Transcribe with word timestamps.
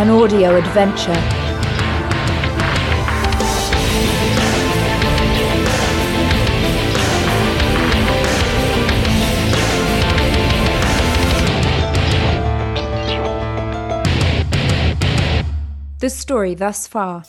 An 0.00 0.08
audio 0.08 0.56
adventure. 0.56 1.12
The 15.98 16.08
story 16.08 16.54
thus 16.54 16.86
far. 16.86 17.24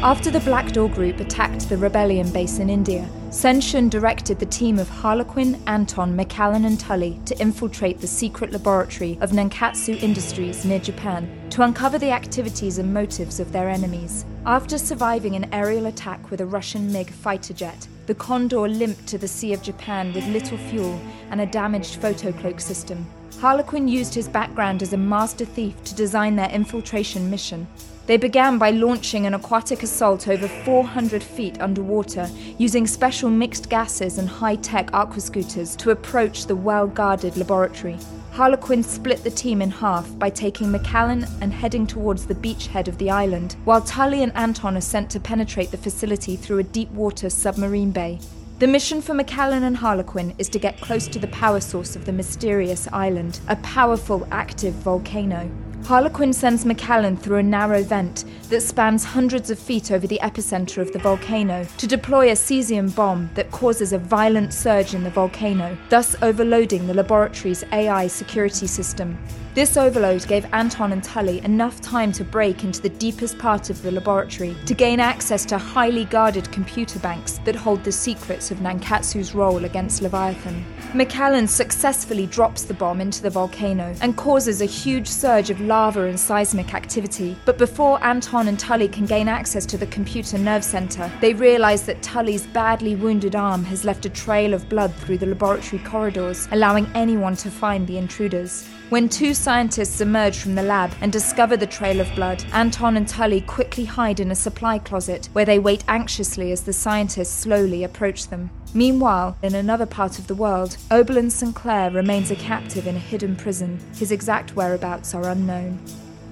After 0.00 0.30
the 0.30 0.38
Blackdoor 0.38 0.94
Group 0.94 1.18
attacked 1.18 1.68
the 1.68 1.76
rebellion 1.76 2.30
base 2.30 2.60
in 2.60 2.70
India, 2.70 3.08
Senshin 3.30 3.90
directed 3.90 4.38
the 4.38 4.46
team 4.46 4.78
of 4.78 4.88
Harlequin, 4.88 5.60
Anton, 5.66 6.14
Macallan, 6.14 6.66
and 6.66 6.78
Tully 6.78 7.20
to 7.24 7.36
infiltrate 7.40 8.00
the 8.00 8.06
secret 8.06 8.52
laboratory 8.52 9.18
of 9.20 9.32
Nankatsu 9.32 10.00
Industries 10.00 10.64
near 10.64 10.78
Japan 10.78 11.28
to 11.50 11.62
uncover 11.62 11.98
the 11.98 12.12
activities 12.12 12.78
and 12.78 12.94
motives 12.94 13.40
of 13.40 13.50
their 13.50 13.68
enemies. 13.68 14.24
After 14.46 14.78
surviving 14.78 15.34
an 15.34 15.52
aerial 15.52 15.86
attack 15.86 16.30
with 16.30 16.40
a 16.40 16.46
Russian 16.46 16.92
MiG 16.92 17.10
fighter 17.10 17.52
jet, 17.52 17.88
the 18.06 18.14
Condor 18.14 18.68
limped 18.68 19.08
to 19.08 19.18
the 19.18 19.26
Sea 19.26 19.52
of 19.52 19.62
Japan 19.62 20.12
with 20.12 20.24
little 20.28 20.58
fuel 20.58 20.98
and 21.32 21.40
a 21.40 21.46
damaged 21.46 22.00
photocloak 22.00 22.60
system. 22.60 23.04
Harlequin 23.40 23.88
used 23.88 24.14
his 24.14 24.28
background 24.28 24.80
as 24.80 24.92
a 24.92 24.96
master 24.96 25.44
thief 25.44 25.82
to 25.82 25.94
design 25.96 26.36
their 26.36 26.50
infiltration 26.50 27.28
mission. 27.28 27.66
They 28.08 28.16
began 28.16 28.56
by 28.56 28.70
launching 28.70 29.26
an 29.26 29.34
aquatic 29.34 29.82
assault 29.82 30.28
over 30.28 30.48
400 30.48 31.22
feet 31.22 31.60
underwater, 31.60 32.26
using 32.56 32.86
special 32.86 33.28
mixed 33.28 33.68
gases 33.68 34.16
and 34.16 34.26
high 34.26 34.56
tech 34.56 34.90
aquascooters 34.92 35.76
to 35.76 35.90
approach 35.90 36.46
the 36.46 36.56
well 36.56 36.86
guarded 36.86 37.36
laboratory. 37.36 37.98
Harlequin 38.32 38.82
split 38.82 39.22
the 39.22 39.30
team 39.30 39.60
in 39.60 39.70
half 39.70 40.18
by 40.18 40.30
taking 40.30 40.70
Macallan 40.70 41.26
and 41.42 41.52
heading 41.52 41.86
towards 41.86 42.24
the 42.24 42.34
beachhead 42.34 42.88
of 42.88 42.96
the 42.96 43.10
island, 43.10 43.56
while 43.64 43.82
Tully 43.82 44.22
and 44.22 44.34
Anton 44.34 44.78
are 44.78 44.80
sent 44.80 45.10
to 45.10 45.20
penetrate 45.20 45.70
the 45.70 45.76
facility 45.76 46.34
through 46.34 46.60
a 46.60 46.62
deep 46.62 46.90
water 46.92 47.28
submarine 47.28 47.90
bay. 47.90 48.20
The 48.58 48.68
mission 48.68 49.02
for 49.02 49.12
Macallan 49.12 49.64
and 49.64 49.76
Harlequin 49.76 50.34
is 50.38 50.48
to 50.48 50.58
get 50.58 50.80
close 50.80 51.08
to 51.08 51.18
the 51.18 51.28
power 51.28 51.60
source 51.60 51.94
of 51.94 52.06
the 52.06 52.12
mysterious 52.12 52.88
island, 52.90 53.40
a 53.48 53.56
powerful 53.56 54.26
active 54.30 54.72
volcano. 54.76 55.50
Harlequin 55.88 56.34
sends 56.34 56.66
Macallan 56.66 57.16
through 57.16 57.38
a 57.38 57.42
narrow 57.42 57.82
vent 57.82 58.26
that 58.50 58.60
spans 58.60 59.04
hundreds 59.04 59.48
of 59.48 59.58
feet 59.58 59.90
over 59.90 60.06
the 60.06 60.20
epicenter 60.22 60.82
of 60.82 60.92
the 60.92 60.98
volcano 60.98 61.66
to 61.78 61.86
deploy 61.86 62.28
a 62.28 62.34
cesium 62.34 62.94
bomb 62.94 63.30
that 63.32 63.50
causes 63.52 63.94
a 63.94 63.98
violent 63.98 64.52
surge 64.52 64.92
in 64.92 65.02
the 65.02 65.08
volcano, 65.08 65.78
thus 65.88 66.14
overloading 66.20 66.86
the 66.86 66.92
laboratory's 66.92 67.64
AI 67.72 68.06
security 68.06 68.66
system. 68.66 69.16
This 69.54 69.78
overload 69.78 70.26
gave 70.28 70.44
Anton 70.52 70.92
and 70.92 71.02
Tully 71.02 71.42
enough 71.42 71.80
time 71.80 72.12
to 72.12 72.22
break 72.22 72.64
into 72.64 72.82
the 72.82 72.90
deepest 72.90 73.38
part 73.38 73.70
of 73.70 73.80
the 73.80 73.90
laboratory 73.90 74.54
to 74.66 74.74
gain 74.74 75.00
access 75.00 75.46
to 75.46 75.56
highly 75.56 76.04
guarded 76.04 76.52
computer 76.52 76.98
banks 76.98 77.38
that 77.46 77.56
hold 77.56 77.82
the 77.82 77.92
secrets 77.92 78.50
of 78.50 78.58
Nankatsu's 78.58 79.34
role 79.34 79.64
against 79.64 80.02
Leviathan. 80.02 80.66
Macallan 80.94 81.46
successfully 81.46 82.26
drops 82.26 82.64
the 82.64 82.72
bomb 82.72 83.02
into 83.02 83.20
the 83.20 83.28
volcano 83.28 83.94
and 84.00 84.16
causes 84.16 84.62
a 84.62 84.64
huge 84.64 85.06
surge 85.06 85.50
of 85.50 85.60
lava 85.60 86.04
and 86.04 86.18
seismic 86.18 86.72
activity. 86.72 87.36
But 87.44 87.58
before 87.58 88.02
Anton 88.02 88.48
and 88.48 88.58
Tully 88.58 88.88
can 88.88 89.04
gain 89.04 89.28
access 89.28 89.66
to 89.66 89.76
the 89.76 89.86
computer 89.88 90.38
nerve 90.38 90.64
center, 90.64 91.12
they 91.20 91.34
realize 91.34 91.82
that 91.82 92.00
Tully's 92.00 92.46
badly 92.46 92.96
wounded 92.96 93.36
arm 93.36 93.64
has 93.64 93.84
left 93.84 94.06
a 94.06 94.10
trail 94.10 94.54
of 94.54 94.68
blood 94.70 94.94
through 94.94 95.18
the 95.18 95.26
laboratory 95.26 95.82
corridors, 95.82 96.48
allowing 96.52 96.90
anyone 96.94 97.36
to 97.36 97.50
find 97.50 97.86
the 97.86 97.98
intruders. 97.98 98.66
When 98.90 99.10
two 99.10 99.34
scientists 99.34 100.00
emerge 100.00 100.38
from 100.38 100.54
the 100.54 100.62
lab 100.62 100.94
and 101.02 101.12
discover 101.12 101.58
the 101.58 101.66
trail 101.66 102.00
of 102.00 102.14
blood, 102.14 102.42
Anton 102.54 102.96
and 102.96 103.06
Tully 103.06 103.42
quickly 103.42 103.84
hide 103.84 104.18
in 104.18 104.30
a 104.30 104.34
supply 104.34 104.78
closet 104.78 105.28
where 105.34 105.44
they 105.44 105.58
wait 105.58 105.84
anxiously 105.88 106.52
as 106.52 106.62
the 106.62 106.72
scientists 106.72 107.34
slowly 107.34 107.84
approach 107.84 108.28
them. 108.28 108.48
Meanwhile, 108.72 109.36
in 109.42 109.54
another 109.54 109.84
part 109.84 110.18
of 110.18 110.26
the 110.26 110.34
world, 110.34 110.78
Oberlin 110.90 111.28
Sinclair 111.28 111.90
remains 111.90 112.30
a 112.30 112.36
captive 112.36 112.86
in 112.86 112.96
a 112.96 112.98
hidden 112.98 113.36
prison. 113.36 113.78
His 113.94 114.10
exact 114.10 114.56
whereabouts 114.56 115.14
are 115.14 115.28
unknown. 115.28 115.78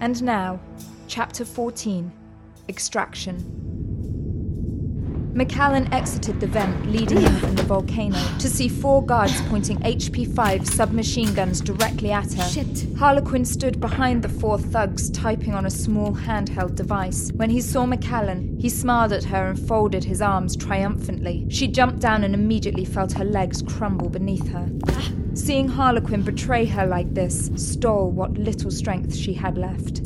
And 0.01 0.23
now, 0.23 0.59
Chapter 1.09 1.45
14 1.45 2.11
Extraction. 2.71 3.76
Macallan 5.37 5.93
exited 5.93 6.41
the 6.41 6.47
vent 6.47 6.91
leading 6.91 7.19
in 7.19 7.37
from 7.37 7.55
the 7.57 7.63
volcano 7.65 8.17
to 8.39 8.49
see 8.49 8.71
four 8.71 9.05
guards 9.05 9.39
pointing 9.51 9.77
HP 9.81 10.35
5 10.35 10.67
submachine 10.67 11.35
guns 11.35 11.61
directly 11.61 12.11
at 12.11 12.33
her. 12.33 12.43
Shit. 12.45 12.87
Harlequin 12.97 13.45
stood 13.45 13.79
behind 13.79 14.23
the 14.23 14.31
four 14.31 14.59
thugs, 14.59 15.11
typing 15.11 15.53
on 15.53 15.67
a 15.67 15.71
small 15.71 16.15
handheld 16.15 16.75
device. 16.75 17.31
When 17.35 17.51
he 17.51 17.61
saw 17.61 17.85
Macallan, 17.85 18.57
he 18.59 18.71
smiled 18.71 19.13
at 19.13 19.25
her 19.25 19.49
and 19.49 19.59
folded 19.59 20.05
his 20.05 20.23
arms 20.23 20.57
triumphantly. 20.57 21.45
She 21.51 21.69
jumped 21.69 22.01
down 22.01 22.25
and 22.25 22.33
immediately 22.33 22.87
felt 22.87 23.13
her 23.13 23.25
legs 23.25 23.61
crumble 23.61 24.09
beneath 24.09 24.49
her. 24.49 24.67
Ah. 24.89 25.13
Seeing 25.35 25.69
Harlequin 25.69 26.23
betray 26.23 26.65
her 26.65 26.87
like 26.87 27.13
this 27.13 27.51
stole 27.57 28.11
what 28.11 28.33
little 28.39 28.71
strength 28.71 29.15
she 29.15 29.35
had 29.35 29.59
left. 29.59 30.01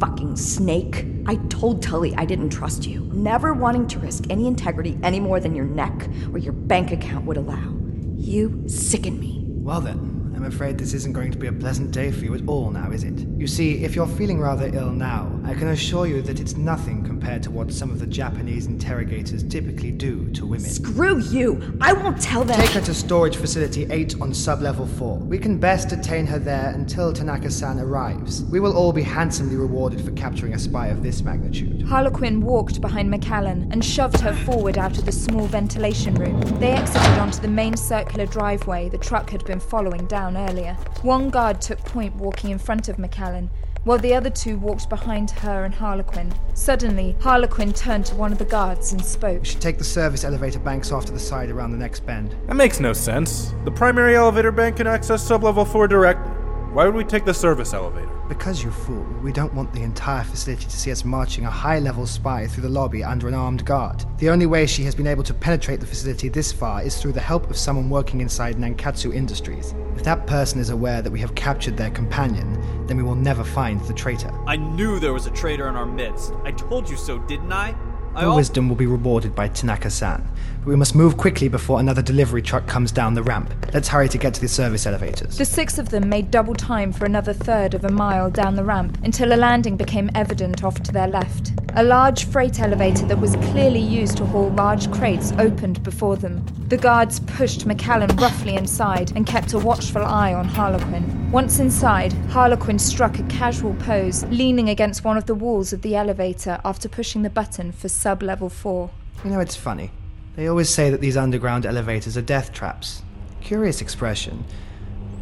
Fucking 0.00 0.36
snake. 0.36 1.06
I 1.26 1.36
told 1.48 1.82
Tully 1.82 2.14
I 2.16 2.24
didn't 2.24 2.50
trust 2.50 2.86
you, 2.86 3.00
never 3.12 3.54
wanting 3.54 3.86
to 3.88 3.98
risk 3.98 4.24
any 4.28 4.46
integrity 4.46 4.98
any 5.02 5.20
more 5.20 5.40
than 5.40 5.54
your 5.54 5.64
neck 5.64 6.08
or 6.32 6.38
your 6.38 6.52
bank 6.52 6.92
account 6.92 7.24
would 7.24 7.36
allow. 7.36 7.74
You 8.14 8.64
sicken 8.66 9.18
me. 9.18 9.44
Well 9.46 9.80
then, 9.80 10.15
I'm 10.36 10.44
afraid 10.44 10.76
this 10.76 10.92
isn't 10.92 11.14
going 11.14 11.32
to 11.32 11.38
be 11.38 11.46
a 11.46 11.52
pleasant 11.52 11.92
day 11.92 12.12
for 12.12 12.26
you 12.26 12.34
at 12.34 12.46
all 12.46 12.70
now, 12.70 12.90
is 12.90 13.04
it? 13.04 13.18
You 13.38 13.46
see, 13.46 13.82
if 13.82 13.96
you're 13.96 14.06
feeling 14.06 14.38
rather 14.38 14.66
ill 14.66 14.90
now, 14.90 15.40
I 15.44 15.54
can 15.54 15.68
assure 15.68 16.06
you 16.06 16.20
that 16.22 16.40
it's 16.40 16.58
nothing 16.58 17.02
compared 17.02 17.42
to 17.44 17.50
what 17.50 17.72
some 17.72 17.90
of 17.90 18.00
the 18.00 18.06
Japanese 18.06 18.66
interrogators 18.66 19.42
typically 19.44 19.90
do 19.90 20.30
to 20.32 20.44
women. 20.44 20.68
Screw 20.68 21.20
you! 21.20 21.76
I 21.80 21.94
won't 21.94 22.20
tell 22.20 22.44
them. 22.44 22.60
Take 22.60 22.72
her 22.72 22.82
to 22.82 22.92
storage 22.92 23.36
facility 23.36 23.86
8 23.90 24.20
on 24.20 24.32
sublevel 24.32 24.86
4. 24.98 25.16
We 25.20 25.38
can 25.38 25.56
best 25.56 25.88
detain 25.88 26.26
her 26.26 26.38
there 26.38 26.70
until 26.74 27.14
Tanaka 27.14 27.50
san 27.50 27.78
arrives. 27.80 28.44
We 28.44 28.60
will 28.60 28.76
all 28.76 28.92
be 28.92 29.02
handsomely 29.02 29.56
rewarded 29.56 30.02
for 30.02 30.10
capturing 30.12 30.52
a 30.52 30.58
spy 30.58 30.88
of 30.88 31.02
this 31.02 31.22
magnitude. 31.22 31.82
Harlequin 31.82 32.42
walked 32.42 32.82
behind 32.82 33.10
Macallan 33.10 33.70
and 33.72 33.82
shoved 33.82 34.20
her 34.20 34.34
forward 34.34 34.76
out 34.76 34.98
of 34.98 35.06
the 35.06 35.12
small 35.12 35.46
ventilation 35.46 36.14
room. 36.14 36.38
They 36.60 36.72
exited 36.72 37.18
onto 37.18 37.40
the 37.40 37.48
main 37.48 37.74
circular 37.74 38.26
driveway 38.26 38.90
the 38.90 38.98
truck 38.98 39.30
had 39.30 39.42
been 39.46 39.60
following 39.60 40.06
down 40.06 40.26
on 40.36 40.50
earlier. 40.50 40.74
One 41.02 41.30
guard 41.30 41.60
took 41.60 41.78
point 41.80 42.14
walking 42.16 42.50
in 42.50 42.58
front 42.58 42.88
of 42.88 42.98
Macallan, 42.98 43.50
while 43.84 43.98
the 43.98 44.14
other 44.14 44.30
two 44.30 44.58
walked 44.58 44.88
behind 44.88 45.30
her 45.30 45.64
and 45.64 45.74
Harlequin. 45.74 46.32
Suddenly, 46.54 47.16
Harlequin 47.20 47.72
turned 47.72 48.06
to 48.06 48.14
one 48.14 48.32
of 48.32 48.38
the 48.38 48.44
guards 48.44 48.92
and 48.92 49.04
spoke. 49.04 49.40
We 49.40 49.46
should 49.46 49.60
take 49.60 49.78
the 49.78 49.84
service 49.84 50.24
elevator 50.24 50.58
banks 50.58 50.92
off 50.92 51.04
to 51.06 51.12
the 51.12 51.18
side 51.18 51.50
around 51.50 51.70
the 51.70 51.78
next 51.78 52.04
bend. 52.06 52.34
That 52.46 52.56
makes 52.56 52.80
no 52.80 52.92
sense. 52.92 53.54
The 53.64 53.70
primary 53.70 54.16
elevator 54.16 54.52
bank 54.52 54.76
can 54.76 54.86
access 54.86 55.26
sublevel 55.26 55.70
4 55.70 55.88
directly. 55.88 56.32
Why 56.72 56.84
would 56.84 56.94
we 56.94 57.04
take 57.04 57.24
the 57.24 57.34
service 57.34 57.72
elevator? 57.72 58.15
Because, 58.28 58.62
you 58.64 58.70
fool, 58.72 59.06
we 59.22 59.30
don't 59.30 59.54
want 59.54 59.72
the 59.72 59.82
entire 59.82 60.24
facility 60.24 60.64
to 60.64 60.76
see 60.76 60.90
us 60.90 61.04
marching 61.04 61.44
a 61.44 61.50
high 61.50 61.78
level 61.78 62.06
spy 62.06 62.46
through 62.46 62.64
the 62.64 62.68
lobby 62.68 63.04
under 63.04 63.28
an 63.28 63.34
armed 63.34 63.64
guard. 63.64 64.04
The 64.18 64.30
only 64.30 64.46
way 64.46 64.66
she 64.66 64.82
has 64.82 64.96
been 64.96 65.06
able 65.06 65.22
to 65.24 65.34
penetrate 65.34 65.78
the 65.78 65.86
facility 65.86 66.28
this 66.28 66.50
far 66.50 66.82
is 66.82 67.00
through 67.00 67.12
the 67.12 67.20
help 67.20 67.48
of 67.48 67.56
someone 67.56 67.88
working 67.88 68.20
inside 68.20 68.56
Nankatsu 68.56 69.14
Industries. 69.14 69.74
If 69.94 70.02
that 70.02 70.26
person 70.26 70.60
is 70.60 70.70
aware 70.70 71.02
that 71.02 71.10
we 71.10 71.20
have 71.20 71.36
captured 71.36 71.76
their 71.76 71.90
companion, 71.90 72.86
then 72.86 72.96
we 72.96 73.04
will 73.04 73.14
never 73.14 73.44
find 73.44 73.80
the 73.82 73.94
traitor. 73.94 74.32
I 74.46 74.56
knew 74.56 74.98
there 74.98 75.12
was 75.12 75.26
a 75.26 75.30
traitor 75.30 75.68
in 75.68 75.76
our 75.76 75.86
midst. 75.86 76.32
I 76.42 76.50
told 76.50 76.90
you 76.90 76.96
so, 76.96 77.18
didn't 77.18 77.52
I? 77.52 77.76
Your 78.20 78.34
wisdom 78.34 78.68
will 78.68 78.76
be 78.76 78.86
rewarded 78.86 79.34
by 79.34 79.48
Tanaka 79.48 79.90
san. 79.90 80.26
But 80.60 80.68
we 80.68 80.76
must 80.76 80.94
move 80.94 81.18
quickly 81.18 81.48
before 81.48 81.80
another 81.80 82.00
delivery 82.00 82.40
truck 82.40 82.66
comes 82.66 82.90
down 82.90 83.12
the 83.12 83.22
ramp. 83.22 83.52
Let's 83.74 83.88
hurry 83.88 84.08
to 84.08 84.18
get 84.18 84.32
to 84.34 84.40
the 84.40 84.48
service 84.48 84.86
elevators. 84.86 85.36
The 85.36 85.44
six 85.44 85.78
of 85.78 85.90
them 85.90 86.08
made 86.08 86.30
double 86.30 86.54
time 86.54 86.92
for 86.92 87.04
another 87.04 87.34
third 87.34 87.74
of 87.74 87.84
a 87.84 87.90
mile 87.90 88.30
down 88.30 88.56
the 88.56 88.64
ramp 88.64 88.98
until 89.04 89.34
a 89.34 89.36
landing 89.36 89.76
became 89.76 90.10
evident 90.14 90.64
off 90.64 90.82
to 90.84 90.92
their 90.92 91.08
left. 91.08 91.52
A 91.74 91.82
large 91.82 92.24
freight 92.24 92.58
elevator 92.58 93.04
that 93.04 93.20
was 93.20 93.36
clearly 93.50 93.80
used 93.80 94.16
to 94.16 94.24
haul 94.24 94.48
large 94.52 94.90
crates 94.90 95.32
opened 95.32 95.82
before 95.82 96.16
them. 96.16 96.42
The 96.68 96.78
guards 96.78 97.20
pushed 97.20 97.66
Macallan 97.66 98.16
roughly 98.16 98.56
inside 98.56 99.12
and 99.14 99.26
kept 99.26 99.52
a 99.52 99.58
watchful 99.58 100.02
eye 100.02 100.32
on 100.32 100.46
Harlequin. 100.46 101.30
Once 101.30 101.58
inside, 101.58 102.14
Harlequin 102.30 102.78
struck 102.78 103.18
a 103.18 103.22
casual 103.24 103.74
pose, 103.74 104.24
leaning 104.26 104.70
against 104.70 105.04
one 105.04 105.18
of 105.18 105.26
the 105.26 105.34
walls 105.34 105.74
of 105.74 105.82
the 105.82 105.94
elevator 105.94 106.58
after 106.64 106.88
pushing 106.88 107.22
the 107.22 107.30
button 107.30 107.72
for 107.72 107.88
sub 108.06 108.22
level 108.22 108.48
4. 108.48 108.88
You 109.24 109.30
know, 109.30 109.40
it's 109.40 109.56
funny. 109.56 109.90
They 110.36 110.46
always 110.46 110.70
say 110.70 110.90
that 110.90 111.00
these 111.00 111.16
underground 111.16 111.66
elevators 111.66 112.16
are 112.16 112.22
death 112.22 112.52
traps. 112.52 113.02
Curious 113.40 113.80
expression. 113.80 114.44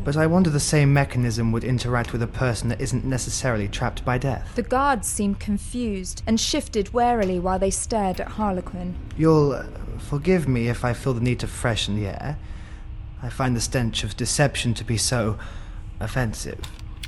But 0.04 0.18
I 0.18 0.26
wonder 0.26 0.50
the 0.50 0.60
same 0.60 0.92
mechanism 0.92 1.50
would 1.50 1.64
interact 1.64 2.12
with 2.12 2.22
a 2.22 2.26
person 2.26 2.68
that 2.68 2.82
isn't 2.82 3.02
necessarily 3.02 3.68
trapped 3.68 4.04
by 4.04 4.18
death. 4.18 4.54
The 4.54 4.62
guards 4.62 5.08
seemed 5.08 5.40
confused 5.40 6.22
and 6.26 6.38
shifted 6.38 6.92
warily 6.92 7.40
while 7.40 7.58
they 7.58 7.70
stared 7.70 8.20
at 8.20 8.32
Harlequin. 8.32 8.96
You'll 9.16 9.52
uh, 9.52 9.64
forgive 9.98 10.46
me 10.46 10.68
if 10.68 10.84
I 10.84 10.92
feel 10.92 11.14
the 11.14 11.22
need 11.22 11.40
to 11.40 11.46
freshen 11.46 11.96
the 11.96 12.08
air. 12.08 12.36
I 13.22 13.30
find 13.30 13.56
the 13.56 13.62
stench 13.62 14.04
of 14.04 14.14
deception 14.14 14.74
to 14.74 14.84
be 14.84 14.98
so 14.98 15.38
offensive. 16.00 16.60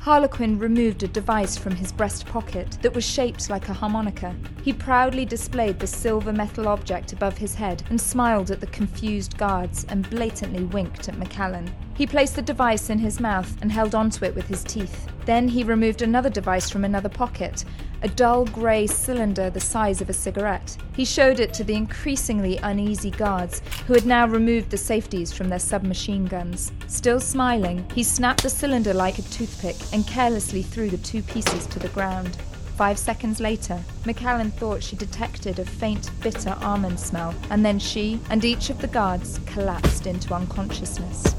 Harlequin 0.07 0.57
removed 0.61 1.03
a 1.03 1.09
device 1.09 1.57
from 1.57 1.75
his 1.75 1.91
breast 1.91 2.27
pocket 2.27 2.79
that 2.81 2.95
was 2.95 3.05
shaped 3.05 3.51
like 3.51 3.69
a 3.69 3.73
harmonica. 3.73 4.37
He 4.63 4.73
proudly 4.73 5.25
displayed 5.25 5.81
the 5.81 5.89
silver 5.89 6.33
metal 6.33 6.69
object 6.69 7.13
above 7.13 7.37
his 7.37 7.57
head 7.57 7.83
and 7.91 8.01
smiled 8.01 8.53
at 8.53 8.61
the 8.61 8.69
confused 8.69 9.37
guards 9.37 9.85
and 9.89 10.09
blatantly 10.09 10.63
winked 10.63 11.09
at 11.09 11.19
Macallan. 11.19 11.69
He 11.97 12.07
placed 12.07 12.37
the 12.37 12.43
device 12.43 12.91
in 12.91 12.99
his 12.99 13.21
mouth 13.21 13.57
and 13.63 13.73
held 13.73 13.95
onto 13.95 14.25
it 14.25 14.35
with 14.35 14.47
his 14.49 14.63
teeth. 14.63 15.09
Then 15.25 15.49
he 15.49 15.65
removed 15.65 16.03
another 16.03 16.29
device 16.29 16.69
from 16.69 16.85
another 16.85 17.09
pocket, 17.09 17.65
a 18.03 18.09
dull 18.09 18.45
grey 18.45 18.87
cylinder 18.87 19.49
the 19.49 19.61
size 19.61 20.03
of 20.03 20.11
a 20.11 20.13
cigarette. 20.13 20.77
He 20.95 21.07
showed 21.07 21.41
it 21.41 21.55
to 21.55 21.65
the 21.65 21.75
increasingly 21.75 22.59
uneasy 22.59 23.11
guards, 23.11 23.63
who 23.87 23.95
had 23.95 24.05
now 24.05 24.27
removed 24.27 24.71
the 24.71 24.77
safeties 24.77 25.33
from 25.33 25.49
their 25.49 25.59
submachine 25.59 26.27
guns. 26.27 26.71
Still 26.87 27.19
smiling, 27.19 27.89
he 27.95 28.03
snapped 28.03 28.43
the 28.43 28.51
cylinder 28.51 28.93
like 28.93 29.19
a 29.19 29.23
toothpick 29.23 29.77
and 29.95 30.07
carelessly 30.07 30.63
threw 30.63 30.91
the 30.91 30.99
two 30.99 31.23
pieces 31.23 31.67
to 31.67 31.79
the 31.79 31.89
ground. 31.89 32.37
Five 32.77 32.99
seconds 32.99 33.41
later, 33.41 33.83
Macallan 34.05 34.51
thought 34.51 34.83
she 34.83 34.97
detected 34.97 35.59
a 35.59 35.65
faint, 35.65 36.11
bitter 36.23 36.55
almond 36.61 37.01
smell, 37.01 37.35
and 37.49 37.65
then 37.65 37.79
she 37.79 38.21
and 38.29 38.45
each 38.45 38.69
of 38.69 38.83
the 38.83 38.87
guards 38.87 39.41
collapsed 39.47 40.07
into 40.07 40.35
unconsciousness. 40.35 41.35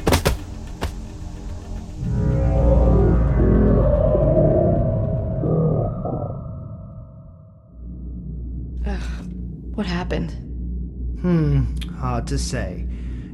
What 9.77 9.85
happened? 9.85 10.31
Hmm, 11.21 11.75
hard 11.99 12.25
to 12.27 12.39
say. 12.39 12.87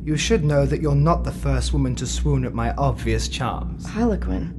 You 0.04 0.18
should 0.18 0.44
know 0.44 0.66
that 0.66 0.82
you're 0.82 0.94
not 0.94 1.24
the 1.24 1.32
first 1.32 1.72
woman 1.72 1.96
to 1.96 2.06
swoon 2.06 2.44
at 2.44 2.54
my 2.54 2.74
obvious 2.74 3.30
charms. 3.30 3.86
Harlequin. 3.86 4.54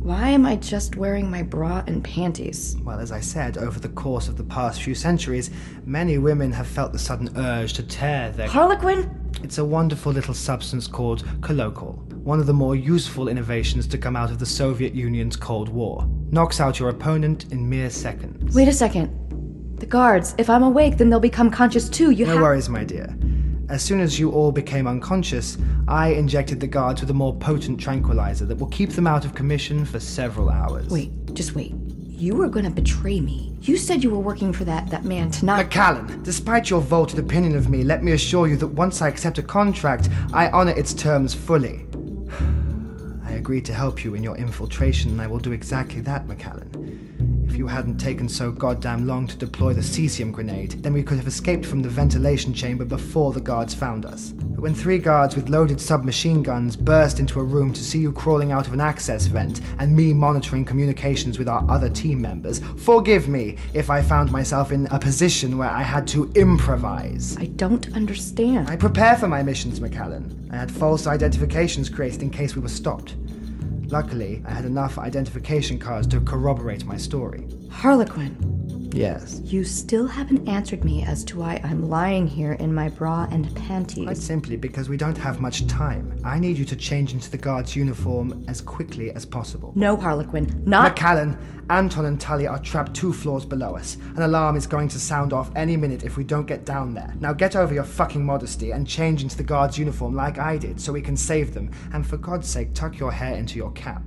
Why 0.00 0.30
am 0.30 0.44
I 0.44 0.56
just 0.56 0.96
wearing 0.96 1.30
my 1.30 1.44
bra 1.44 1.84
and 1.86 2.02
panties? 2.02 2.76
Well, 2.82 2.98
as 2.98 3.12
I 3.12 3.20
said, 3.20 3.58
over 3.58 3.78
the 3.78 3.90
course 3.90 4.26
of 4.26 4.36
the 4.36 4.42
past 4.42 4.82
few 4.82 4.96
centuries, 4.96 5.50
many 5.84 6.18
women 6.18 6.50
have 6.50 6.66
felt 6.66 6.92
the 6.92 6.98
sudden 6.98 7.30
urge 7.36 7.74
to 7.74 7.84
tear 7.84 8.32
their. 8.32 8.48
Harlequin? 8.48 9.08
It's 9.44 9.58
a 9.58 9.64
wonderful 9.64 10.10
little 10.10 10.34
substance 10.34 10.88
called 10.88 11.24
Kolokol, 11.42 12.07
one 12.28 12.40
of 12.40 12.46
the 12.46 12.52
more 12.52 12.76
useful 12.76 13.26
innovations 13.26 13.86
to 13.86 13.96
come 13.96 14.14
out 14.14 14.30
of 14.30 14.38
the 14.38 14.44
Soviet 14.44 14.94
Union's 14.94 15.34
Cold 15.34 15.70
War. 15.70 16.06
Knocks 16.30 16.60
out 16.60 16.78
your 16.78 16.90
opponent 16.90 17.50
in 17.52 17.66
mere 17.66 17.88
seconds. 17.88 18.54
Wait 18.54 18.68
a 18.68 18.72
second. 18.74 19.08
The 19.80 19.86
guards, 19.86 20.34
if 20.36 20.50
I'm 20.50 20.62
awake, 20.62 20.98
then 20.98 21.08
they'll 21.08 21.20
become 21.20 21.50
conscious 21.50 21.88
too. 21.88 22.10
You 22.10 22.26
No 22.26 22.32
have. 22.34 22.42
worries, 22.42 22.68
my 22.68 22.84
dear. 22.84 23.16
As 23.70 23.82
soon 23.82 24.00
as 24.00 24.18
you 24.20 24.30
all 24.30 24.52
became 24.52 24.86
unconscious, 24.86 25.56
I 25.88 26.08
injected 26.08 26.60
the 26.60 26.66
guards 26.66 27.00
with 27.00 27.08
a 27.08 27.14
more 27.14 27.34
potent 27.34 27.80
tranquilizer 27.80 28.44
that 28.44 28.56
will 28.56 28.66
keep 28.66 28.90
them 28.90 29.06
out 29.06 29.24
of 29.24 29.34
commission 29.34 29.86
for 29.86 29.98
several 29.98 30.50
hours. 30.50 30.88
Wait, 30.90 31.10
just 31.32 31.54
wait. 31.54 31.72
You 32.06 32.34
were 32.34 32.48
gonna 32.48 32.68
betray 32.68 33.20
me. 33.20 33.56
You 33.62 33.78
said 33.78 34.04
you 34.04 34.10
were 34.10 34.18
working 34.18 34.52
for 34.52 34.64
that 34.64 34.90
that 34.90 35.06
man 35.06 35.30
tonight. 35.30 35.62
Macallan, 35.62 36.22
despite 36.24 36.68
your 36.68 36.82
vaulted 36.82 37.18
opinion 37.20 37.56
of 37.56 37.70
me, 37.70 37.84
let 37.84 38.04
me 38.04 38.12
assure 38.12 38.48
you 38.48 38.58
that 38.58 38.66
once 38.66 39.00
I 39.00 39.08
accept 39.08 39.38
a 39.38 39.42
contract, 39.42 40.10
I 40.34 40.50
honor 40.50 40.72
its 40.72 40.92
terms 40.92 41.32
fully. 41.32 41.86
I 43.38 43.40
agreed 43.40 43.66
to 43.66 43.72
help 43.72 44.02
you 44.02 44.16
in 44.16 44.24
your 44.24 44.36
infiltration, 44.36 45.12
and 45.12 45.22
I 45.22 45.28
will 45.28 45.38
do 45.38 45.52
exactly 45.52 46.00
that, 46.00 46.26
Macallan. 46.26 47.44
If 47.48 47.56
you 47.56 47.68
hadn't 47.68 47.98
taken 47.98 48.28
so 48.28 48.50
goddamn 48.50 49.06
long 49.06 49.28
to 49.28 49.36
deploy 49.36 49.72
the 49.74 49.80
cesium 49.80 50.32
grenade, 50.32 50.82
then 50.82 50.92
we 50.92 51.04
could 51.04 51.18
have 51.18 51.28
escaped 51.28 51.64
from 51.64 51.80
the 51.80 51.88
ventilation 51.88 52.52
chamber 52.52 52.84
before 52.84 53.32
the 53.32 53.40
guards 53.40 53.72
found 53.72 54.04
us. 54.04 54.32
But 54.32 54.60
when 54.60 54.74
three 54.74 54.98
guards 54.98 55.36
with 55.36 55.48
loaded 55.48 55.80
submachine 55.80 56.42
guns 56.42 56.76
burst 56.76 57.20
into 57.20 57.38
a 57.38 57.44
room 57.44 57.72
to 57.72 57.80
see 57.80 58.00
you 58.00 58.10
crawling 58.10 58.50
out 58.50 58.66
of 58.66 58.72
an 58.72 58.80
access 58.80 59.26
vent 59.26 59.60
and 59.78 59.96
me 59.96 60.12
monitoring 60.12 60.64
communications 60.64 61.38
with 61.38 61.48
our 61.48 61.64
other 61.70 61.88
team 61.88 62.20
members, 62.20 62.60
forgive 62.76 63.28
me 63.28 63.56
if 63.72 63.88
I 63.88 64.02
found 64.02 64.32
myself 64.32 64.72
in 64.72 64.86
a 64.88 64.98
position 64.98 65.58
where 65.58 65.70
I 65.70 65.82
had 65.82 66.08
to 66.08 66.30
improvise. 66.34 67.36
I 67.38 67.46
don't 67.46 67.94
understand. 67.94 68.68
I 68.68 68.74
prepare 68.74 69.16
for 69.16 69.28
my 69.28 69.44
missions, 69.44 69.80
Macallan. 69.80 70.48
I 70.50 70.56
had 70.56 70.72
false 70.72 71.06
identifications 71.06 71.88
created 71.88 72.22
in 72.22 72.30
case 72.30 72.56
we 72.56 72.62
were 72.62 72.68
stopped. 72.68 73.14
Luckily, 73.90 74.42
I 74.46 74.50
had 74.50 74.66
enough 74.66 74.98
identification 74.98 75.78
cards 75.78 76.06
to 76.08 76.20
corroborate 76.20 76.84
my 76.84 76.98
story. 76.98 77.48
Harlequin, 77.70 78.36
Yes. 78.92 79.40
you 79.44 79.64
still 79.64 80.06
haven't 80.06 80.48
answered 80.48 80.84
me 80.84 81.04
as 81.04 81.24
to 81.24 81.38
why 81.38 81.60
I'm 81.64 81.88
lying 81.88 82.26
here 82.26 82.52
in 82.54 82.74
my 82.74 82.88
bra 82.88 83.26
and 83.30 83.54
panties. 83.54 84.04
Quite 84.04 84.16
simply 84.16 84.56
because 84.56 84.88
we 84.88 84.96
don't 84.96 85.18
have 85.18 85.40
much 85.40 85.66
time. 85.66 86.18
I 86.24 86.38
need 86.38 86.58
you 86.58 86.64
to 86.66 86.76
change 86.76 87.12
into 87.12 87.30
the 87.30 87.38
guard's 87.38 87.76
uniform 87.76 88.44
as 88.48 88.60
quickly 88.60 89.10
as 89.12 89.24
possible. 89.24 89.72
No, 89.76 89.96
Harlequin, 89.96 90.62
not. 90.66 90.94
Macallan, 90.94 91.38
Anton 91.70 92.06
and 92.06 92.20
Tully 92.20 92.46
are 92.46 92.58
trapped 92.58 92.94
two 92.94 93.12
floors 93.12 93.44
below 93.44 93.76
us. 93.76 93.96
An 94.16 94.22
alarm 94.22 94.56
is 94.56 94.66
going 94.66 94.88
to 94.88 94.98
sound 94.98 95.32
off 95.32 95.50
any 95.54 95.76
minute 95.76 96.02
if 96.02 96.16
we 96.16 96.24
don't 96.24 96.46
get 96.46 96.64
down 96.64 96.94
there. 96.94 97.14
Now 97.20 97.32
get 97.34 97.56
over 97.56 97.74
your 97.74 97.84
fucking 97.84 98.24
modesty 98.24 98.70
and 98.70 98.86
change 98.86 99.22
into 99.22 99.36
the 99.36 99.42
guard's 99.42 99.78
uniform 99.78 100.14
like 100.14 100.38
I 100.38 100.56
did 100.56 100.80
so 100.80 100.92
we 100.92 101.02
can 101.02 101.16
save 101.16 101.52
them. 101.52 101.70
And 101.92 102.06
for 102.06 102.16
God's 102.16 102.48
sake, 102.48 102.72
tuck 102.72 102.98
your 102.98 103.12
hair 103.12 103.36
into 103.36 103.56
your 103.58 103.72
cap. 103.72 104.02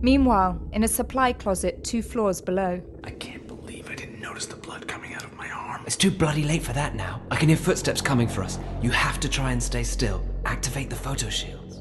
Meanwhile, 0.00 0.60
in 0.72 0.84
a 0.84 0.88
supply 0.88 1.32
closet 1.32 1.82
two 1.82 2.02
floors 2.02 2.40
below, 2.40 2.80
I 3.04 3.10
can't 3.10 3.46
believe 3.48 3.90
I 3.90 3.94
didn't 3.94 4.20
notice 4.20 4.46
the 4.46 4.56
blood 4.56 4.86
coming 4.86 5.12
out 5.14 5.24
of 5.24 5.34
my 5.34 5.50
arm. 5.50 5.82
It's 5.86 5.96
too 5.96 6.10
bloody 6.10 6.44
late 6.44 6.62
for 6.62 6.72
that 6.72 6.94
now. 6.94 7.20
I 7.30 7.36
can 7.36 7.48
hear 7.48 7.56
footsteps 7.58 8.00
coming 8.00 8.28
for 8.28 8.42
us. 8.42 8.58
You 8.80 8.90
have 8.90 9.18
to 9.20 9.28
try 9.28 9.52
and 9.52 9.62
stay 9.62 9.82
still. 9.82 10.24
Activate 10.44 10.88
the 10.90 10.96
photo 10.96 11.28
shields. 11.28 11.80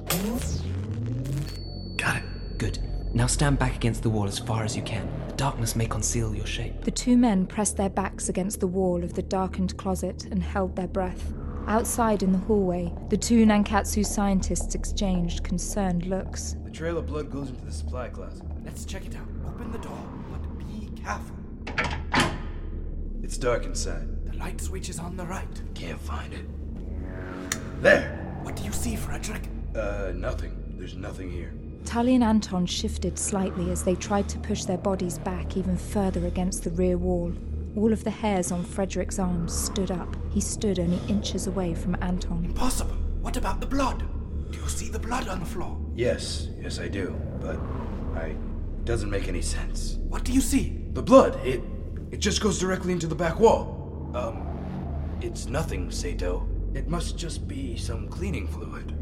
Got 1.97 2.17
it. 2.17 2.23
Good. 2.57 2.79
Now 3.13 3.27
stand 3.27 3.59
back 3.59 3.75
against 3.75 4.03
the 4.03 4.09
wall 4.09 4.27
as 4.27 4.39
far 4.39 4.63
as 4.63 4.75
you 4.75 4.81
can. 4.83 5.07
The 5.27 5.33
Darkness 5.33 5.75
may 5.75 5.85
conceal 5.85 6.33
your 6.35 6.45
shape. 6.45 6.83
the 6.83 6.91
two 6.91 7.17
men 7.17 7.45
pressed 7.45 7.77
their 7.77 7.89
backs 7.89 8.29
against 8.29 8.59
the 8.59 8.67
wall 8.67 9.03
of 9.03 9.13
the 9.13 9.21
darkened 9.21 9.77
closet 9.77 10.25
and 10.25 10.41
held 10.41 10.75
their 10.75 10.87
breath. 10.87 11.33
Outside 11.67 12.23
in 12.23 12.31
the 12.31 12.37
hallway, 12.37 12.93
the 13.09 13.17
two 13.17 13.45
Nankatsu 13.45 14.05
scientists 14.05 14.73
exchanged 14.73 15.43
concerned 15.43 16.05
looks. 16.05 16.55
The 16.63 16.71
trail 16.71 16.97
of 16.97 17.07
blood 17.07 17.29
goes 17.29 17.49
into 17.49 17.65
the 17.65 17.73
supply 17.73 18.07
closet. 18.07 18.45
Let's 18.63 18.85
check 18.85 19.05
it 19.05 19.17
out. 19.17 19.27
Open 19.45 19.73
the 19.73 19.77
door, 19.79 19.99
but 20.31 20.57
be 20.59 20.89
careful. 21.01 21.35
It's 23.21 23.37
dark 23.37 23.65
inside. 23.65 24.25
The 24.25 24.37
light 24.37 24.61
switch 24.61 24.87
is 24.87 24.97
on 24.97 25.17
the 25.17 25.25
right. 25.25 25.61
Can't 25.73 25.99
find 25.99 26.33
it. 26.33 26.45
There! 27.81 28.39
What 28.43 28.55
do 28.55 28.63
you 28.63 28.71
see, 28.71 28.95
Frederick? 28.95 29.43
Uh, 29.75 30.13
nothing. 30.15 30.75
There's 30.77 30.95
nothing 30.95 31.29
here. 31.29 31.53
Tully 31.83 32.15
and 32.15 32.23
Anton 32.23 32.65
shifted 32.65 33.19
slightly 33.19 33.71
as 33.71 33.83
they 33.83 33.95
tried 33.95 34.29
to 34.29 34.39
push 34.39 34.63
their 34.63 34.77
bodies 34.77 35.17
back 35.17 35.57
even 35.57 35.75
further 35.75 36.25
against 36.27 36.63
the 36.63 36.69
rear 36.71 36.97
wall. 36.97 37.33
All 37.77 37.93
of 37.93 38.03
the 38.03 38.09
hairs 38.09 38.51
on 38.51 38.63
Frederick's 38.63 39.19
arms 39.19 39.53
stood 39.53 39.91
up. 39.91 40.15
He 40.31 40.41
stood 40.41 40.79
only 40.79 40.99
inches 41.07 41.45
away 41.45 41.75
from 41.75 41.95
Anton. 42.01 42.43
Impossible. 42.43 42.95
What 43.21 43.37
about 43.37 43.59
the 43.59 43.67
blood? 43.67 44.03
Do 44.49 44.57
you 44.57 44.67
see 44.67 44.89
the 44.89 44.97
blood 44.97 45.27
on 45.27 45.39
the 45.39 45.45
floor? 45.45 45.77
Yes, 45.93 46.47
yes 46.59 46.79
I 46.79 46.87
do. 46.87 47.15
But 47.39 47.59
I 48.15 48.29
it 48.29 48.85
doesn't 48.85 49.11
make 49.11 49.27
any 49.27 49.43
sense. 49.43 49.97
What 50.09 50.23
do 50.23 50.33
you 50.33 50.41
see? 50.41 50.81
The 50.93 51.03
blood, 51.03 51.39
it 51.45 51.61
it 52.09 52.17
just 52.17 52.41
goes 52.41 52.57
directly 52.57 52.93
into 52.93 53.05
the 53.05 53.13
back 53.13 53.39
wall. 53.39 54.09
Um 54.15 54.47
it's 55.21 55.45
nothing, 55.45 55.91
Sato. 55.91 56.49
It 56.73 56.87
must 56.87 57.15
just 57.15 57.47
be 57.47 57.77
some 57.77 58.07
cleaning 58.07 58.47
fluid. 58.47 58.97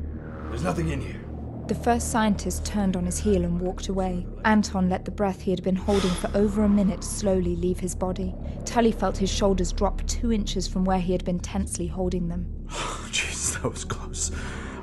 There's 0.49 0.63
nothing 0.63 0.89
in 0.89 0.99
here. 0.99 1.24
The 1.67 1.73
first 1.73 2.11
scientist 2.11 2.63
turned 2.63 2.95
on 2.95 3.07
his 3.07 3.17
heel 3.17 3.43
and 3.43 3.59
walked 3.59 3.87
away. 3.87 4.27
Anton 4.45 4.87
let 4.87 5.03
the 5.03 5.09
breath 5.09 5.41
he 5.41 5.49
had 5.49 5.63
been 5.63 5.75
holding 5.75 6.11
for 6.11 6.29
over 6.35 6.63
a 6.63 6.69
minute 6.69 7.03
slowly 7.03 7.55
leave 7.55 7.79
his 7.79 7.95
body. 7.95 8.35
Tully 8.65 8.91
felt 8.91 9.17
his 9.17 9.31
shoulders 9.31 9.71
drop 9.71 10.05
two 10.05 10.31
inches 10.31 10.67
from 10.67 10.85
where 10.85 10.99
he 10.99 11.11
had 11.11 11.25
been 11.25 11.39
tensely 11.39 11.87
holding 11.87 12.27
them. 12.27 12.67
Oh, 12.71 13.07
jeez, 13.11 13.61
that 13.61 13.69
was 13.69 13.85
close. 13.85 14.31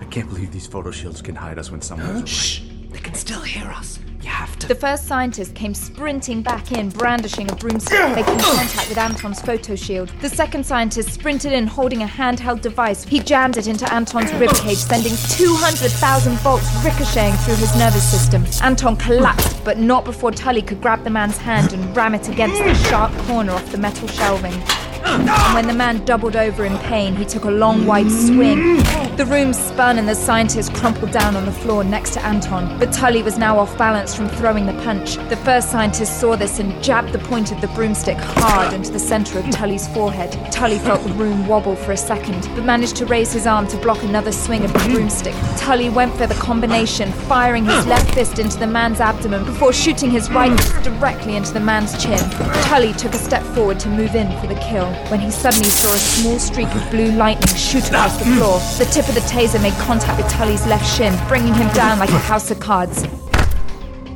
I 0.01 0.05
can't 0.07 0.29
believe 0.29 0.53
these 0.53 0.67
photo 0.67 0.91
shields 0.91 1.21
can 1.21 1.35
hide 1.35 1.59
us 1.59 1.71
when 1.71 1.83
someone's 1.83 2.29
Shh! 2.31 2.63
They 2.91 2.99
can 2.99 3.15
still 3.15 3.43
hear 3.43 3.67
us. 3.67 3.99
You 4.23 4.29
have 4.29 4.57
to. 4.61 4.69
The 4.69 4.75
first 4.77 5.07
scientist 5.07 5.55
came 5.57 5.75
sprinting 5.75 6.43
back 6.43 6.71
in, 6.71 6.91
brandishing 6.91 7.51
a 7.51 7.57
broomstick, 7.57 8.15
making 8.15 8.39
contact 8.39 8.89
with 8.89 8.97
Anton's 8.97 9.41
photo 9.41 9.75
shield. 9.75 10.11
The 10.21 10.29
second 10.29 10.65
scientist 10.65 11.11
sprinted 11.11 11.53
in, 11.53 11.67
holding 11.67 12.03
a 12.03 12.07
handheld 12.07 12.61
device. 12.61 13.03
He 13.03 13.19
jammed 13.19 13.57
it 13.57 13.67
into 13.67 13.93
Anton's 13.93 14.31
ribcage, 14.33 14.77
sending 14.77 15.13
200,000 15.37 16.37
volts 16.37 16.73
ricocheting 16.85 17.35
through 17.39 17.57
his 17.57 17.75
nervous 17.77 18.09
system. 18.09 18.45
Anton 18.63 18.97
collapsed, 18.97 19.65
but 19.65 19.79
not 19.79 20.05
before 20.05 20.31
Tully 20.31 20.63
could 20.63 20.81
grab 20.81 21.03
the 21.03 21.11
man's 21.11 21.37
hand 21.37 21.73
and 21.73 21.97
ram 21.97 22.15
it 22.15 22.29
against 22.29 22.63
the 22.63 22.75
sharp 22.89 23.13
corner 23.27 23.53
of 23.53 23.73
the 23.73 23.79
metal 23.79 24.07
shelving. 24.07 24.55
And 25.05 25.55
when 25.55 25.67
the 25.67 25.73
man 25.73 26.05
doubled 26.05 26.37
over 26.37 26.65
in 26.65 26.79
pain, 26.79 27.15
he 27.15 27.25
took 27.25 27.45
a 27.45 27.51
long, 27.51 27.87
wide 27.87 28.11
swing. 28.11 28.77
The 29.17 29.27
room 29.27 29.53
spun 29.53 29.99
and 29.99 30.09
the 30.09 30.15
scientist 30.15 30.73
crumpled 30.75 31.11
down 31.11 31.37
on 31.37 31.45
the 31.45 31.53
floor 31.53 31.85
next 31.85 32.15
to 32.15 32.25
Anton. 32.25 32.79
But 32.79 32.93
Tully 32.93 33.23
was 33.23 33.37
now 33.37 33.59
off 33.59 33.77
balance 33.77 34.15
from 34.15 34.29
throwing 34.29 34.67
the 34.67 34.73
punch. 34.85 35.17
The 35.29 35.37
first 35.37 35.71
scientist 35.71 36.21
saw 36.21 36.37
this 36.37 36.61
and 36.61 36.83
jabbed 36.83 37.13
the 37.13 37.19
point 37.19 37.53
of 37.53 37.61
the 37.61 37.69
broomstick 37.69 38.17
hard 38.17 38.73
into 38.73 38.91
the 38.91 38.99
center 38.99 39.39
of 39.39 39.51
Tully's 39.51 39.89
forehead. 39.89 40.33
Tully 40.51 40.79
felt 40.79 41.03
the 41.03 41.13
room 41.15 41.47
wobble 41.47 41.77
for 41.77 41.93
a 41.93 41.97
second, 41.97 42.49
but 42.55 42.65
managed 42.65 42.97
to 42.97 43.07
raise 43.07 43.33
his 43.33 43.47
arm 43.47 43.67
to 43.69 43.77
block 43.79 44.03
another 44.03 44.33
swing 44.33 44.65
of 44.65 44.73
the 44.73 44.79
broomstick. 44.81 45.35
Tully 45.57 45.91
went 45.91 46.15
for 46.15 46.27
the 46.27 46.35
combination, 46.35 47.13
firing 47.13 47.65
his 47.65 47.87
left 47.87 48.15
fist 48.15 48.39
into 48.39 48.59
the 48.59 48.67
man's 48.67 49.01
abdomen 49.01 49.45
before 49.45 49.73
shooting 49.73 50.11
his 50.11 50.31
right 50.31 50.59
fist 50.59 50.83
directly 50.83 51.37
into 51.37 51.53
the 51.53 51.61
man's 51.61 52.03
chin. 52.03 52.19
Tully 52.65 52.93
took 52.95 53.13
a 53.15 53.19
step 53.19 53.43
forward 53.55 53.79
to 53.81 53.89
move 53.89 54.15
in 54.15 54.29
for 54.41 54.47
the 54.47 54.55
kill 54.57 54.92
when 55.11 55.21
he 55.21 55.31
suddenly 55.31 55.69
saw 55.69 55.93
a 55.93 55.99
small 55.99 56.39
streak 56.39 56.75
of 56.75 56.91
blue 56.91 57.13
lightning 57.13 57.55
shoot 57.57 57.87
across 57.89 58.19
the 58.19 58.25
floor. 58.25 58.59
The 58.79 58.91
tip 58.93 59.09
of 59.09 59.15
the 59.15 59.21
taser 59.23 59.63
made 59.63 59.75
contact 59.75 60.23
with 60.23 60.31
Tully's 60.31 60.67
left 60.67 60.87
shin, 60.97 61.19
bringing 61.29 61.55
him 61.55 61.69
down 61.75 61.99
like 61.99 62.11
a 62.11 62.19
house 62.19 62.51
of 62.51 62.61
cards. 62.61 63.03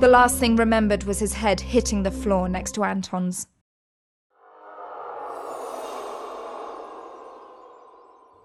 The 0.00 0.08
last 0.08 0.38
thing 0.38 0.56
remembered 0.56 1.04
was 1.04 1.20
his 1.20 1.32
head 1.32 1.60
hitting 1.60 2.02
the 2.02 2.10
floor 2.10 2.48
next 2.48 2.72
to 2.72 2.84
Anton's. 2.84 3.46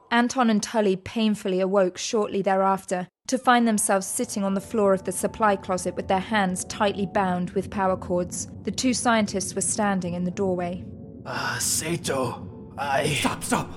Anton 0.10 0.50
and 0.50 0.62
Tully 0.62 0.98
painfully 0.98 1.62
awoke 1.62 1.98
shortly 1.98 2.42
thereafter 2.42 3.08
to 3.28 3.38
find 3.38 3.66
themselves 3.66 4.06
sitting 4.06 4.44
on 4.44 4.54
the 4.54 4.60
floor 4.60 4.94
of 4.94 5.06
the 5.06 5.12
supply 5.12 5.56
closet 5.56 5.96
with 5.96 6.10
their 6.10 6.20
hands 6.20 6.66
tightly 6.66 7.06
bound 7.06 7.52
with 7.52 7.72
power 7.72 7.96
cords. 7.96 8.50
The 8.64 8.72
two 8.72 8.94
scientists 8.94 9.56
were 9.56 9.62
standing 9.62 10.14
in 10.14 10.26
the 10.26 10.32
doorway. 10.32 10.84
Ah, 11.26 11.56
uh, 11.56 11.60
Sato. 11.60 12.48
I. 12.78 13.08
Stop, 13.08 13.44
stop. 13.44 13.70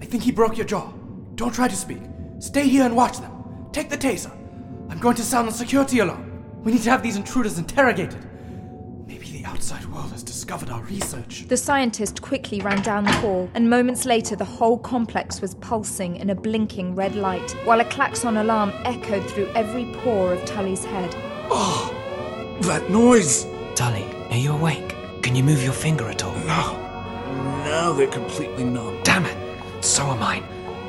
I 0.00 0.04
think 0.04 0.22
he 0.22 0.32
broke 0.32 0.56
your 0.56 0.66
jaw. 0.66 0.92
Don't 1.36 1.54
try 1.54 1.68
to 1.68 1.76
speak. 1.76 2.02
Stay 2.38 2.68
here 2.68 2.84
and 2.84 2.96
watch 2.96 3.18
them. 3.18 3.32
Take 3.72 3.88
the 3.88 3.96
taser. 3.96 4.30
I'm 4.90 4.98
going 4.98 5.16
to 5.16 5.22
sound 5.22 5.48
the 5.48 5.52
security 5.52 6.00
alarm. 6.00 6.44
We 6.62 6.72
need 6.72 6.82
to 6.82 6.90
have 6.90 7.02
these 7.02 7.16
intruders 7.16 7.58
interrogated. 7.58 8.18
Maybe 9.06 9.26
the 9.30 9.44
outside 9.46 9.84
world 9.86 10.12
has 10.12 10.22
discovered 10.22 10.70
our 10.70 10.82
research. 10.82 11.46
The 11.48 11.56
scientist 11.56 12.20
quickly 12.20 12.60
ran 12.60 12.82
down 12.82 13.04
the 13.04 13.12
hall, 13.12 13.50
and 13.54 13.68
moments 13.70 14.04
later, 14.04 14.36
the 14.36 14.44
whole 14.44 14.78
complex 14.78 15.40
was 15.40 15.54
pulsing 15.56 16.16
in 16.16 16.30
a 16.30 16.34
blinking 16.34 16.94
red 16.94 17.14
light, 17.14 17.52
while 17.64 17.80
a 17.80 17.84
klaxon 17.86 18.36
alarm 18.36 18.72
echoed 18.84 19.28
through 19.30 19.48
every 19.54 19.86
pore 20.00 20.34
of 20.34 20.44
Tully's 20.44 20.84
head. 20.84 21.14
Oh, 21.50 21.94
that 22.62 22.90
noise! 22.90 23.46
Tully, 23.74 24.04
are 24.30 24.36
you 24.36 24.52
awake? 24.52 24.94
Can 25.22 25.34
you 25.34 25.42
move 25.42 25.62
your 25.62 25.72
finger 25.72 26.08
at 26.08 26.22
all? 26.22 26.34
No. 26.40 26.81
Now 27.72 27.90
they're 27.90 28.06
completely 28.06 28.64
numb. 28.64 29.00
Damn 29.02 29.24
it! 29.24 29.34
So 29.82 30.02
am 30.02 30.22
I. 30.22 30.42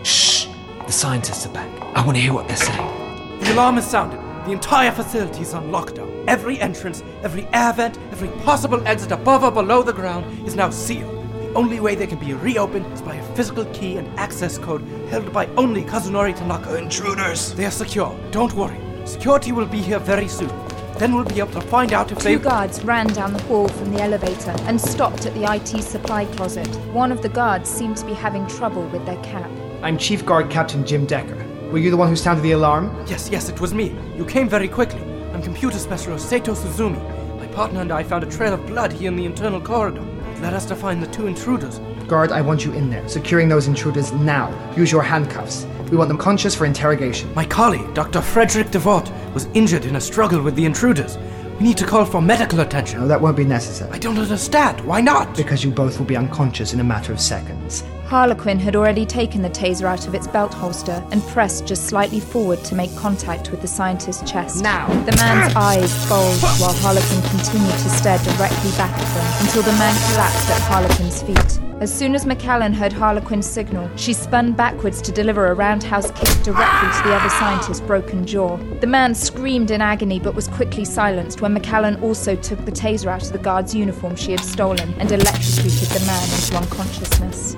Shh! 0.04 0.48
The 0.86 0.92
scientists 0.92 1.46
are 1.46 1.54
back. 1.54 1.70
I 1.96 2.06
want 2.06 2.18
to 2.18 2.22
hear 2.22 2.34
what 2.34 2.50
they're 2.50 2.58
saying. 2.58 3.40
The 3.40 3.54
alarm 3.54 3.76
has 3.76 3.90
sounded. 3.90 4.20
The 4.46 4.52
entire 4.52 4.92
facility 4.92 5.44
is 5.44 5.54
on 5.54 5.70
lockdown. 5.70 6.26
Every 6.28 6.60
entrance, 6.60 7.02
every 7.24 7.48
air 7.54 7.72
vent, 7.72 7.98
every 8.12 8.28
possible 8.44 8.86
exit 8.86 9.14
above 9.14 9.46
or 9.46 9.52
below 9.52 9.82
the 9.82 9.94
ground 9.94 10.26
is 10.46 10.58
now 10.58 10.70
sealed. 10.72 11.26
The 11.40 11.54
only 11.54 11.80
way 11.80 11.96
they 11.96 12.06
can 12.06 12.20
be 12.20 12.34
reopened 12.34 12.92
is 12.92 13.02
by 13.02 13.16
a 13.16 13.24
physical 13.34 13.64
key 13.68 13.96
and 13.96 14.20
access 14.20 14.58
code 14.58 14.82
held 15.10 15.32
by 15.32 15.46
only 15.56 15.86
Kazunori 15.86 16.36
Tanaka. 16.36 16.76
Intruders! 16.76 17.54
They 17.54 17.66
are 17.66 17.72
secure. 17.72 18.14
Don't 18.32 18.54
worry. 18.56 18.82
Security 19.06 19.54
will 19.54 19.68
be 19.68 19.82
here 19.82 20.00
very 20.00 20.28
soon. 20.28 20.52
Then 20.98 21.14
we'll 21.16 21.26
be 21.26 21.40
able 21.40 21.52
to 21.54 21.62
find 21.62 21.92
out 21.92 22.12
if 22.12 22.20
Two 22.20 22.38
they. 22.38 22.44
guards 22.44 22.84
ran 22.84 23.08
down 23.08 23.34
the 23.34 23.42
hall 23.44 23.68
from 23.68 23.92
the 23.94 24.02
elevator 24.02 24.52
and 24.68 24.80
stopped 24.80 25.26
at 25.26 25.34
the 25.34 25.52
IT 25.52 25.82
supply 25.84 26.26
closet. 26.26 26.68
One 26.94 27.12
of 27.12 27.22
the 27.22 27.30
guards 27.30 27.70
seemed 27.70 27.98
to 27.98 28.06
be 28.06 28.14
having 28.14 28.46
trouble 28.48 28.84
with 28.88 29.06
their 29.06 29.22
cap. 29.24 29.50
I'm 29.82 29.98
Chief 29.98 30.26
Guard 30.26 30.50
Captain 30.50 30.86
Jim 30.86 31.06
Decker. 31.06 31.36
Were 31.72 31.80
you 31.80 31.90
the 31.90 31.98
one 31.98 32.08
who 32.10 32.16
sounded 32.16 32.44
the 32.44 32.52
alarm? 32.52 32.96
Yes, 33.08 33.30
yes, 33.32 33.50
it 33.50 33.60
was 33.60 33.74
me. 33.74 33.96
You 34.16 34.24
came 34.26 34.48
very 34.48 34.68
quickly. 34.68 35.02
I'm 35.34 35.42
computer 35.42 35.80
specialist 35.80 36.30
Sato 36.30 36.54
Suzumi. 36.54 37.02
My 37.40 37.48
partner 37.48 37.82
and 37.82 37.92
I 37.92 38.04
found 38.04 38.24
a 38.24 38.30
trail 38.30 38.54
of 38.54 38.66
blood 38.68 38.94
here 38.94 39.10
in 39.10 39.16
the 39.18 39.26
internal 39.26 39.60
corridor. 39.60 40.06
It 40.36 40.42
led 40.42 40.54
us 40.54 40.66
to 40.68 40.76
find 40.76 41.02
the 41.02 41.08
two 41.08 41.26
intruders. 41.28 41.80
Guard, 42.08 42.32
I 42.32 42.42
want 42.42 42.64
you 42.64 42.72
in 42.74 42.90
there, 42.92 43.08
securing 43.10 43.50
those 43.50 43.68
intruders 43.68 44.12
now. 44.14 44.54
Use 44.78 44.92
your 44.92 45.02
handcuffs. 45.02 45.66
We 45.94 45.98
want 45.98 46.08
them 46.08 46.18
conscious 46.18 46.56
for 46.56 46.66
interrogation. 46.66 47.32
My 47.36 47.46
colleague, 47.46 47.94
Dr. 47.94 48.20
Frederick 48.20 48.72
DeVort, 48.72 49.12
was 49.36 49.48
injured 49.54 49.86
in 49.86 49.98
a 49.98 50.02
struggle 50.02 50.42
with 50.42 50.56
the 50.56 50.66
intruders. 50.66 51.20
We 51.60 51.68
need 51.68 51.78
to 51.78 51.86
call 51.86 52.04
for 52.04 52.20
medical 52.20 52.62
attention. 52.62 53.00
No, 53.00 53.08
that 53.08 53.22
won't 53.22 53.38
be 53.38 53.44
necessary. 53.44 53.92
I 53.92 54.00
don't 54.00 54.18
understand. 54.18 54.82
Why 54.82 55.02
not? 55.02 55.38
Because 55.38 55.64
you 55.64 55.70
both 55.70 56.00
will 56.00 56.08
be 56.08 56.18
unconscious 56.18 56.74
in 56.74 56.80
a 56.80 56.84
matter 56.84 57.14
of 57.14 57.22
seconds. 57.22 57.84
Harlequin 58.06 58.58
had 58.58 58.76
already 58.76 59.06
taken 59.06 59.44
the 59.44 59.52
taser 59.52 59.84
out 59.84 60.08
of 60.08 60.16
its 60.16 60.26
belt 60.26 60.52
holster 60.52 61.06
and 61.12 61.22
pressed 61.28 61.68
just 61.68 61.86
slightly 61.86 62.20
forward 62.20 62.64
to 62.64 62.74
make 62.74 62.96
contact 62.96 63.52
with 63.52 63.62
the 63.62 63.68
scientist's 63.68 64.28
chest. 64.28 64.64
Now! 64.64 64.88
The 65.04 65.16
man's 65.18 65.56
eyes 65.56 66.10
bulged 66.10 66.42
while 66.60 66.74
Harlequin 66.74 67.22
continued 67.30 67.70
to 67.70 67.90
stare 67.92 68.18
directly 68.18 68.72
back 68.72 68.98
at 68.98 69.14
them 69.14 69.46
until 69.46 69.62
the 69.62 69.78
man 69.78 69.94
collapsed 70.10 70.50
at 70.50 70.62
Harlequin's 70.62 71.22
feet. 71.22 71.73
As 71.84 71.94
soon 71.94 72.16
as 72.16 72.26
Macallan 72.26 72.72
heard 72.72 72.94
Harlequin's 72.94 73.46
signal, 73.46 73.90
she 73.98 74.14
spun 74.14 74.54
backwards 74.54 75.02
to 75.02 75.12
deliver 75.12 75.48
a 75.48 75.54
roundhouse 75.54 76.12
kick 76.12 76.30
directly 76.42 76.90
to 76.90 77.04
the 77.04 77.14
other 77.14 77.28
scientist's 77.28 77.86
broken 77.86 78.26
jaw. 78.26 78.56
The 78.80 78.88
man 78.88 79.14
screamed 79.14 79.70
in 79.70 79.82
agony 79.82 80.18
but 80.18 80.34
was 80.34 80.48
quickly 80.48 80.86
silenced 80.86 81.42
when 81.42 81.52
Macallan 81.52 82.02
also 82.02 82.38
took 82.38 82.64
the 82.64 82.72
taser 82.72 83.08
out 83.08 83.24
of 83.24 83.34
the 83.34 83.38
guard's 83.38 83.76
uniform 83.76 84.16
she 84.16 84.32
had 84.32 84.40
stolen 84.40 84.94
and 84.94 85.12
electrocuted 85.12 85.90
the 85.90 86.06
man 86.06 86.24
into 86.24 86.56
unconsciousness. 86.56 87.58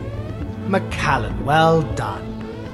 Macallan, 0.67 1.45
well 1.45 1.83
done. 1.93 2.25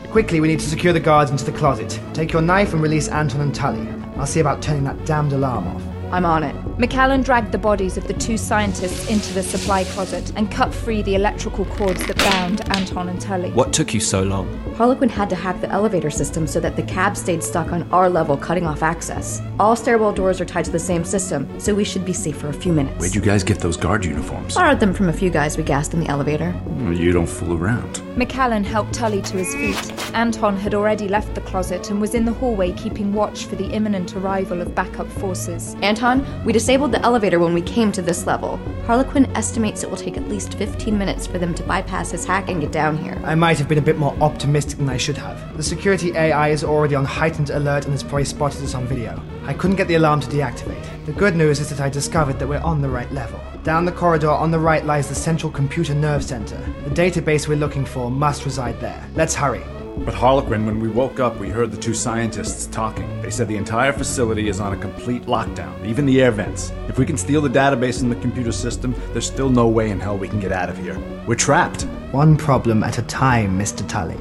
Quickly, 0.10 0.40
we 0.40 0.48
need 0.48 0.62
to 0.62 0.70
secure 0.70 0.94
the 0.94 1.02
guards 1.02 1.32
into 1.32 1.44
the 1.44 1.52
closet. 1.52 2.00
Take 2.14 2.32
your 2.32 2.42
knife 2.42 2.72
and 2.72 2.82
release 2.82 3.10
Anton 3.10 3.42
and 3.42 3.54
Tully. 3.54 3.90
I'll 4.16 4.26
see 4.26 4.40
about 4.40 4.62
turning 4.62 4.86
that 4.86 5.06
damned 5.06 5.34
alarm 5.34 5.68
off. 5.68 5.84
I'm 6.14 6.26
on 6.26 6.44
it. 6.44 6.56
Macallan 6.82 7.22
dragged 7.22 7.52
the 7.52 7.60
bodies 7.60 7.96
of 7.96 8.08
the 8.08 8.14
two 8.16 8.38
scientists 8.38 9.08
into 9.08 9.32
the 9.34 9.44
supply 9.44 9.84
closet 9.84 10.34
and 10.36 10.50
cut 10.50 10.74
free 10.74 11.04
the 11.04 11.14
electrical 11.14 11.64
cords 11.66 12.04
that 12.08 12.18
bound 12.18 12.68
Anton 12.76 13.08
and 13.08 13.22
Tully. 13.22 13.52
What 13.52 13.72
took 13.72 13.94
you 13.94 14.00
so 14.00 14.24
long? 14.24 14.48
Harlequin 14.74 15.08
had 15.08 15.30
to 15.30 15.36
hack 15.36 15.62
the 15.62 15.70
elevator 15.70 16.10
system 16.10 16.48
so 16.48 16.60
that 16.60 16.76
the 16.76 16.82
cab 16.82 17.16
stayed 17.16 17.44
stuck 17.44 17.72
on 17.72 17.88
our 17.92 18.10
level, 18.10 18.36
cutting 18.36 18.66
off 18.66 18.82
access. 18.82 19.44
All 19.60 19.76
stairwell 19.76 20.12
doors 20.12 20.42
are 20.42 20.46
tied 20.46 20.66
to 20.66 20.72
the 20.72 20.80
same 20.80 21.06
system, 21.06 21.48
so 21.60 21.76
we 21.76 21.84
should 21.84 22.04
be 22.04 22.14
safe 22.14 22.38
for 22.38 22.48
a 22.48 22.54
few 22.54 22.74
minutes. 22.74 23.00
Where'd 23.00 23.14
you 23.14 23.22
guys 23.22 23.44
get 23.44 23.60
those 23.60 23.78
guard 23.78 24.04
uniforms? 24.04 24.56
Borrowed 24.56 24.80
them 24.80 24.96
from 24.96 25.08
a 25.08 25.14
few 25.14 25.30
guys 25.30 25.58
we 25.58 25.64
gassed 25.64 25.94
in 25.94 26.00
the 26.00 26.08
elevator. 26.08 26.60
You 26.80 27.12
don't 27.12 27.30
fool 27.30 27.56
around. 27.56 28.02
Macallan 28.18 28.64
helped 28.64 28.96
Tully 28.96 29.22
to 29.22 29.38
his 29.38 29.54
feet. 29.54 30.16
Anton 30.16 30.58
had 30.58 30.74
already 30.74 31.08
left 31.08 31.36
the 31.36 31.42
closet 31.42 31.92
and 31.92 32.02
was 32.02 32.16
in 32.16 32.26
the 32.26 32.34
hallway 32.34 32.72
keeping 32.72 33.14
watch 33.14 33.46
for 33.46 33.56
the 33.56 33.70
imminent 33.70 34.16
arrival 34.16 34.62
of 34.62 34.74
backup 34.74 35.08
forces. 35.08 35.76
Anton, 35.84 36.26
we 36.44 36.52
disabled 36.52 36.71
disabled 36.72 36.94
the 36.94 37.02
elevator 37.02 37.38
when 37.38 37.54
we 37.54 37.62
came 37.62 37.92
to 37.92 38.02
this 38.02 38.26
level. 38.26 38.56
Harlequin 38.86 39.26
estimates 39.36 39.84
it 39.84 39.90
will 39.90 39.98
take 39.98 40.16
at 40.16 40.30
least 40.30 40.54
15 40.54 40.98
minutes 40.98 41.28
for 41.28 41.38
them 41.38 41.54
to 41.54 41.64
bypass 41.64 42.12
his 42.12 42.24
hack 42.24 42.50
and 42.50 42.62
get 42.62 42.72
down 42.72 42.98
here. 42.98 43.20
I 43.26 43.36
might 43.36 43.58
have 43.58 43.68
been 43.68 43.78
a 43.78 43.82
bit 43.82 43.98
more 43.98 44.16
optimistic 44.22 44.78
than 44.78 44.88
I 44.88 44.96
should 44.96 45.18
have. 45.18 45.58
The 45.58 45.64
security 45.64 46.16
AI 46.16 46.48
is 46.48 46.64
already 46.64 46.96
on 46.96 47.04
heightened 47.04 47.50
alert 47.50 47.84
and 47.84 47.92
has 47.92 48.04
probably 48.04 48.24
spotted 48.24 48.64
us 48.64 48.74
on 48.74 48.88
video. 48.88 49.22
I 49.44 49.54
couldn't 49.54 49.76
get 49.76 49.90
the 49.90 49.96
alarm 49.96 50.22
to 50.22 50.30
deactivate. 50.30 51.06
The 51.06 51.12
good 51.12 51.36
news 51.36 51.60
is 51.60 51.70
that 51.72 51.82
I 51.82 51.90
discovered 51.90 52.40
that 52.40 52.48
we're 52.48 52.60
on 52.60 52.82
the 52.82 52.88
right 52.88 53.12
level. 53.12 53.42
Down 53.66 53.84
the 53.84 53.92
corridor 53.92 54.30
on 54.30 54.50
the 54.50 54.60
right 54.60 54.86
lies 54.86 55.10
the 55.10 55.16
central 55.16 55.52
computer 55.52 55.94
nerve 55.94 56.24
center. 56.24 56.58
The 56.86 56.96
database 56.96 57.50
we're 57.50 57.58
looking 57.58 57.84
for 57.84 58.10
must 58.10 58.46
reside 58.46 58.80
there. 58.80 59.06
Let's 59.14 59.36
hurry. 59.36 59.62
But 60.04 60.16
Harlequin, 60.16 60.66
when 60.66 60.80
we 60.80 60.90
woke 60.90 61.20
up, 61.20 61.40
we 61.40 61.50
heard 61.50 61.72
the 61.72 61.78
two 61.78 61.94
scientists 61.94 62.66
talking. 62.66 63.22
They 63.22 63.30
said 63.30 63.48
the 63.48 63.56
entire 63.56 63.94
facility 63.94 64.50
is 64.50 64.60
on 64.60 64.74
a 64.74 64.78
complete 64.78 65.24
lockdown, 65.24 65.86
even 65.86 66.08
the 66.08 66.22
air 66.22 66.32
vents. 66.32 66.72
If 66.88 66.98
we 66.98 67.06
can 67.06 67.18
steal 67.18 67.40
the 67.40 67.50
database 67.50 68.02
in 68.02 68.10
the 68.10 68.16
computer 68.16 68.52
system, 68.52 68.96
there's 69.12 69.28
still 69.28 69.50
no 69.50 69.68
way 69.68 69.92
in 69.92 70.00
hell 70.00 70.18
we 70.18 70.28
can 70.28 70.40
get 70.40 70.52
out 70.52 70.70
of 70.70 70.78
here. 70.78 71.00
We're 71.28 71.36
trapped. 71.36 71.84
One 72.12 72.36
problem 72.36 72.84
at 72.84 72.98
a 72.98 73.04
time, 73.04 73.60
Mr. 73.60 73.88
Tully. 73.88 74.18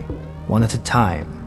One 0.48 0.62
at 0.62 0.74
a 0.74 0.82
time. 0.82 1.39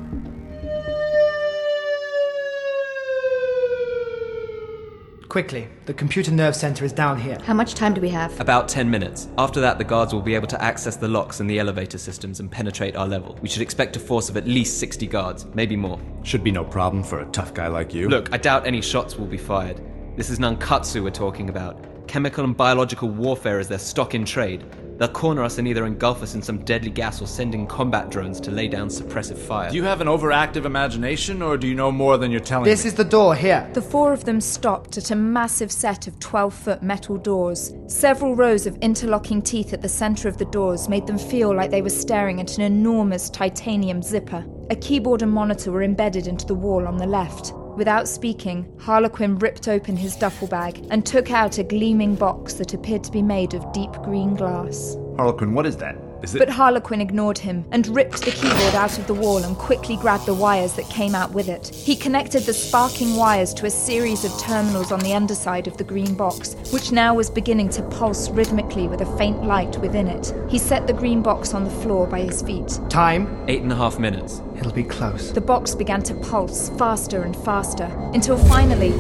Quickly, 5.34 5.68
the 5.88 5.96
computer 5.96 6.32
nerve 6.32 6.56
center 6.56 6.86
is 6.86 6.94
down 6.94 7.20
here. 7.20 7.40
How 7.44 7.56
much 7.56 7.74
time 7.74 7.96
do 7.96 8.02
we 8.02 8.10
have? 8.10 8.40
About 8.40 8.70
10 8.70 8.88
minutes. 8.88 9.30
After 9.40 9.60
that, 9.62 9.80
the 9.80 9.84
guards 9.84 10.14
will 10.14 10.22
be 10.22 10.36
able 10.36 10.46
to 10.46 10.62
access 10.62 10.96
the 10.96 11.08
locks 11.08 11.40
and 11.40 11.50
the 11.50 11.58
elevator 11.58 11.98
systems 11.98 12.40
and 12.40 12.52
penetrate 12.52 12.96
our 12.96 13.08
level. 13.08 13.36
We 13.42 13.50
should 13.50 13.64
expect 13.64 13.96
a 13.96 14.00
force 14.00 14.30
of 14.30 14.38
at 14.38 14.46
least 14.46 14.80
60 14.80 15.08
guards, 15.08 15.48
maybe 15.56 15.76
more. 15.76 16.00
Should 16.22 16.44
be 16.44 16.52
no 16.52 16.64
problem 16.64 17.02
for 17.02 17.22
a 17.22 17.26
tough 17.32 17.52
guy 17.52 17.68
like 17.68 17.96
you. 17.96 18.10
Look, 18.10 18.32
I 18.32 18.38
doubt 18.38 18.68
any 18.68 18.80
shots 18.80 19.16
will 19.18 19.26
be 19.26 19.40
fired. 19.40 19.82
This 20.16 20.30
is 20.30 20.38
Nankatsu 20.38 21.02
we're 21.02 21.10
talking 21.10 21.50
about. 21.50 22.08
Chemical 22.08 22.44
and 22.44 22.56
biological 22.56 23.10
warfare 23.10 23.60
is 23.60 23.68
their 23.68 23.80
stock 23.80 24.14
in 24.14 24.26
trade. 24.26 24.64
They'll 25.04 25.12
corner 25.12 25.44
us 25.44 25.58
and 25.58 25.68
either 25.68 25.86
engulf 25.86 26.24
us 26.24 26.34
in 26.34 26.42
some 26.42 26.60
deadly 26.60 26.90
gas 26.90 27.22
or 27.22 27.28
send 27.28 27.54
in 27.54 27.68
combat 27.68 28.10
drones 28.10 28.40
to 28.40 28.52
lay 28.52 28.70
down 28.70 28.88
suppressive 28.88 29.38
fire. 29.38 29.70
Do 29.70 29.76
you 29.76 29.84
have 29.84 30.00
an 30.00 30.08
overactive 30.08 30.64
imagination, 30.64 31.42
or 31.42 31.58
do 31.58 31.68
you 31.68 31.76
know 31.76 31.92
more 31.92 32.18
than 32.18 32.32
you're 32.32 32.40
telling 32.40 32.64
This 32.64 32.86
me? 32.86 32.88
is 32.88 32.94
the 32.94 33.04
door 33.04 33.36
here. 33.36 33.70
The 33.74 33.82
four 33.82 34.14
of 34.14 34.24
them 34.24 34.40
stopped 34.40 34.98
at 34.98 35.12
a 35.12 35.16
massive 35.18 35.74
set 35.74 36.08
of 36.08 36.18
12 36.20 36.54
foot 36.54 36.82
metal 36.82 37.18
doors. 37.18 37.74
Several 37.88 38.34
rows 38.34 38.66
of 38.66 38.78
interlocking 38.78 39.42
teeth 39.42 39.74
at 39.74 39.82
the 39.82 39.90
center 39.90 40.30
of 40.30 40.38
the 40.38 40.46
doors 40.46 40.88
made 40.88 41.06
them 41.06 41.18
feel 41.18 41.54
like 41.54 41.70
they 41.70 41.82
were 41.82 41.90
staring 41.90 42.40
at 42.40 42.58
an 42.58 42.64
enormous 42.64 43.30
titanium 43.30 44.02
zipper. 44.02 44.46
A 44.70 44.76
keyboard 44.78 45.22
and 45.22 45.34
monitor 45.34 45.74
were 45.74 45.84
embedded 45.84 46.28
into 46.28 46.46
the 46.46 46.56
wall 46.56 46.88
on 46.88 46.96
the 46.96 47.06
left. 47.06 47.52
Without 47.76 48.08
speaking, 48.08 48.72
Harlequin 48.80 49.40
ripped 49.40 49.68
open 49.68 49.98
his 49.98 50.16
duffel 50.16 50.48
bag 50.48 50.86
and 50.92 51.04
took 51.04 51.32
out 51.32 51.58
a 51.58 51.64
gleaming 51.64 52.14
box 52.14 52.54
that 52.54 52.74
appeared 52.74 53.04
to 53.04 53.12
be 53.12 53.22
made 53.24 53.56
of 53.56 53.72
deep 53.74 53.92
green 54.04 54.36
glass. 54.36 54.96
Harlequin, 55.18 55.54
what 55.54 55.66
is 55.66 55.78
that? 55.78 55.98
Is 56.24 56.34
it. 56.34 56.40
But 56.40 56.50
Harlequin 56.50 57.02
ignored 57.02 57.38
him 57.38 57.66
and 57.72 57.86
ripped 57.88 58.24
the 58.24 58.32
keyboard 58.32 58.76
out 58.76 58.98
of 58.98 59.08
the 59.08 59.14
wall 59.14 59.44
and 59.44 59.58
quickly 59.58 59.98
grabbed 59.98 60.26
the 60.26 60.34
wires 60.34 60.74
that 60.76 60.90
came 60.90 61.16
out 61.16 61.34
with 61.34 61.50
it. 61.50 61.68
He 61.68 61.98
connected 61.98 62.44
the 62.44 62.54
sparking 62.54 63.18
wires 63.18 63.54
to 63.56 63.66
a 63.66 63.70
series 63.70 64.24
of 64.24 64.32
terminals 64.40 64.94
on 64.94 65.02
the 65.02 65.14
underside 65.14 65.68
of 65.68 65.76
the 65.76 65.84
green 65.84 66.16
box, 66.16 66.56
which 66.72 66.94
now 66.94 67.14
was 67.14 67.30
beginning 67.30 67.68
to 67.72 67.84
pulse 67.84 68.30
rhythmically 68.30 68.88
with 68.88 69.02
a 69.02 69.18
faint 69.18 69.44
light 69.44 69.78
within 69.80 70.08
it. 70.08 70.34
He 70.50 70.58
set 70.58 70.88
the 70.88 70.94
green 70.94 71.22
box 71.22 71.54
on 71.54 71.66
the 71.66 71.70
floor 71.70 72.08
by 72.08 72.22
his 72.22 72.42
feet. 72.42 72.80
Time? 72.90 73.44
Eight 73.50 73.62
and 73.62 73.72
a 73.74 73.76
half 73.76 74.00
minutes. 74.00 74.42
It'll 74.58 74.72
be 74.72 74.86
close. 74.86 75.34
The 75.34 75.42
box 75.42 75.76
began 75.76 76.02
to 76.04 76.16
pulse 76.16 76.70
faster 76.78 77.24
and 77.24 77.36
faster 77.36 77.92
until 78.14 78.38
finally 78.38 78.92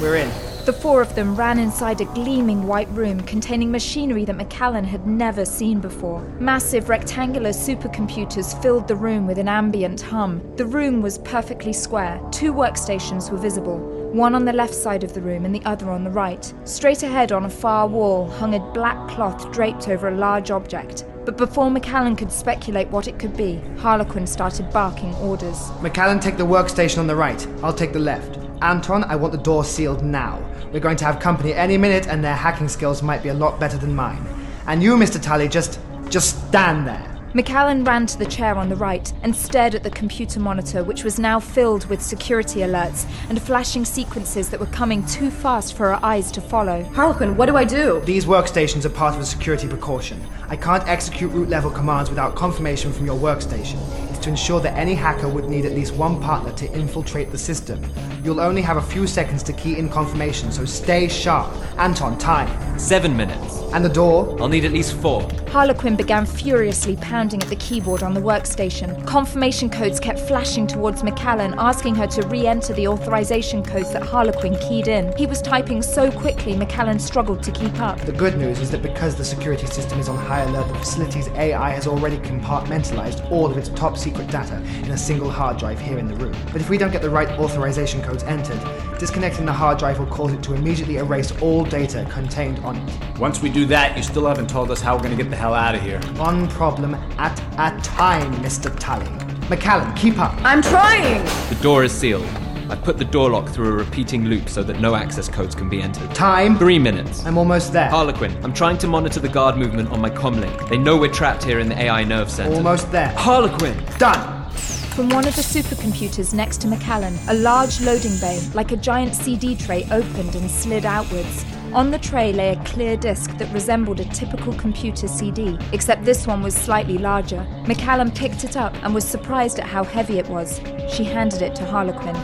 We're 0.00 0.16
in. 0.16 0.49
The 0.66 0.74
four 0.74 1.00
of 1.00 1.14
them 1.14 1.34
ran 1.34 1.58
inside 1.58 2.00
a 2.00 2.04
gleaming 2.04 2.66
white 2.66 2.88
room 2.90 3.20
containing 3.22 3.70
machinery 3.70 4.26
that 4.26 4.36
Macallan 4.36 4.84
had 4.84 5.06
never 5.06 5.44
seen 5.44 5.80
before. 5.80 6.20
Massive 6.38 6.88
rectangular 6.90 7.50
supercomputers 7.50 8.60
filled 8.62 8.86
the 8.86 8.94
room 8.94 9.26
with 9.26 9.38
an 9.38 9.48
ambient 9.48 10.02
hum. 10.02 10.42
The 10.56 10.66
room 10.66 11.00
was 11.00 11.18
perfectly 11.18 11.72
square. 11.72 12.20
Two 12.30 12.52
workstations 12.52 13.30
were 13.30 13.38
visible, 13.38 13.78
one 14.12 14.34
on 14.34 14.44
the 14.44 14.52
left 14.52 14.74
side 14.74 15.02
of 15.02 15.14
the 15.14 15.22
room 15.22 15.46
and 15.46 15.54
the 15.54 15.64
other 15.64 15.90
on 15.90 16.04
the 16.04 16.10
right. 16.10 16.52
Straight 16.64 17.02
ahead 17.02 17.32
on 17.32 17.46
a 17.46 17.50
far 17.50 17.88
wall 17.88 18.28
hung 18.28 18.54
a 18.54 18.60
black 18.72 19.08
cloth 19.08 19.50
draped 19.52 19.88
over 19.88 20.08
a 20.08 20.16
large 20.16 20.50
object. 20.50 21.04
But 21.24 21.36
before 21.36 21.70
Macallan 21.70 22.16
could 22.16 22.32
speculate 22.32 22.88
what 22.88 23.08
it 23.08 23.18
could 23.18 23.36
be, 23.36 23.60
Harlequin 23.78 24.26
started 24.26 24.70
barking 24.72 25.14
orders. 25.16 25.70
Macallan, 25.80 26.20
take 26.20 26.36
the 26.36 26.46
workstation 26.46 26.98
on 26.98 27.06
the 27.06 27.16
right. 27.16 27.46
I'll 27.62 27.72
take 27.74 27.92
the 27.92 27.98
left. 27.98 28.39
Anton, 28.62 29.04
I 29.04 29.16
want 29.16 29.32
the 29.32 29.38
door 29.38 29.64
sealed 29.64 30.04
now. 30.04 30.42
We're 30.72 30.80
going 30.80 30.96
to 30.98 31.04
have 31.04 31.18
company 31.20 31.52
any 31.54 31.76
minute, 31.78 32.06
and 32.06 32.22
their 32.22 32.36
hacking 32.36 32.68
skills 32.68 33.02
might 33.02 33.22
be 33.22 33.30
a 33.30 33.34
lot 33.34 33.58
better 33.58 33.78
than 33.78 33.94
mine. 33.94 34.26
And 34.66 34.82
you, 34.82 34.96
Mr. 34.96 35.20
Tully, 35.20 35.48
just. 35.48 35.80
just 36.10 36.48
stand 36.48 36.86
there. 36.86 37.09
Macallan 37.32 37.84
ran 37.84 38.06
to 38.06 38.18
the 38.18 38.26
chair 38.26 38.56
on 38.56 38.68
the 38.68 38.74
right 38.74 39.12
and 39.22 39.36
stared 39.36 39.76
at 39.76 39.84
the 39.84 39.90
computer 39.90 40.40
monitor, 40.40 40.82
which 40.82 41.04
was 41.04 41.20
now 41.20 41.38
filled 41.38 41.86
with 41.86 42.02
security 42.02 42.60
alerts 42.60 43.08
and 43.28 43.40
flashing 43.40 43.84
sequences 43.84 44.50
that 44.50 44.58
were 44.58 44.66
coming 44.66 45.06
too 45.06 45.30
fast 45.30 45.74
for 45.76 45.94
her 45.94 46.04
eyes 46.04 46.32
to 46.32 46.40
follow. 46.40 46.82
Harlequin, 46.92 47.36
what 47.36 47.46
do 47.46 47.56
I 47.56 47.62
do? 47.62 48.00
These 48.04 48.24
workstations 48.24 48.84
are 48.84 48.90
part 48.90 49.14
of 49.14 49.20
a 49.20 49.24
security 49.24 49.68
precaution. 49.68 50.20
I 50.48 50.56
can't 50.56 50.86
execute 50.88 51.30
root 51.30 51.48
level 51.48 51.70
commands 51.70 52.10
without 52.10 52.34
confirmation 52.34 52.92
from 52.92 53.06
your 53.06 53.16
workstation. 53.16 53.78
It's 54.10 54.18
to 54.18 54.30
ensure 54.30 54.58
that 54.62 54.76
any 54.76 54.96
hacker 54.96 55.28
would 55.28 55.48
need 55.48 55.66
at 55.66 55.72
least 55.72 55.94
one 55.94 56.20
partner 56.20 56.52
to 56.54 56.72
infiltrate 56.72 57.30
the 57.30 57.38
system. 57.38 57.80
You'll 58.24 58.40
only 58.40 58.60
have 58.62 58.76
a 58.76 58.82
few 58.82 59.06
seconds 59.06 59.44
to 59.44 59.52
key 59.52 59.78
in 59.78 59.88
confirmation, 59.88 60.50
so 60.50 60.64
stay 60.64 61.06
sharp. 61.06 61.54
Anton, 61.78 62.18
time. 62.18 62.76
Seven 62.76 63.16
minutes. 63.16 63.58
And 63.72 63.84
the 63.84 63.88
door? 63.88 64.36
I'll 64.40 64.48
need 64.48 64.64
at 64.64 64.72
least 64.72 64.94
four. 64.94 65.28
Harlequin 65.48 65.94
began 65.94 66.26
furiously 66.26 66.96
pounding 66.96 67.19
at 67.20 67.48
the 67.50 67.56
keyboard 67.56 68.02
on 68.02 68.14
the 68.14 68.20
workstation. 68.20 69.06
Confirmation 69.06 69.68
codes 69.68 70.00
kept 70.00 70.18
flashing 70.18 70.66
towards 70.66 71.02
Macallan, 71.04 71.54
asking 71.58 71.94
her 71.94 72.06
to 72.06 72.26
re 72.28 72.46
enter 72.46 72.72
the 72.72 72.88
authorization 72.88 73.62
codes 73.62 73.92
that 73.92 74.02
Harlequin 74.02 74.56
keyed 74.56 74.88
in. 74.88 75.14
He 75.18 75.26
was 75.26 75.42
typing 75.42 75.82
so 75.82 76.10
quickly, 76.10 76.56
Macallan 76.56 76.98
struggled 76.98 77.42
to 77.42 77.52
keep 77.52 77.78
up. 77.78 78.00
The 78.00 78.12
good 78.12 78.38
news 78.38 78.58
is 78.60 78.70
that 78.70 78.80
because 78.80 79.16
the 79.16 79.24
security 79.24 79.66
system 79.66 80.00
is 80.00 80.08
on 80.08 80.16
high 80.16 80.40
alert, 80.44 80.66
the 80.68 80.74
facility's 80.78 81.28
AI 81.28 81.70
has 81.72 81.86
already 81.86 82.16
compartmentalized 82.16 83.30
all 83.30 83.44
of 83.44 83.58
its 83.58 83.68
top 83.68 83.98
secret 83.98 84.28
data 84.28 84.56
in 84.82 84.90
a 84.92 84.96
single 84.96 85.30
hard 85.30 85.58
drive 85.58 85.78
here 85.78 85.98
in 85.98 86.08
the 86.08 86.16
room. 86.16 86.34
But 86.46 86.62
if 86.62 86.70
we 86.70 86.78
don't 86.78 86.90
get 86.90 87.02
the 87.02 87.10
right 87.10 87.28
authorization 87.38 88.00
codes 88.00 88.22
entered, 88.22 88.58
disconnecting 88.98 89.44
the 89.44 89.52
hard 89.52 89.78
drive 89.78 89.98
will 89.98 90.06
cause 90.06 90.32
it 90.32 90.42
to 90.44 90.54
immediately 90.54 90.96
erase 90.96 91.32
all 91.42 91.66
data 91.66 92.06
contained 92.10 92.60
on 92.60 92.76
it. 92.76 93.18
Once 93.18 93.42
we 93.42 93.50
do 93.50 93.66
that, 93.66 93.94
you 93.94 94.02
still 94.02 94.26
haven't 94.26 94.48
told 94.48 94.70
us 94.70 94.80
how 94.80 94.96
we're 94.96 95.02
gonna 95.02 95.16
get 95.16 95.28
the 95.28 95.36
hell 95.36 95.52
out 95.52 95.74
of 95.74 95.82
here. 95.82 96.00
One 96.16 96.48
problem 96.48 96.96
at 97.18 97.38
a 97.54 97.80
time, 97.82 98.32
Mr. 98.36 98.74
Tully. 98.78 99.10
Macallan, 99.48 99.92
keep 99.94 100.18
up. 100.18 100.34
I'm 100.44 100.62
trying! 100.62 101.24
The 101.48 101.58
door 101.60 101.84
is 101.84 101.92
sealed. 101.92 102.26
I've 102.70 102.82
put 102.84 102.98
the 102.98 103.04
door 103.04 103.30
lock 103.30 103.48
through 103.48 103.68
a 103.68 103.72
repeating 103.72 104.26
loop 104.26 104.48
so 104.48 104.62
that 104.62 104.78
no 104.78 104.94
access 104.94 105.28
codes 105.28 105.56
can 105.56 105.68
be 105.68 105.82
entered. 105.82 106.14
Time? 106.14 106.56
Three 106.56 106.78
minutes. 106.78 107.26
I'm 107.26 107.36
almost 107.36 107.72
there. 107.72 107.90
Harlequin, 107.90 108.32
I'm 108.44 108.52
trying 108.52 108.78
to 108.78 108.86
monitor 108.86 109.18
the 109.18 109.28
guard 109.28 109.56
movement 109.56 109.90
on 109.90 110.00
my 110.00 110.08
comlink. 110.08 110.68
They 110.68 110.78
know 110.78 110.96
we're 110.96 111.12
trapped 111.12 111.42
here 111.42 111.58
in 111.58 111.68
the 111.68 111.76
AI 111.76 112.04
nerve 112.04 112.30
center. 112.30 112.54
Almost 112.54 112.92
there. 112.92 113.08
Harlequin! 113.16 113.76
Done! 113.98 114.48
From 114.94 115.08
one 115.08 115.26
of 115.26 115.34
the 115.34 115.42
supercomputers 115.42 116.32
next 116.32 116.60
to 116.60 116.68
Macallan, 116.68 117.18
a 117.28 117.34
large 117.34 117.80
loading 117.80 118.16
bay, 118.20 118.40
like 118.54 118.70
a 118.70 118.76
giant 118.76 119.14
CD 119.14 119.56
tray, 119.56 119.84
opened 119.90 120.36
and 120.36 120.48
slid 120.48 120.84
outwards. 120.84 121.44
On 121.72 121.92
the 121.92 122.00
tray 122.00 122.32
lay 122.32 122.48
a 122.48 122.64
clear 122.64 122.96
disc 122.96 123.30
that 123.38 123.52
resembled 123.54 124.00
a 124.00 124.04
typical 124.06 124.52
computer 124.54 125.06
CD, 125.06 125.56
except 125.70 126.04
this 126.04 126.26
one 126.26 126.42
was 126.42 126.52
slightly 126.52 126.98
larger. 126.98 127.46
Macallan 127.68 128.10
picked 128.10 128.42
it 128.42 128.56
up 128.56 128.74
and 128.82 128.92
was 128.92 129.04
surprised 129.04 129.60
at 129.60 129.66
how 129.66 129.84
heavy 129.84 130.18
it 130.18 130.28
was. 130.28 130.60
She 130.92 131.04
handed 131.04 131.42
it 131.42 131.54
to 131.54 131.64
Harlequin. 131.64 132.16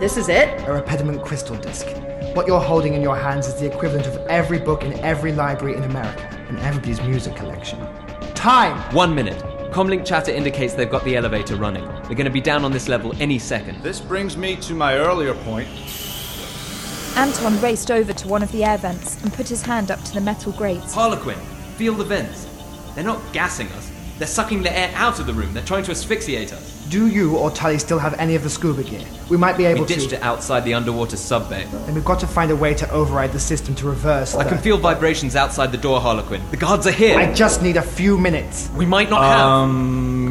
This 0.00 0.16
is 0.16 0.30
it? 0.30 0.48
A 0.66 0.72
Repediment 0.72 1.22
crystal 1.22 1.54
disc. 1.56 1.86
What 2.34 2.46
you're 2.46 2.58
holding 2.58 2.94
in 2.94 3.02
your 3.02 3.14
hands 3.14 3.46
is 3.46 3.56
the 3.56 3.70
equivalent 3.70 4.06
of 4.06 4.16
every 4.28 4.58
book 4.58 4.82
in 4.84 4.94
every 5.00 5.32
library 5.32 5.76
in 5.76 5.82
America 5.82 6.26
and 6.48 6.58
everybody's 6.60 7.02
music 7.02 7.36
collection. 7.36 7.78
Time! 8.34 8.78
One 8.94 9.14
minute. 9.14 9.38
Comlink 9.70 10.06
chatter 10.06 10.32
indicates 10.32 10.72
they've 10.72 10.90
got 10.90 11.04
the 11.04 11.14
elevator 11.14 11.56
running. 11.56 11.84
They're 11.84 12.14
going 12.14 12.24
to 12.24 12.30
be 12.30 12.40
down 12.40 12.64
on 12.64 12.72
this 12.72 12.88
level 12.88 13.12
any 13.20 13.38
second. 13.38 13.82
This 13.82 14.00
brings 14.00 14.34
me 14.34 14.56
to 14.56 14.72
my 14.72 14.94
earlier 14.94 15.34
point. 15.34 15.68
Anton 17.16 17.60
raced 17.60 17.90
over 17.90 18.12
to 18.12 18.28
one 18.28 18.42
of 18.42 18.50
the 18.50 18.64
air 18.64 18.76
vents 18.76 19.22
and 19.22 19.32
put 19.32 19.48
his 19.48 19.62
hand 19.62 19.90
up 19.90 20.02
to 20.04 20.14
the 20.14 20.20
metal 20.20 20.52
grates. 20.52 20.92
Harlequin, 20.92 21.38
feel 21.76 21.94
the 21.94 22.04
vents. 22.04 22.46
They're 22.94 23.04
not 23.04 23.20
gassing 23.32 23.68
us. 23.68 23.90
They're 24.18 24.26
sucking 24.28 24.62
the 24.62 24.76
air 24.76 24.90
out 24.94 25.18
of 25.20 25.26
the 25.26 25.34
room. 25.34 25.54
They're 25.54 25.64
trying 25.64 25.84
to 25.84 25.90
asphyxiate 25.92 26.52
us. 26.52 26.72
Do 26.88 27.06
you 27.08 27.36
or 27.36 27.50
Tully 27.50 27.78
still 27.78 27.98
have 27.98 28.14
any 28.20 28.34
of 28.34 28.42
the 28.42 28.50
scuba 28.50 28.82
gear? 28.84 29.04
We 29.28 29.36
might 29.36 29.56
be 29.56 29.64
able 29.64 29.86
to. 29.86 29.92
We 29.94 29.98
ditched 30.00 30.10
to. 30.10 30.16
it 30.16 30.22
outside 30.22 30.60
the 30.64 30.74
underwater 30.74 31.16
sub 31.16 31.48
bay. 31.48 31.66
Then 31.70 31.94
we've 31.94 32.04
got 32.04 32.20
to 32.20 32.26
find 32.26 32.50
a 32.50 32.56
way 32.56 32.74
to 32.74 32.88
override 32.90 33.32
the 33.32 33.40
system 33.40 33.74
to 33.76 33.86
reverse. 33.86 34.34
I 34.34 34.42
the- 34.44 34.50
can 34.50 34.58
feel 34.58 34.76
vibrations 34.76 35.34
outside 35.34 35.72
the 35.72 35.78
door, 35.78 36.00
Harlequin. 36.00 36.42
The 36.50 36.56
guards 36.56 36.86
are 36.86 36.92
here. 36.92 37.18
I 37.18 37.32
just 37.32 37.62
need 37.62 37.76
a 37.76 37.82
few 37.82 38.18
minutes. 38.18 38.70
We 38.76 38.86
might 38.86 39.08
not 39.10 39.22
have. 39.24 39.40
Um, 39.46 40.23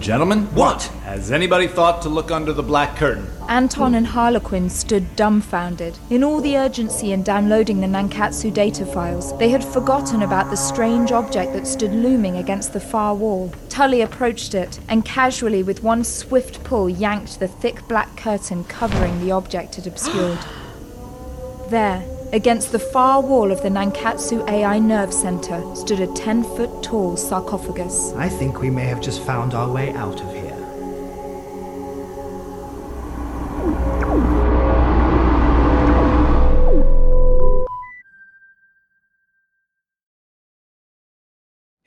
Gentlemen? 0.00 0.46
What? 0.54 0.84
Has 1.04 1.32
anybody 1.32 1.66
thought 1.66 2.02
to 2.02 2.08
look 2.08 2.30
under 2.30 2.52
the 2.52 2.62
black 2.62 2.96
curtain? 2.96 3.26
Anton 3.48 3.94
and 3.94 4.06
Harlequin 4.06 4.70
stood 4.70 5.16
dumbfounded. 5.16 5.98
In 6.08 6.22
all 6.22 6.40
the 6.40 6.56
urgency 6.56 7.12
in 7.12 7.22
downloading 7.22 7.80
the 7.80 7.86
Nankatsu 7.86 8.52
data 8.52 8.86
files, 8.86 9.36
they 9.38 9.48
had 9.48 9.64
forgotten 9.64 10.22
about 10.22 10.50
the 10.50 10.56
strange 10.56 11.10
object 11.10 11.52
that 11.54 11.66
stood 11.66 11.92
looming 11.92 12.36
against 12.36 12.72
the 12.72 12.80
far 12.80 13.14
wall. 13.14 13.52
Tully 13.68 14.00
approached 14.00 14.54
it 14.54 14.78
and 14.88 15.04
casually, 15.04 15.62
with 15.62 15.82
one 15.82 16.04
swift 16.04 16.62
pull, 16.62 16.88
yanked 16.88 17.40
the 17.40 17.48
thick 17.48 17.86
black 17.88 18.16
curtain 18.16 18.64
covering 18.64 19.20
the 19.20 19.32
object 19.32 19.78
it 19.78 19.86
obscured. 19.86 20.38
there, 21.70 22.04
against 22.32 22.72
the 22.72 22.78
far 22.78 23.20
wall 23.20 23.50
of 23.50 23.62
the 23.62 23.68
Nankatsu 23.68 24.48
AI 24.48 24.78
Nerve 24.78 25.12
Center, 25.12 25.62
stood 25.74 26.00
a 26.00 26.06
10 26.06 26.44
foot 26.44 26.82
tall 26.82 27.16
sarcophagus. 27.16 28.12
I 28.14 28.28
think 28.28 28.60
we 28.60 28.70
may 28.70 28.84
have 28.84 29.00
just 29.00 29.22
found 29.22 29.54
our 29.54 29.70
way 29.70 29.92
out 29.94 30.20
of 30.20 30.32
here. 30.32 30.47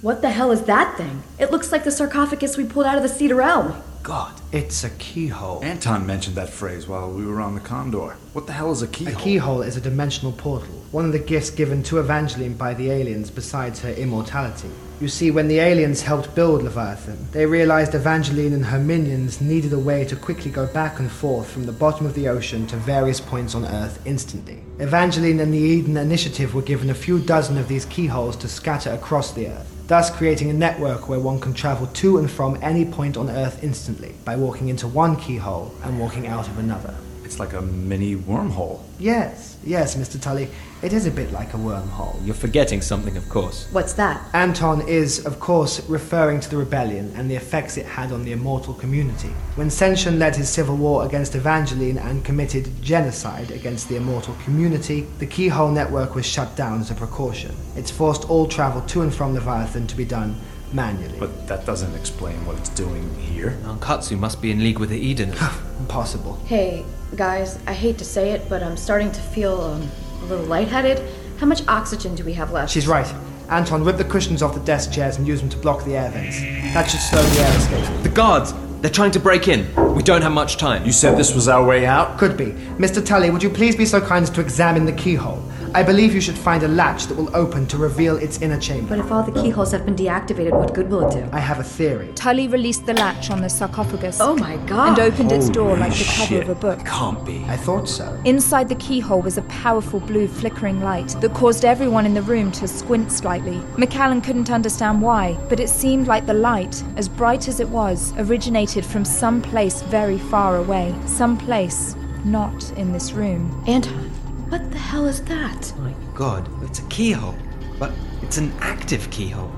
What 0.00 0.22
the 0.22 0.30
hell 0.30 0.52
is 0.52 0.62
that 0.62 0.96
thing? 0.96 1.24
It 1.40 1.50
looks 1.50 1.72
like 1.72 1.82
the 1.82 1.90
sarcophagus 1.90 2.56
we 2.56 2.64
pulled 2.64 2.86
out 2.86 2.96
of 2.96 3.02
the 3.02 3.08
Cedar 3.08 3.42
Elm. 3.42 3.82
God, 4.04 4.32
it's 4.52 4.84
a 4.84 4.90
keyhole. 4.90 5.60
Anton 5.64 6.06
mentioned 6.06 6.36
that 6.36 6.50
phrase 6.50 6.86
while 6.86 7.10
we 7.10 7.26
were 7.26 7.40
on 7.40 7.56
the 7.56 7.60
Condor. 7.60 8.16
What 8.32 8.46
the 8.46 8.52
hell 8.52 8.70
is 8.70 8.80
a 8.80 8.86
keyhole? 8.86 9.12
A 9.12 9.16
keyhole? 9.16 9.24
keyhole 9.24 9.62
is 9.62 9.76
a 9.76 9.80
dimensional 9.80 10.30
portal, 10.30 10.72
one 10.92 11.04
of 11.04 11.10
the 11.10 11.18
gifts 11.18 11.50
given 11.50 11.82
to 11.82 11.98
Evangeline 11.98 12.54
by 12.54 12.74
the 12.74 12.92
aliens 12.92 13.28
besides 13.28 13.80
her 13.80 13.90
immortality. 13.90 14.70
You 15.00 15.06
see, 15.06 15.30
when 15.30 15.46
the 15.46 15.60
aliens 15.60 16.02
helped 16.02 16.34
build 16.34 16.64
Leviathan, 16.64 17.28
they 17.30 17.46
realized 17.46 17.94
Evangeline 17.94 18.52
and 18.52 18.64
her 18.64 18.80
minions 18.80 19.40
needed 19.40 19.72
a 19.72 19.78
way 19.78 20.04
to 20.04 20.16
quickly 20.16 20.50
go 20.50 20.66
back 20.66 20.98
and 20.98 21.08
forth 21.08 21.48
from 21.48 21.66
the 21.66 21.72
bottom 21.72 22.04
of 22.04 22.14
the 22.14 22.26
ocean 22.26 22.66
to 22.66 22.76
various 22.76 23.20
points 23.20 23.54
on 23.54 23.64
Earth 23.64 24.02
instantly. 24.04 24.60
Evangeline 24.80 25.38
and 25.38 25.54
the 25.54 25.58
Eden 25.58 25.96
Initiative 25.96 26.52
were 26.52 26.62
given 26.62 26.90
a 26.90 26.94
few 26.94 27.20
dozen 27.20 27.58
of 27.58 27.68
these 27.68 27.84
keyholes 27.84 28.34
to 28.38 28.48
scatter 28.48 28.90
across 28.90 29.32
the 29.32 29.46
Earth, 29.46 29.72
thus 29.86 30.10
creating 30.10 30.50
a 30.50 30.54
network 30.54 31.08
where 31.08 31.20
one 31.20 31.38
can 31.38 31.54
travel 31.54 31.86
to 31.86 32.18
and 32.18 32.28
from 32.28 32.58
any 32.60 32.84
point 32.84 33.16
on 33.16 33.30
Earth 33.30 33.62
instantly 33.62 34.16
by 34.24 34.34
walking 34.34 34.68
into 34.68 34.88
one 34.88 35.14
keyhole 35.14 35.72
and 35.84 36.00
walking 36.00 36.26
out 36.26 36.48
of 36.48 36.58
another. 36.58 36.92
It's 37.28 37.38
like 37.38 37.52
a 37.52 37.60
mini 37.60 38.16
wormhole. 38.16 38.80
Yes, 38.98 39.58
yes, 39.62 39.96
Mr. 39.96 40.18
Tully. 40.18 40.48
It 40.80 40.94
is 40.94 41.04
a 41.04 41.10
bit 41.10 41.30
like 41.30 41.52
a 41.52 41.58
wormhole. 41.58 42.24
You're 42.24 42.34
forgetting 42.34 42.80
something, 42.80 43.18
of 43.18 43.28
course. 43.28 43.68
What's 43.70 43.92
that? 43.94 44.26
Anton 44.32 44.80
is, 44.88 45.26
of 45.26 45.38
course, 45.38 45.86
referring 45.90 46.40
to 46.40 46.48
the 46.48 46.56
rebellion 46.56 47.12
and 47.16 47.30
the 47.30 47.34
effects 47.34 47.76
it 47.76 47.84
had 47.84 48.12
on 48.12 48.24
the 48.24 48.32
immortal 48.32 48.72
community. 48.72 49.28
When 49.56 49.68
Senshin 49.68 50.18
led 50.18 50.36
his 50.36 50.48
civil 50.48 50.74
war 50.74 51.04
against 51.04 51.34
Evangeline 51.34 51.98
and 51.98 52.24
committed 52.24 52.70
genocide 52.80 53.50
against 53.50 53.90
the 53.90 53.96
immortal 53.96 54.34
community, 54.44 55.02
the 55.18 55.26
Keyhole 55.26 55.70
Network 55.70 56.14
was 56.14 56.24
shut 56.24 56.56
down 56.56 56.80
as 56.80 56.90
a 56.90 56.94
precaution. 56.94 57.54
It's 57.76 57.90
forced 57.90 58.30
all 58.30 58.46
travel 58.46 58.80
to 58.80 59.02
and 59.02 59.14
from 59.14 59.34
Leviathan 59.34 59.86
to 59.86 59.96
be 59.96 60.06
done 60.06 60.34
manually. 60.72 61.18
But 61.18 61.46
that 61.48 61.66
doesn't 61.66 61.94
explain 61.94 62.44
what 62.46 62.56
it's 62.58 62.68
doing 62.70 63.14
here. 63.16 63.58
Nankatsu 63.62 64.18
must 64.18 64.40
be 64.42 64.50
in 64.50 64.62
league 64.62 64.78
with 64.78 64.90
the 64.90 64.98
Eden. 64.98 65.34
Impossible. 65.78 66.34
Hey, 66.46 66.84
guys, 67.16 67.58
I 67.66 67.72
hate 67.72 67.98
to 67.98 68.04
say 68.04 68.30
it, 68.30 68.48
but 68.48 68.62
I'm 68.62 68.76
starting 68.76 69.10
to 69.12 69.20
feel 69.20 69.60
um, 69.60 69.88
a 70.22 70.24
little 70.26 70.46
lightheaded. 70.46 71.02
How 71.38 71.46
much 71.46 71.66
oxygen 71.68 72.14
do 72.14 72.24
we 72.24 72.32
have 72.34 72.52
left? 72.52 72.72
She's 72.72 72.88
right. 72.88 73.12
Anton, 73.48 73.82
rip 73.82 73.96
the 73.96 74.04
cushions 74.04 74.42
off 74.42 74.54
the 74.54 74.60
desk 74.60 74.92
chairs 74.92 75.16
and 75.16 75.26
use 75.26 75.40
them 75.40 75.48
to 75.48 75.56
block 75.56 75.84
the 75.84 75.96
air 75.96 76.10
vents. 76.10 76.40
That 76.74 76.84
should 76.90 77.00
slow 77.00 77.22
the 77.22 77.40
air 77.40 77.56
escape. 77.56 78.02
The 78.02 78.10
guards! 78.10 78.52
They're 78.80 78.90
trying 78.90 79.10
to 79.12 79.20
break 79.20 79.48
in. 79.48 79.66
We 79.94 80.04
don't 80.04 80.22
have 80.22 80.30
much 80.30 80.56
time. 80.56 80.86
You 80.86 80.92
said 80.92 81.18
this 81.18 81.34
was 81.34 81.48
our 81.48 81.64
way 81.64 81.84
out? 81.84 82.16
Could 82.16 82.36
be. 82.36 82.52
Mr. 82.76 83.04
Tully, 83.04 83.28
would 83.28 83.42
you 83.42 83.50
please 83.50 83.74
be 83.74 83.84
so 83.84 84.00
kind 84.00 84.22
as 84.22 84.30
to 84.30 84.40
examine 84.40 84.84
the 84.84 84.92
keyhole? 84.92 85.42
I 85.74 85.82
believe 85.82 86.14
you 86.14 86.20
should 86.20 86.38
find 86.38 86.62
a 86.62 86.68
latch 86.68 87.06
that 87.06 87.16
will 87.16 87.34
open 87.36 87.66
to 87.68 87.76
reveal 87.78 88.16
its 88.16 88.40
inner 88.40 88.58
chamber. 88.58 88.96
But 88.96 89.04
if 89.04 89.12
all 89.12 89.22
the 89.22 89.32
keyholes 89.32 89.72
have 89.72 89.84
been 89.84 89.96
deactivated, 89.96 90.52
what 90.52 90.74
good 90.74 90.90
will 90.90 91.08
it 91.08 91.12
do? 91.12 91.28
I 91.32 91.40
have 91.40 91.58
a 91.58 91.64
theory. 91.64 92.12
Tully 92.14 92.48
released 92.48 92.86
the 92.86 92.94
latch 92.94 93.30
on 93.30 93.40
the 93.40 93.48
sarcophagus. 93.48 94.18
Oh 94.20 94.36
my 94.36 94.56
god! 94.66 94.98
And 94.98 95.12
opened 95.12 95.32
its 95.32 95.48
door 95.48 95.76
like 95.76 95.92
the 95.92 96.04
cover 96.04 96.26
shit. 96.26 96.42
of 96.42 96.48
a 96.48 96.54
book. 96.54 96.80
It 96.80 96.86
Can't 96.86 97.24
be. 97.24 97.44
I 97.44 97.56
thought 97.56 97.88
so. 97.88 98.20
Inside 98.24 98.68
the 98.68 98.76
keyhole 98.76 99.22
was 99.22 99.38
a 99.38 99.42
powerful 99.42 100.00
blue 100.00 100.28
flickering 100.28 100.80
light 100.80 101.08
that 101.20 101.34
caused 101.34 101.64
everyone 101.64 102.06
in 102.06 102.14
the 102.14 102.22
room 102.22 102.50
to 102.52 102.66
squint 102.68 103.12
slightly. 103.12 103.60
Macallan 103.76 104.20
couldn't 104.20 104.50
understand 104.50 105.02
why, 105.02 105.38
but 105.48 105.60
it 105.60 105.68
seemed 105.68 106.06
like 106.06 106.26
the 106.26 106.34
light, 106.34 106.82
as 106.96 107.08
bright 107.08 107.48
as 107.48 107.60
it 107.60 107.68
was, 107.68 108.12
originated 108.16 108.84
from 108.84 109.04
some 109.04 109.42
place 109.42 109.82
very 109.82 110.18
far 110.18 110.56
away. 110.56 110.94
Some 111.06 111.36
place 111.36 111.94
not 112.24 112.70
in 112.72 112.92
this 112.92 113.12
room. 113.12 113.64
Anton, 113.66 114.10
what 114.48 114.70
the 114.70 114.78
hell 114.78 115.06
is 115.06 115.22
that? 115.24 115.72
My 115.78 115.94
god, 116.14 116.48
it's 116.62 116.78
a 116.78 116.82
keyhole. 116.88 117.36
But 117.78 117.92
it's 118.22 118.38
an 118.38 118.52
active 118.60 119.10
keyhole. 119.10 119.52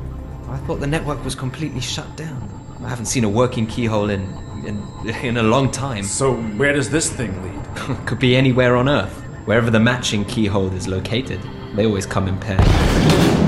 I 0.48 0.58
thought 0.58 0.80
the 0.80 0.86
network 0.86 1.24
was 1.24 1.34
completely 1.34 1.80
shut 1.80 2.16
down. 2.16 2.48
I 2.82 2.88
haven't 2.88 3.06
seen 3.06 3.24
a 3.24 3.28
working 3.28 3.66
keyhole 3.66 4.10
in 4.10 4.22
in, 4.66 4.82
in 5.22 5.36
a 5.36 5.42
long 5.42 5.70
time. 5.70 6.04
So 6.04 6.34
where 6.34 6.72
does 6.72 6.90
this 6.90 7.10
thing 7.10 7.32
lead? 7.42 8.06
Could 8.06 8.18
be 8.18 8.36
anywhere 8.36 8.76
on 8.76 8.88
Earth. 8.88 9.14
Wherever 9.46 9.70
the 9.70 9.80
matching 9.80 10.24
keyhole 10.24 10.72
is 10.74 10.86
located. 10.86 11.40
They 11.74 11.86
always 11.86 12.04
come 12.04 12.28
in 12.28 12.38
pairs. 12.38 13.39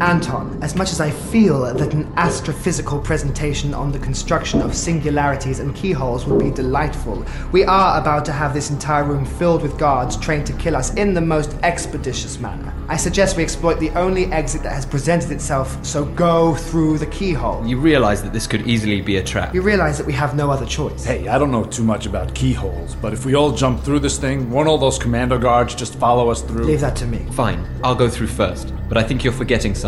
Anton, 0.00 0.58
as 0.62 0.76
much 0.76 0.92
as 0.92 1.00
I 1.00 1.10
feel 1.10 1.62
that 1.74 1.94
an 1.94 2.04
astrophysical 2.14 3.02
presentation 3.02 3.72
on 3.72 3.92
the 3.92 3.98
construction 3.98 4.60
of 4.60 4.74
singularities 4.74 5.58
and 5.58 5.74
keyholes 5.74 6.26
would 6.26 6.38
be 6.38 6.50
delightful, 6.50 7.24
we 7.50 7.64
are 7.64 7.98
about 7.98 8.24
to 8.26 8.32
have 8.32 8.52
this 8.52 8.70
entire 8.70 9.04
room 9.04 9.24
filled 9.24 9.62
with 9.62 9.78
guards 9.78 10.18
trained 10.18 10.46
to 10.48 10.52
kill 10.54 10.76
us 10.76 10.92
in 10.94 11.14
the 11.14 11.20
most 11.20 11.56
expeditious 11.62 12.38
manner. 12.38 12.74
I 12.88 12.96
suggest 12.98 13.38
we 13.38 13.42
exploit 13.42 13.80
the 13.80 13.90
only 13.90 14.26
exit 14.26 14.62
that 14.64 14.72
has 14.72 14.84
presented 14.84 15.30
itself, 15.30 15.82
so 15.84 16.04
go 16.04 16.54
through 16.54 16.98
the 16.98 17.06
keyhole. 17.06 17.66
You 17.66 17.78
realize 17.78 18.22
that 18.22 18.34
this 18.34 18.46
could 18.46 18.68
easily 18.68 19.00
be 19.00 19.16
a 19.16 19.24
trap. 19.24 19.54
You 19.54 19.62
realize 19.62 19.96
that 19.96 20.06
we 20.06 20.12
have 20.12 20.36
no 20.36 20.50
other 20.50 20.66
choice. 20.66 21.04
Hey, 21.04 21.26
I 21.26 21.38
don't 21.38 21.50
know 21.50 21.64
too 21.64 21.84
much 21.84 22.04
about 22.04 22.34
keyholes, 22.34 22.94
but 22.96 23.14
if 23.14 23.24
we 23.24 23.34
all 23.34 23.52
jump 23.52 23.82
through 23.82 24.00
this 24.00 24.18
thing, 24.18 24.50
won't 24.50 24.68
all 24.68 24.78
those 24.78 24.98
commando 24.98 25.38
guards 25.38 25.74
just 25.74 25.94
follow 25.94 26.28
us 26.28 26.42
through? 26.42 26.64
Leave 26.64 26.82
that 26.82 26.96
to 26.96 27.06
me. 27.06 27.26
Fine, 27.32 27.66
I'll 27.82 27.94
go 27.94 28.10
through 28.10 28.26
first. 28.26 28.74
But 28.88 28.98
I 28.98 29.02
think 29.02 29.24
you're 29.24 29.32
forgetting 29.32 29.74
something. 29.74 29.85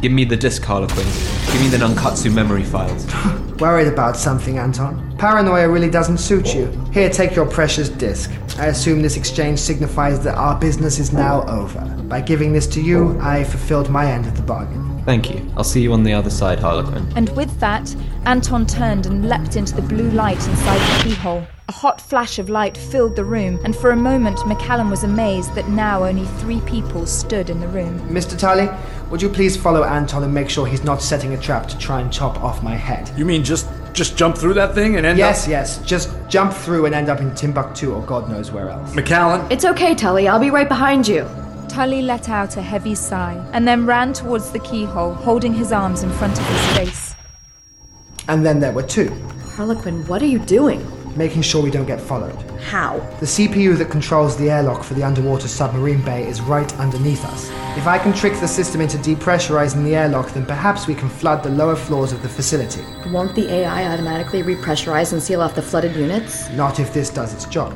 Give 0.00 0.12
me 0.12 0.24
the 0.24 0.36
disc, 0.36 0.62
Harlequin. 0.62 1.04
Give 1.52 1.60
me 1.60 1.68
the 1.68 1.76
Nankatsu 1.76 2.34
memory 2.34 2.64
files. 2.64 3.06
Worried 3.60 3.86
about 3.86 4.16
something, 4.16 4.58
Anton? 4.58 5.16
Paranoia 5.16 5.68
really 5.68 5.90
doesn't 5.90 6.18
suit 6.18 6.54
you. 6.54 6.66
Here, 6.92 7.08
take 7.08 7.36
your 7.36 7.46
precious 7.46 7.88
disc. 7.88 8.30
I 8.58 8.66
assume 8.66 9.00
this 9.00 9.16
exchange 9.16 9.60
signifies 9.60 10.18
that 10.24 10.36
our 10.36 10.58
business 10.58 10.98
is 10.98 11.12
now 11.12 11.44
over. 11.46 11.80
By 12.08 12.20
giving 12.20 12.52
this 12.52 12.66
to 12.68 12.80
you, 12.80 13.16
I 13.20 13.44
fulfilled 13.44 13.90
my 13.90 14.10
end 14.10 14.26
of 14.26 14.36
the 14.36 14.42
bargain. 14.42 14.91
Thank 15.04 15.30
you. 15.30 15.50
I'll 15.56 15.64
see 15.64 15.82
you 15.82 15.92
on 15.92 16.04
the 16.04 16.12
other 16.12 16.30
side, 16.30 16.60
Harlequin. 16.60 17.12
And 17.16 17.28
with 17.36 17.58
that, 17.60 17.94
Anton 18.24 18.66
turned 18.66 19.06
and 19.06 19.28
leapt 19.28 19.56
into 19.56 19.74
the 19.74 19.82
blue 19.82 20.10
light 20.10 20.46
inside 20.48 20.78
the 20.78 21.04
keyhole. 21.04 21.46
A 21.68 21.72
hot 21.72 22.00
flash 22.00 22.38
of 22.38 22.50
light 22.50 22.76
filled 22.76 23.16
the 23.16 23.24
room, 23.24 23.58
and 23.64 23.74
for 23.74 23.90
a 23.90 23.96
moment 23.96 24.46
Macallan 24.46 24.90
was 24.90 25.04
amazed 25.04 25.54
that 25.54 25.68
now 25.68 26.04
only 26.04 26.26
three 26.40 26.60
people 26.62 27.06
stood 27.06 27.50
in 27.50 27.60
the 27.60 27.68
room. 27.68 27.98
Mr. 28.08 28.38
Tully, 28.38 28.68
would 29.10 29.22
you 29.22 29.28
please 29.28 29.56
follow 29.56 29.84
Anton 29.84 30.22
and 30.22 30.34
make 30.34 30.50
sure 30.50 30.66
he's 30.66 30.84
not 30.84 31.02
setting 31.02 31.34
a 31.34 31.38
trap 31.38 31.66
to 31.68 31.78
try 31.78 32.00
and 32.00 32.12
chop 32.12 32.42
off 32.42 32.62
my 32.62 32.74
head? 32.74 33.10
You 33.16 33.24
mean 33.24 33.42
just 33.42 33.68
just 33.92 34.16
jump 34.16 34.38
through 34.38 34.54
that 34.54 34.74
thing 34.74 34.96
and 34.96 35.04
end 35.04 35.18
yes, 35.18 35.44
up? 35.44 35.50
Yes, 35.50 35.78
yes. 35.78 35.86
Just 35.86 36.10
jump 36.28 36.52
through 36.52 36.86
and 36.86 36.94
end 36.94 37.08
up 37.08 37.20
in 37.20 37.34
Timbuktu 37.34 37.92
or 37.92 38.02
God 38.02 38.28
knows 38.28 38.50
where 38.50 38.70
else. 38.70 38.94
Macallan? 38.94 39.50
It's 39.50 39.64
okay, 39.64 39.94
Tully. 39.94 40.28
I'll 40.28 40.40
be 40.40 40.50
right 40.50 40.68
behind 40.68 41.06
you. 41.06 41.28
Tully 41.72 42.02
let 42.02 42.28
out 42.28 42.58
a 42.58 42.60
heavy 42.60 42.94
sigh 42.94 43.42
and 43.54 43.66
then 43.66 43.86
ran 43.86 44.12
towards 44.12 44.50
the 44.50 44.58
keyhole, 44.58 45.14
holding 45.14 45.54
his 45.54 45.72
arms 45.72 46.02
in 46.02 46.10
front 46.10 46.38
of 46.38 46.46
his 46.46 46.76
face. 46.76 47.16
And 48.28 48.44
then 48.44 48.60
there 48.60 48.72
were 48.72 48.82
two. 48.82 49.08
Harlequin, 49.56 50.06
what 50.06 50.20
are 50.20 50.26
you 50.26 50.38
doing? 50.38 50.86
Making 51.16 51.40
sure 51.40 51.62
we 51.62 51.70
don't 51.70 51.86
get 51.86 51.98
followed. 51.98 52.38
How? 52.60 52.98
The 53.20 53.26
CPU 53.26 53.78
that 53.78 53.90
controls 53.90 54.36
the 54.36 54.50
airlock 54.50 54.84
for 54.84 54.92
the 54.92 55.02
underwater 55.02 55.48
submarine 55.48 56.02
bay 56.02 56.28
is 56.28 56.42
right 56.42 56.70
underneath 56.78 57.24
us. 57.24 57.48
If 57.78 57.86
I 57.86 57.98
can 57.98 58.12
trick 58.12 58.34
the 58.34 58.48
system 58.48 58.82
into 58.82 58.98
depressurizing 58.98 59.82
the 59.82 59.96
airlock, 59.96 60.30
then 60.32 60.44
perhaps 60.44 60.86
we 60.86 60.94
can 60.94 61.08
flood 61.08 61.42
the 61.42 61.48
lower 61.48 61.74
floors 61.74 62.12
of 62.12 62.20
the 62.20 62.28
facility. 62.28 62.82
Won't 63.08 63.34
the 63.34 63.50
AI 63.50 63.90
automatically 63.90 64.42
repressurize 64.42 65.14
and 65.14 65.22
seal 65.22 65.40
off 65.40 65.54
the 65.54 65.62
flooded 65.62 65.96
units? 65.96 66.50
Not 66.50 66.80
if 66.80 66.92
this 66.92 67.08
does 67.08 67.32
its 67.32 67.46
job. 67.46 67.74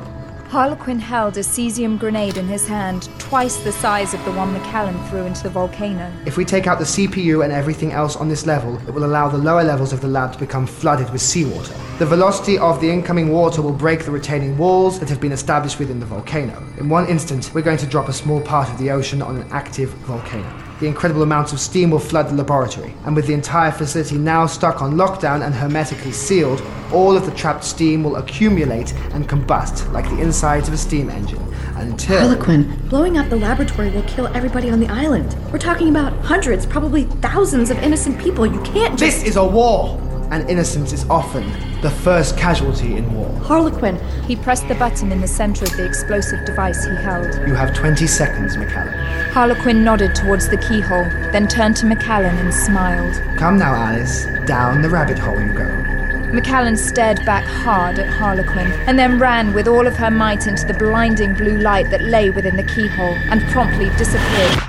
Harlequin 0.49 0.97
held 0.97 1.35
a 1.35 1.41
cesium 1.41 1.99
grenade 1.99 2.37
in 2.37 2.47
his 2.47 2.65
hand, 2.65 3.09
twice 3.19 3.57
the 3.57 3.71
size 3.71 4.13
of 4.13 4.23
the 4.23 4.31
one 4.31 4.53
Macallan 4.53 4.97
threw 5.09 5.25
into 5.25 5.43
the 5.43 5.49
volcano. 5.49 6.09
If 6.25 6.37
we 6.37 6.45
take 6.45 6.67
out 6.67 6.79
the 6.79 6.85
CPU 6.85 7.43
and 7.43 7.51
everything 7.51 7.91
else 7.91 8.15
on 8.15 8.29
this 8.29 8.45
level, 8.45 8.77
it 8.87 8.93
will 8.93 9.03
allow 9.03 9.27
the 9.27 9.37
lower 9.37 9.65
levels 9.65 9.91
of 9.91 9.99
the 9.99 10.07
lab 10.07 10.31
to 10.31 10.39
become 10.39 10.65
flooded 10.65 11.09
with 11.09 11.21
seawater. 11.21 11.73
The 11.99 12.05
velocity 12.05 12.57
of 12.57 12.79
the 12.79 12.89
incoming 12.89 13.29
water 13.29 13.61
will 13.61 13.73
break 13.73 14.05
the 14.05 14.11
retaining 14.11 14.57
walls 14.57 15.01
that 15.01 15.09
have 15.09 15.19
been 15.19 15.33
established 15.33 15.79
within 15.79 15.99
the 15.99 16.05
volcano. 16.05 16.65
In 16.77 16.87
one 16.87 17.07
instant, 17.07 17.51
we're 17.53 17.61
going 17.61 17.79
to 17.79 17.85
drop 17.85 18.07
a 18.07 18.13
small 18.13 18.39
part 18.39 18.69
of 18.69 18.77
the 18.77 18.89
ocean 18.89 19.21
on 19.21 19.35
an 19.35 19.47
active 19.51 19.89
volcano. 20.05 20.66
The 20.79 20.85
incredible 20.85 21.23
amounts 21.23 21.53
of 21.53 21.59
steam 21.59 21.89
will 21.89 21.99
flood 21.99 22.29
the 22.29 22.35
laboratory, 22.35 22.93
and 23.05 23.15
with 23.15 23.25
the 23.25 23.33
entire 23.33 23.71
facility 23.71 24.15
now 24.15 24.45
stuck 24.45 24.79
on 24.79 24.93
lockdown 24.93 25.43
and 25.43 25.55
hermetically 25.55 26.11
sealed, 26.11 26.61
all 26.93 27.17
of 27.17 27.25
the 27.25 27.31
trapped 27.31 27.63
steam 27.63 28.03
will 28.03 28.17
accumulate 28.17 28.93
and 29.13 29.27
combust 29.27 29.91
like 29.91 30.05
the 30.09 30.21
insides 30.21 30.67
of 30.67 30.75
a 30.75 30.77
steam 30.77 31.09
engine 31.09 31.41
until. 31.77 32.19
Harlequin, 32.19 32.87
blowing 32.89 33.17
up 33.17 33.27
the 33.29 33.35
laboratory 33.35 33.89
will 33.89 34.03
kill 34.03 34.27
everybody 34.27 34.69
on 34.69 34.79
the 34.79 34.87
island. 34.87 35.35
We're 35.51 35.57
talking 35.57 35.89
about 35.89 36.13
hundreds, 36.23 36.67
probably 36.67 37.05
thousands 37.05 37.71
of 37.71 37.79
innocent 37.79 38.19
people. 38.19 38.45
You 38.45 38.61
can't 38.61 38.97
just. 38.99 39.21
This 39.21 39.29
is 39.29 39.35
a 39.35 39.43
war! 39.43 39.99
And 40.29 40.49
innocence 40.49 40.91
is 40.91 41.09
often 41.09 41.49
the 41.81 41.89
first 41.89 42.37
casualty 42.37 42.97
in 42.97 43.13
war. 43.13 43.29
Harlequin. 43.39 43.97
He 44.25 44.35
pressed 44.35 44.67
the 44.67 44.75
button 44.75 45.11
in 45.11 45.21
the 45.21 45.27
center 45.27 45.63
of 45.63 45.75
the 45.77 45.85
explosive 45.85 46.43
device 46.45 46.83
he 46.85 46.95
held. 46.95 47.33
You 47.47 47.55
have 47.55 47.73
20 47.73 48.05
seconds, 48.07 48.57
Macallan. 48.57 48.93
Harlequin 49.31 49.83
nodded 49.83 50.15
towards 50.15 50.49
the 50.49 50.57
keyhole, 50.57 51.05
then 51.31 51.47
turned 51.47 51.77
to 51.77 51.85
Macallan 51.85 52.35
and 52.37 52.53
smiled. 52.53 53.15
Come 53.37 53.57
now, 53.57 53.73
Alice. 53.73 54.25
Down 54.45 54.81
the 54.81 54.89
rabbit 54.89 55.17
hole 55.17 55.39
you 55.39 55.53
go. 55.53 55.97
Macallan 56.33 56.75
stared 56.75 57.25
back 57.25 57.45
hard 57.45 57.99
at 57.99 58.09
Harlequin 58.09 58.69
and 58.85 58.99
then 58.99 59.17
ran 59.17 59.53
with 59.53 59.65
all 59.65 59.87
of 59.87 59.95
her 59.95 60.11
might 60.11 60.45
into 60.45 60.65
the 60.65 60.73
blinding 60.73 61.33
blue 61.35 61.57
light 61.57 61.89
that 61.89 62.01
lay 62.01 62.29
within 62.29 62.57
the 62.57 62.63
keyhole 62.63 63.15
and 63.31 63.41
promptly 63.43 63.89
disappeared. 63.97 64.61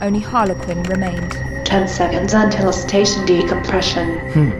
Only 0.00 0.18
Harlequin 0.18 0.82
remained. 0.82 1.51
Ten 1.72 1.88
seconds 1.88 2.34
until 2.34 2.70
station 2.70 3.24
decompression. 3.24 4.18
Hmm. 4.32 4.50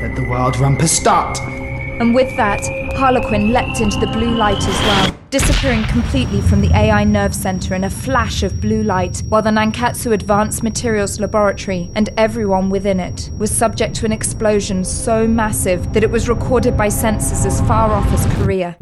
Let 0.00 0.14
the 0.14 0.24
wild 0.30 0.56
rumpus 0.60 0.96
start. 0.96 1.40
And 1.40 2.14
with 2.14 2.36
that, 2.36 2.60
Harlequin 2.94 3.52
leapt 3.52 3.80
into 3.80 3.98
the 3.98 4.06
blue 4.06 4.36
light 4.36 4.62
as 4.62 4.80
well, 4.82 5.16
disappearing 5.30 5.82
completely 5.86 6.40
from 6.40 6.60
the 6.60 6.72
AI 6.72 7.02
nerve 7.02 7.34
center 7.34 7.74
in 7.74 7.82
a 7.82 7.90
flash 7.90 8.44
of 8.44 8.60
blue 8.60 8.84
light, 8.84 9.18
while 9.28 9.42
the 9.42 9.50
Nankatsu 9.50 10.12
Advanced 10.12 10.62
Materials 10.62 11.18
Laboratory 11.18 11.90
and 11.96 12.08
everyone 12.16 12.70
within 12.70 13.00
it 13.00 13.32
was 13.36 13.50
subject 13.50 13.96
to 13.96 14.06
an 14.06 14.12
explosion 14.12 14.84
so 14.84 15.26
massive 15.26 15.92
that 15.92 16.04
it 16.04 16.10
was 16.12 16.28
recorded 16.28 16.76
by 16.76 16.86
sensors 16.86 17.44
as 17.44 17.60
far 17.62 17.90
off 17.90 18.06
as 18.12 18.32
Korea. 18.36 18.76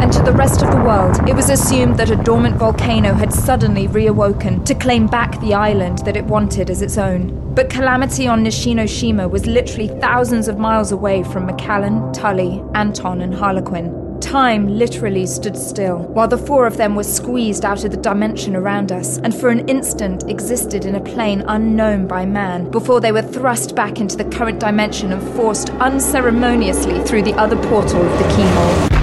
And 0.00 0.12
to 0.12 0.22
the 0.22 0.32
rest 0.32 0.62
of 0.62 0.70
the 0.70 0.76
world, 0.76 1.28
it 1.28 1.34
was 1.34 1.50
assumed 1.50 1.96
that 1.96 2.10
a 2.10 2.16
dormant 2.16 2.56
volcano 2.56 3.14
had 3.14 3.32
suddenly 3.32 3.88
reawoken 3.88 4.64
to 4.64 4.74
claim 4.74 5.06
back 5.08 5.40
the 5.40 5.54
island 5.54 5.98
that 5.98 6.16
it 6.16 6.24
wanted 6.24 6.70
as 6.70 6.82
its 6.82 6.96
own. 6.96 7.52
But 7.54 7.68
calamity 7.68 8.28
on 8.28 8.44
Nishinoshima 8.44 9.28
was 9.28 9.46
literally 9.46 9.88
thousands 9.88 10.46
of 10.46 10.56
miles 10.56 10.92
away 10.92 11.24
from 11.24 11.46
Macallan, 11.46 12.12
Tully, 12.12 12.62
Anton, 12.74 13.20
and 13.20 13.34
Harlequin. 13.34 14.20
Time 14.20 14.68
literally 14.68 15.26
stood 15.26 15.56
still, 15.56 15.98
while 15.98 16.28
the 16.28 16.38
four 16.38 16.66
of 16.66 16.76
them 16.76 16.94
were 16.94 17.02
squeezed 17.04 17.64
out 17.64 17.84
of 17.84 17.90
the 17.90 17.96
dimension 17.96 18.54
around 18.54 18.92
us, 18.92 19.18
and 19.18 19.34
for 19.34 19.48
an 19.48 19.68
instant 19.68 20.28
existed 20.28 20.84
in 20.84 20.94
a 20.94 21.00
plane 21.00 21.42
unknown 21.48 22.06
by 22.06 22.24
man, 22.24 22.70
before 22.70 23.00
they 23.00 23.12
were 23.12 23.22
thrust 23.22 23.74
back 23.74 24.00
into 24.00 24.16
the 24.16 24.24
current 24.24 24.60
dimension 24.60 25.12
and 25.12 25.22
forced 25.34 25.70
unceremoniously 25.70 27.02
through 27.04 27.22
the 27.22 27.34
other 27.34 27.56
portal 27.68 28.00
of 28.00 28.18
the 28.18 28.28
keyhole. 28.36 28.97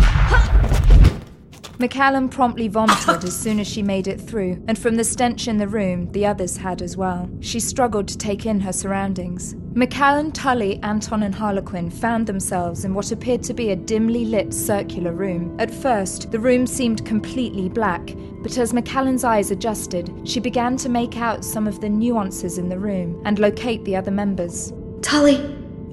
Macallan 1.77 2.29
promptly 2.29 2.69
vomited 2.69 3.23
as 3.25 3.37
soon 3.37 3.59
as 3.59 3.67
she 3.67 3.83
made 3.83 4.07
it 4.07 4.21
through, 4.21 4.63
and 4.67 4.79
from 4.79 4.95
the 4.95 5.03
stench 5.03 5.47
in 5.47 5.57
the 5.57 5.67
room, 5.67 6.09
the 6.13 6.25
others 6.25 6.55
had 6.55 6.81
as 6.81 6.95
well. 6.95 7.29
She 7.41 7.59
struggled 7.59 8.07
to 8.07 8.17
take 8.17 8.45
in 8.45 8.61
her 8.61 8.71
surroundings. 8.71 9.55
Macallan, 9.73 10.31
Tully, 10.31 10.79
Anton, 10.83 11.23
and 11.23 11.35
Harlequin 11.35 11.89
found 11.89 12.27
themselves 12.27 12.85
in 12.85 12.93
what 12.93 13.11
appeared 13.11 13.43
to 13.43 13.53
be 13.53 13.71
a 13.71 13.75
dimly 13.75 14.23
lit 14.23 14.53
circular 14.53 15.11
room. 15.11 15.53
At 15.59 15.69
first, 15.69 16.31
the 16.31 16.39
room 16.39 16.65
seemed 16.65 17.05
completely 17.05 17.67
black, 17.67 18.15
but 18.41 18.57
as 18.57 18.71
Macallan's 18.71 19.25
eyes 19.25 19.51
adjusted, 19.51 20.13
she 20.23 20.39
began 20.39 20.77
to 20.77 20.87
make 20.87 21.17
out 21.17 21.43
some 21.43 21.67
of 21.67 21.81
the 21.81 21.89
nuances 21.89 22.57
in 22.57 22.69
the 22.69 22.79
room 22.79 23.21
and 23.25 23.37
locate 23.37 23.83
the 23.83 23.97
other 23.97 24.11
members. 24.11 24.71
Tully! 25.01 25.37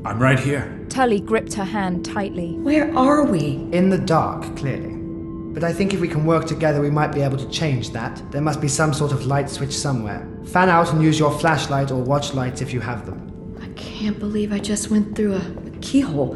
I'm 0.04 0.20
right 0.20 0.38
here. 0.38 0.86
Tully 0.88 1.20
gripped 1.20 1.54
her 1.54 1.64
hand 1.64 2.04
tightly. 2.04 2.56
Where 2.58 2.96
are 2.96 3.24
we? 3.24 3.68
In 3.72 3.88
the 3.88 3.98
dark, 3.98 4.56
clearly. 4.56 5.01
But 5.52 5.64
I 5.64 5.72
think 5.72 5.92
if 5.92 6.00
we 6.00 6.08
can 6.08 6.24
work 6.24 6.46
together, 6.46 6.80
we 6.80 6.90
might 6.90 7.12
be 7.12 7.20
able 7.20 7.36
to 7.36 7.48
change 7.50 7.90
that. 7.90 8.22
There 8.32 8.40
must 8.40 8.60
be 8.60 8.68
some 8.68 8.94
sort 8.94 9.12
of 9.12 9.26
light 9.26 9.50
switch 9.50 9.76
somewhere. 9.76 10.26
Fan 10.46 10.70
out 10.70 10.90
and 10.92 11.02
use 11.02 11.18
your 11.18 11.38
flashlight 11.38 11.90
or 11.90 12.02
watch 12.02 12.32
lights 12.32 12.62
if 12.62 12.72
you 12.72 12.80
have 12.80 13.04
them. 13.04 13.58
I 13.60 13.68
can't 13.74 14.18
believe 14.18 14.50
I 14.50 14.58
just 14.58 14.90
went 14.90 15.14
through 15.14 15.34
a, 15.34 15.40
a 15.66 15.70
keyhole. 15.82 16.34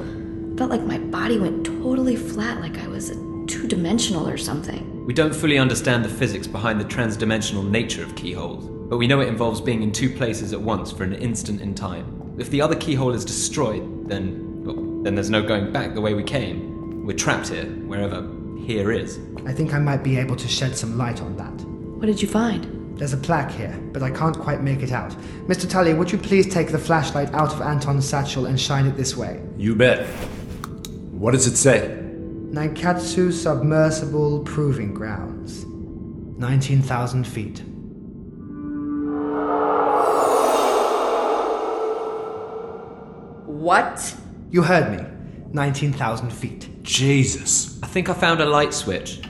Felt 0.59 0.71
like 0.71 0.83
my 0.83 0.99
body 0.99 1.39
went 1.39 1.65
totally 1.65 2.15
flat, 2.15 2.61
like 2.61 2.77
I 2.79 2.89
was 2.89 3.11
two 3.47 3.67
dimensional 3.67 4.29
or 4.29 4.37
something. 4.37 5.07
We 5.07 5.15
don't 5.15 5.35
fully 5.35 5.57
understand 5.57 6.05
the 6.05 6.11
physics 6.11 6.47
behind 6.47 6.79
the 6.79 6.85
transdimensional 6.85 7.67
nature 7.67 8.03
of 8.03 8.15
keyholes, 8.17 8.67
but 8.91 8.99
we 8.99 9.07
know 9.07 9.21
it 9.21 9.29
involves 9.29 9.63
being 9.63 9.83
in 9.83 9.93
two 9.93 10.11
places 10.11 10.53
at 10.53 10.61
once 10.61 10.93
for 10.93 11.05
an 11.05 11.15
instant 11.15 11.63
in 11.63 11.75
time. 11.75 12.35
If 12.39 12.51
the 12.51 12.61
other 12.61 12.75
keyhole 12.75 13.15
is 13.15 13.25
destroyed, 13.25 14.09
then 14.09 14.65
well, 14.65 15.03
then 15.03 15.15
there's 15.15 15.31
no 15.31 15.43
going 15.43 15.73
back 15.73 15.95
the 15.95 16.01
way 16.03 16.13
we 16.13 16.23
came. 16.23 17.07
We're 17.07 17.17
trapped 17.17 17.49
here, 17.49 17.65
wherever 17.65 18.36
here 18.67 18.91
is. 18.91 19.21
I 19.47 19.53
think 19.53 19.73
I 19.73 19.79
might 19.79 20.03
be 20.03 20.19
able 20.19 20.35
to 20.35 20.49
shed 20.49 20.77
some 20.77 20.99
light 20.99 21.23
on 21.23 21.37
that. 21.37 21.55
What 21.99 22.07
did 22.07 22.21
you 22.21 22.27
find? 22.27 22.99
There's 22.99 23.13
a 23.13 23.17
plaque 23.17 23.53
here, 23.53 23.79
but 23.93 24.03
I 24.03 24.11
can't 24.11 24.37
quite 24.37 24.61
make 24.61 24.83
it 24.83 24.91
out. 24.91 25.13
Mr. 25.47 25.71
Tully, 25.71 25.95
would 25.95 26.11
you 26.11 26.19
please 26.19 26.53
take 26.53 26.73
the 26.73 26.79
flashlight 26.79 27.33
out 27.33 27.53
of 27.53 27.63
Anton's 27.63 28.09
satchel 28.09 28.47
and 28.47 28.61
shine 28.61 28.87
it 28.87 28.97
this 28.97 29.17
way? 29.17 29.41
You 29.57 29.77
bet. 29.77 30.07
What 31.13 31.31
does 31.31 31.47
it 31.47 31.57
say? 31.57 32.03
Nankatsu 32.51 33.33
Submersible 33.33 34.41
Proving 34.41 34.93
Grounds. 34.93 35.65
19,000 36.39 37.25
feet. 37.25 37.63
What? 43.47 44.17
You 44.51 44.63
heard 44.63 44.91
me. 44.91 45.07
19,000 45.53 46.31
feet. 46.33 46.69
Jesus. 46.87 47.79
I 47.83 47.89
think 47.89 48.09
I 48.09 48.15
found 48.15 48.41
a 48.41 48.47
light 48.47 48.73
switch. 48.73 49.21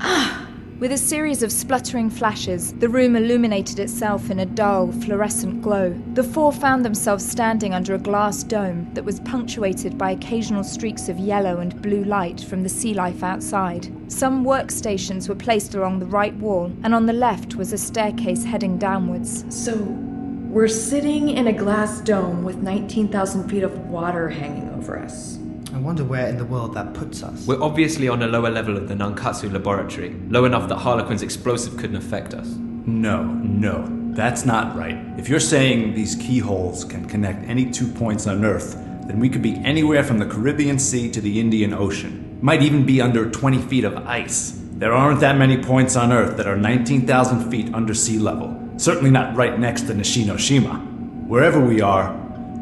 Ah! 0.00 0.48
With 0.80 0.90
a 0.90 0.98
series 0.98 1.44
of 1.44 1.52
spluttering 1.52 2.10
flashes, 2.10 2.72
the 2.72 2.88
room 2.88 3.14
illuminated 3.14 3.78
itself 3.78 4.30
in 4.30 4.40
a 4.40 4.46
dull, 4.46 4.90
fluorescent 4.90 5.62
glow. 5.62 5.96
The 6.14 6.24
four 6.24 6.52
found 6.52 6.84
themselves 6.84 7.24
standing 7.24 7.72
under 7.72 7.94
a 7.94 7.98
glass 7.98 8.42
dome 8.42 8.92
that 8.94 9.04
was 9.04 9.20
punctuated 9.20 9.96
by 9.96 10.10
occasional 10.10 10.64
streaks 10.64 11.08
of 11.08 11.20
yellow 11.20 11.60
and 11.60 11.80
blue 11.80 12.02
light 12.02 12.40
from 12.40 12.64
the 12.64 12.68
sea 12.68 12.94
life 12.94 13.22
outside. 13.22 13.88
Some 14.10 14.44
workstations 14.44 15.28
were 15.28 15.36
placed 15.36 15.76
along 15.76 16.00
the 16.00 16.06
right 16.06 16.34
wall, 16.34 16.72
and 16.82 16.92
on 16.92 17.06
the 17.06 17.12
left 17.12 17.54
was 17.54 17.72
a 17.72 17.78
staircase 17.78 18.42
heading 18.42 18.76
downwards. 18.76 19.44
So, 19.56 19.76
we're 19.76 20.66
sitting 20.66 21.28
in 21.28 21.46
a 21.46 21.52
glass 21.52 22.00
dome 22.00 22.42
with 22.42 22.56
19,000 22.56 23.48
feet 23.48 23.62
of 23.62 23.86
water 23.88 24.28
hanging 24.28 24.68
over 24.70 24.98
us. 24.98 25.38
I 25.74 25.78
wonder 25.78 26.04
where 26.04 26.26
in 26.26 26.36
the 26.36 26.44
world 26.44 26.74
that 26.74 26.92
puts 26.92 27.22
us. 27.22 27.46
We're 27.46 27.62
obviously 27.62 28.06
on 28.06 28.22
a 28.22 28.26
lower 28.26 28.50
level 28.50 28.76
of 28.76 28.88
the 28.88 28.94
Nankatsu 28.94 29.50
laboratory, 29.50 30.14
low 30.28 30.44
enough 30.44 30.68
that 30.68 30.76
Harlequin's 30.76 31.22
explosive 31.22 31.78
couldn't 31.78 31.96
affect 31.96 32.34
us. 32.34 32.46
No, 32.84 33.24
no. 33.24 33.88
That's 34.14 34.44
not 34.44 34.76
right. 34.76 34.98
If 35.16 35.30
you're 35.30 35.40
saying 35.40 35.94
these 35.94 36.14
keyholes 36.16 36.84
can 36.84 37.06
connect 37.06 37.48
any 37.48 37.70
two 37.70 37.88
points 37.88 38.26
on 38.26 38.44
Earth, 38.44 38.74
then 39.06 39.18
we 39.18 39.30
could 39.30 39.40
be 39.40 39.56
anywhere 39.64 40.04
from 40.04 40.18
the 40.18 40.26
Caribbean 40.26 40.78
Sea 40.78 41.10
to 41.10 41.22
the 41.22 41.40
Indian 41.40 41.72
Ocean. 41.72 42.38
Might 42.42 42.60
even 42.60 42.84
be 42.84 43.00
under 43.00 43.30
20 43.30 43.62
feet 43.62 43.84
of 43.84 43.96
ice. 44.06 44.60
There 44.72 44.92
aren't 44.92 45.20
that 45.20 45.38
many 45.38 45.56
points 45.56 45.96
on 45.96 46.12
Earth 46.12 46.36
that 46.36 46.46
are 46.46 46.56
19,000 46.56 47.50
feet 47.50 47.72
under 47.72 47.94
sea 47.94 48.18
level. 48.18 48.58
Certainly 48.76 49.10
not 49.10 49.34
right 49.36 49.58
next 49.58 49.82
to 49.82 49.94
Nishinoshima. 49.94 51.26
Wherever 51.26 51.60
we 51.60 51.80
are, 51.80 52.12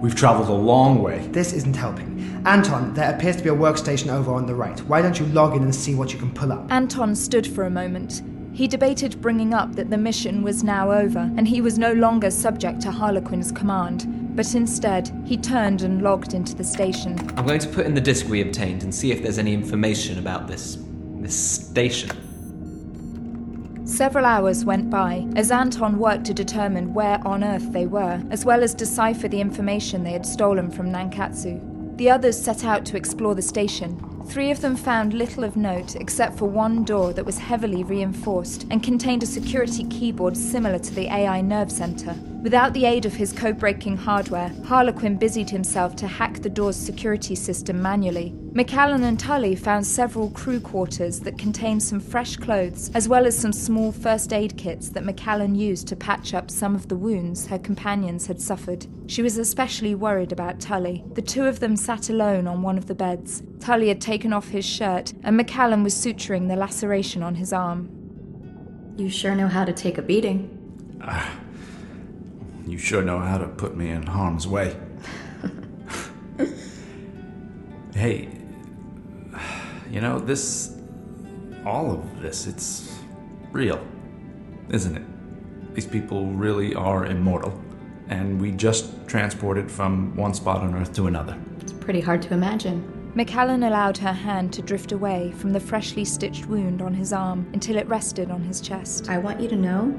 we've 0.00 0.14
traveled 0.14 0.48
a 0.48 0.52
long 0.52 1.02
way. 1.02 1.26
This 1.28 1.52
isn't 1.52 1.76
helping. 1.76 2.42
Anton, 2.46 2.94
there 2.94 3.14
appears 3.14 3.36
to 3.36 3.42
be 3.42 3.50
a 3.50 3.54
workstation 3.54 4.10
over 4.10 4.32
on 4.32 4.46
the 4.46 4.54
right. 4.54 4.78
Why 4.80 5.02
don't 5.02 5.18
you 5.20 5.26
log 5.26 5.54
in 5.54 5.62
and 5.62 5.74
see 5.74 5.94
what 5.94 6.12
you 6.12 6.18
can 6.18 6.32
pull 6.32 6.52
up? 6.52 6.72
Anton 6.72 7.14
stood 7.14 7.46
for 7.46 7.64
a 7.64 7.70
moment. 7.70 8.22
He 8.52 8.66
debated 8.66 9.20
bringing 9.20 9.54
up 9.54 9.76
that 9.76 9.90
the 9.90 9.98
mission 9.98 10.42
was 10.42 10.64
now 10.64 10.90
over 10.90 11.18
and 11.36 11.46
he 11.46 11.60
was 11.60 11.78
no 11.78 11.92
longer 11.92 12.30
subject 12.30 12.80
to 12.82 12.90
Harlequin's 12.90 13.52
command, 13.52 14.34
but 14.34 14.54
instead 14.54 15.10
he 15.24 15.36
turned 15.36 15.82
and 15.82 16.02
logged 16.02 16.34
into 16.34 16.54
the 16.54 16.64
station. 16.64 17.18
I'm 17.36 17.46
going 17.46 17.60
to 17.60 17.68
put 17.68 17.86
in 17.86 17.94
the 17.94 18.00
disk 18.00 18.26
we 18.26 18.40
obtained 18.40 18.82
and 18.82 18.94
see 18.94 19.12
if 19.12 19.22
there's 19.22 19.38
any 19.38 19.54
information 19.54 20.18
about 20.18 20.48
this. 20.48 20.78
this 21.20 21.38
station. 21.38 22.10
Several 23.90 24.24
hours 24.24 24.64
went 24.64 24.88
by 24.88 25.26
as 25.34 25.50
Anton 25.50 25.98
worked 25.98 26.24
to 26.26 26.32
determine 26.32 26.94
where 26.94 27.18
on 27.26 27.42
Earth 27.42 27.72
they 27.72 27.86
were, 27.86 28.22
as 28.30 28.44
well 28.44 28.62
as 28.62 28.72
decipher 28.72 29.26
the 29.26 29.40
information 29.40 30.04
they 30.04 30.12
had 30.12 30.24
stolen 30.24 30.70
from 30.70 30.92
Nankatsu. 30.92 31.96
The 31.98 32.08
others 32.08 32.40
set 32.40 32.64
out 32.64 32.86
to 32.86 32.96
explore 32.96 33.34
the 33.34 33.42
station. 33.42 33.98
Three 34.26 34.50
of 34.50 34.60
them 34.60 34.76
found 34.76 35.12
little 35.12 35.44
of 35.44 35.56
note 35.56 35.96
except 35.96 36.38
for 36.38 36.48
one 36.48 36.84
door 36.84 37.12
that 37.12 37.26
was 37.26 37.38
heavily 37.38 37.82
reinforced 37.82 38.66
and 38.70 38.82
contained 38.82 39.22
a 39.22 39.26
security 39.26 39.84
keyboard 39.84 40.36
similar 40.36 40.78
to 40.78 40.94
the 40.94 41.12
AI 41.12 41.40
nerve 41.40 41.72
center. 41.72 42.14
Without 42.42 42.72
the 42.72 42.86
aid 42.86 43.04
of 43.04 43.12
his 43.12 43.34
code 43.34 43.58
breaking 43.58 43.98
hardware, 43.98 44.48
Harlequinn 44.64 45.18
busied 45.18 45.50
himself 45.50 45.94
to 45.96 46.06
hack 46.06 46.40
the 46.40 46.48
door's 46.48 46.76
security 46.76 47.34
system 47.34 47.82
manually. 47.82 48.34
Macallan 48.52 49.04
and 49.04 49.18
Tulley 49.18 49.56
found 49.56 49.86
several 49.86 50.30
crew 50.30 50.58
quarters 50.58 51.20
that 51.20 51.36
contained 51.36 51.82
some 51.82 52.00
fresh 52.00 52.36
clothes, 52.36 52.90
as 52.94 53.08
well 53.08 53.26
as 53.26 53.38
some 53.38 53.52
small 53.52 53.92
first 53.92 54.32
aid 54.32 54.56
kits 54.56 54.88
that 54.88 55.04
Macallan 55.04 55.54
used 55.54 55.86
to 55.88 55.96
patch 55.96 56.32
up 56.32 56.50
some 56.50 56.74
of 56.74 56.88
the 56.88 56.96
wounds 56.96 57.46
her 57.46 57.58
companions 57.58 58.26
had 58.26 58.40
suffered. 58.40 58.86
She 59.06 59.22
was 59.22 59.36
especially 59.36 59.94
worried 59.94 60.32
about 60.32 60.60
Tulley. 60.60 61.04
The 61.14 61.22
two 61.22 61.44
of 61.44 61.60
them 61.60 61.76
sat 61.76 62.08
alone 62.08 62.46
on 62.46 62.62
one 62.62 62.78
of 62.78 62.86
the 62.86 62.94
beds. 62.94 63.42
Tulley 63.58 63.88
had 63.88 64.00
taken 64.10 64.32
off 64.32 64.48
his 64.48 64.64
shirt, 64.64 65.12
and 65.22 65.36
Macallan 65.36 65.84
was 65.84 65.94
suturing 65.94 66.48
the 66.48 66.56
laceration 66.56 67.22
on 67.22 67.36
his 67.36 67.52
arm. 67.52 67.88
You 68.96 69.08
sure 69.08 69.36
know 69.36 69.46
how 69.46 69.64
to 69.64 69.72
take 69.72 69.98
a 69.98 70.02
beating. 70.02 70.40
Ah, 71.00 71.38
you 72.66 72.76
sure 72.76 73.02
know 73.02 73.20
how 73.20 73.38
to 73.38 73.46
put 73.46 73.76
me 73.76 73.90
in 73.90 74.02
harm's 74.02 74.48
way. 74.48 74.76
hey, 77.94 78.28
you 79.88 80.00
know, 80.00 80.18
this. 80.18 80.76
All 81.64 81.92
of 81.92 82.20
this, 82.20 82.48
it's 82.48 82.92
real, 83.52 83.80
isn't 84.70 84.96
it? 84.96 85.74
These 85.74 85.86
people 85.86 86.26
really 86.32 86.74
are 86.74 87.06
immortal, 87.06 87.52
and 88.08 88.40
we 88.40 88.50
just 88.50 89.06
transported 89.06 89.70
from 89.70 90.16
one 90.16 90.34
spot 90.34 90.62
on 90.62 90.74
Earth 90.74 90.92
to 90.94 91.06
another. 91.06 91.38
It's 91.60 91.72
pretty 91.72 92.00
hard 92.00 92.22
to 92.22 92.34
imagine. 92.34 92.99
Macallan 93.14 93.64
allowed 93.64 93.98
her 93.98 94.12
hand 94.12 94.52
to 94.52 94.62
drift 94.62 94.92
away 94.92 95.32
from 95.32 95.52
the 95.52 95.58
freshly 95.58 96.04
stitched 96.04 96.46
wound 96.46 96.80
on 96.80 96.94
his 96.94 97.12
arm 97.12 97.48
until 97.52 97.76
it 97.76 97.88
rested 97.88 98.30
on 98.30 98.42
his 98.44 98.60
chest. 98.60 99.08
I 99.08 99.18
want 99.18 99.40
you 99.40 99.48
to 99.48 99.56
know 99.56 99.98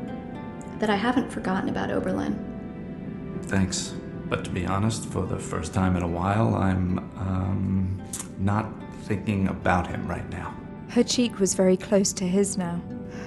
that 0.80 0.90
I 0.90 0.96
haven't 0.96 1.30
forgotten 1.30 1.68
about 1.68 1.92
Oberlin. 1.92 3.40
Thanks. 3.44 3.94
But 4.30 4.46
to 4.46 4.50
be 4.50 4.66
honest, 4.66 5.06
for 5.08 5.26
the 5.26 5.38
first 5.38 5.74
time 5.74 5.98
in 5.98 6.04
a 6.04 6.08
while, 6.08 6.56
I'm, 6.56 7.00
um, 7.18 8.02
not 8.40 8.72
thinking 9.04 9.50
about 9.50 9.88
him 9.88 10.08
right 10.08 10.28
now. 10.30 10.56
Her 10.88 11.04
cheek 11.04 11.38
was 11.38 11.54
very 11.54 11.76
close 11.76 12.14
to 12.14 12.26
his 12.26 12.58
now. 12.58 12.76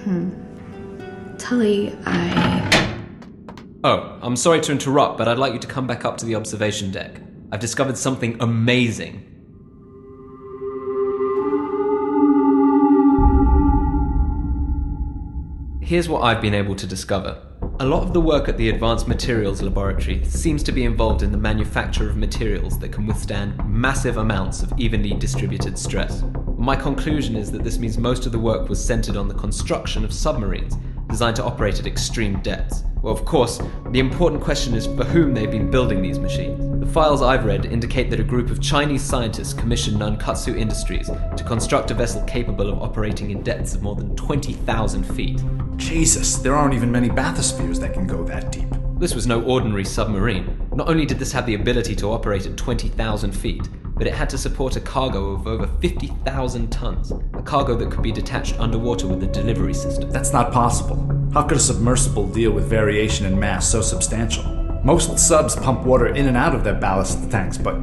Hmm. 0.03 0.31
Tulley, 1.37 1.95
I. 2.07 2.97
Oh, 3.83 4.17
I'm 4.23 4.35
sorry 4.35 4.61
to 4.61 4.71
interrupt, 4.71 5.19
but 5.19 5.27
I'd 5.27 5.37
like 5.37 5.53
you 5.53 5.59
to 5.59 5.67
come 5.67 5.85
back 5.85 6.05
up 6.05 6.17
to 6.17 6.25
the 6.25 6.33
observation 6.33 6.89
deck. 6.89 7.21
I've 7.51 7.59
discovered 7.59 7.97
something 7.97 8.35
amazing. 8.39 9.34
Here's 15.85 16.09
what 16.09 16.23
I've 16.23 16.41
been 16.41 16.55
able 16.55 16.73
to 16.77 16.87
discover. 16.87 17.43
A 17.79 17.85
lot 17.85 18.01
of 18.01 18.11
the 18.11 18.19
work 18.19 18.49
at 18.49 18.57
the 18.57 18.69
Advanced 18.69 19.07
Materials 19.07 19.61
Laboratory 19.61 20.25
seems 20.25 20.63
to 20.63 20.71
be 20.71 20.83
involved 20.83 21.21
in 21.21 21.31
the 21.31 21.37
manufacture 21.37 22.09
of 22.09 22.17
materials 22.17 22.79
that 22.79 22.91
can 22.91 23.05
withstand 23.05 23.63
massive 23.69 24.17
amounts 24.17 24.63
of 24.63 24.73
evenly 24.79 25.13
distributed 25.13 25.77
stress. 25.77 26.23
My 26.57 26.75
conclusion 26.75 27.35
is 27.35 27.51
that 27.51 27.63
this 27.63 27.77
means 27.77 27.99
most 27.99 28.25
of 28.25 28.31
the 28.31 28.39
work 28.39 28.67
was 28.67 28.83
centered 28.83 29.15
on 29.15 29.27
the 29.27 29.35
construction 29.35 30.03
of 30.03 30.11
submarines 30.11 30.75
designed 31.07 31.35
to 31.35 31.43
operate 31.43 31.79
at 31.79 31.85
extreme 31.85 32.41
depths. 32.41 32.83
Well, 33.03 33.13
of 33.13 33.23
course, 33.23 33.61
the 33.91 33.99
important 33.99 34.41
question 34.41 34.73
is 34.73 34.87
for 34.87 35.03
whom 35.03 35.35
they've 35.35 35.51
been 35.51 35.69
building 35.69 36.01
these 36.01 36.17
machines. 36.17 36.74
The 36.85 36.91
files 36.91 37.21
I've 37.23 37.45
read 37.45 37.65
indicate 37.65 38.09
that 38.11 38.19
a 38.19 38.23
group 38.23 38.51
of 38.51 38.61
Chinese 38.61 39.01
scientists 39.01 39.53
commissioned 39.53 39.97
Nankatsu 39.97 40.55
Industries 40.55 41.09
to 41.35 41.43
construct 41.43 41.89
a 41.89 41.95
vessel 41.95 42.21
capable 42.23 42.69
of 42.69 42.81
operating 42.81 43.31
in 43.31 43.41
depths 43.41 43.73
of 43.73 43.81
more 43.81 43.95
than 43.95 44.15
20,000 44.15 45.03
feet. 45.03 45.41
Jesus, 45.77 46.37
there 46.37 46.55
aren't 46.55 46.75
even 46.75 46.91
many 46.91 47.09
bathyspheres 47.09 47.79
that 47.81 47.93
can 47.93 48.05
go 48.05 48.23
that 48.25 48.51
deep. 48.51 48.67
This 48.97 49.15
was 49.15 49.25
no 49.25 49.41
ordinary 49.41 49.83
submarine. 49.83 50.69
Not 50.73 50.87
only 50.87 51.07
did 51.07 51.17
this 51.17 51.31
have 51.31 51.47
the 51.47 51.55
ability 51.55 51.95
to 51.95 52.11
operate 52.11 52.45
at 52.45 52.55
20,000 52.55 53.31
feet, 53.31 53.67
but 53.95 54.05
it 54.05 54.13
had 54.13 54.29
to 54.29 54.37
support 54.37 54.75
a 54.75 54.79
cargo 54.79 55.31
of 55.31 55.47
over 55.47 55.67
50,000 55.81 56.71
tons, 56.71 57.11
a 57.33 57.41
cargo 57.41 57.75
that 57.75 57.91
could 57.91 58.03
be 58.03 58.11
detached 58.11 58.59
underwater 58.59 59.07
with 59.07 59.23
a 59.23 59.27
delivery 59.27 59.73
system. 59.73 60.11
That's 60.11 60.31
not 60.31 60.53
possible. 60.53 60.97
How 61.33 61.43
could 61.43 61.57
a 61.57 61.59
submersible 61.59 62.27
deal 62.27 62.51
with 62.51 62.65
variation 62.65 63.25
in 63.25 63.37
mass 63.37 63.67
so 63.67 63.81
substantial? 63.81 64.64
Most 64.85 65.17
subs 65.17 65.55
pump 65.55 65.83
water 65.83 66.13
in 66.13 66.27
and 66.27 66.37
out 66.37 66.53
of 66.53 66.63
their 66.63 66.75
ballast 66.75 67.31
tanks, 67.31 67.57
but 67.57 67.75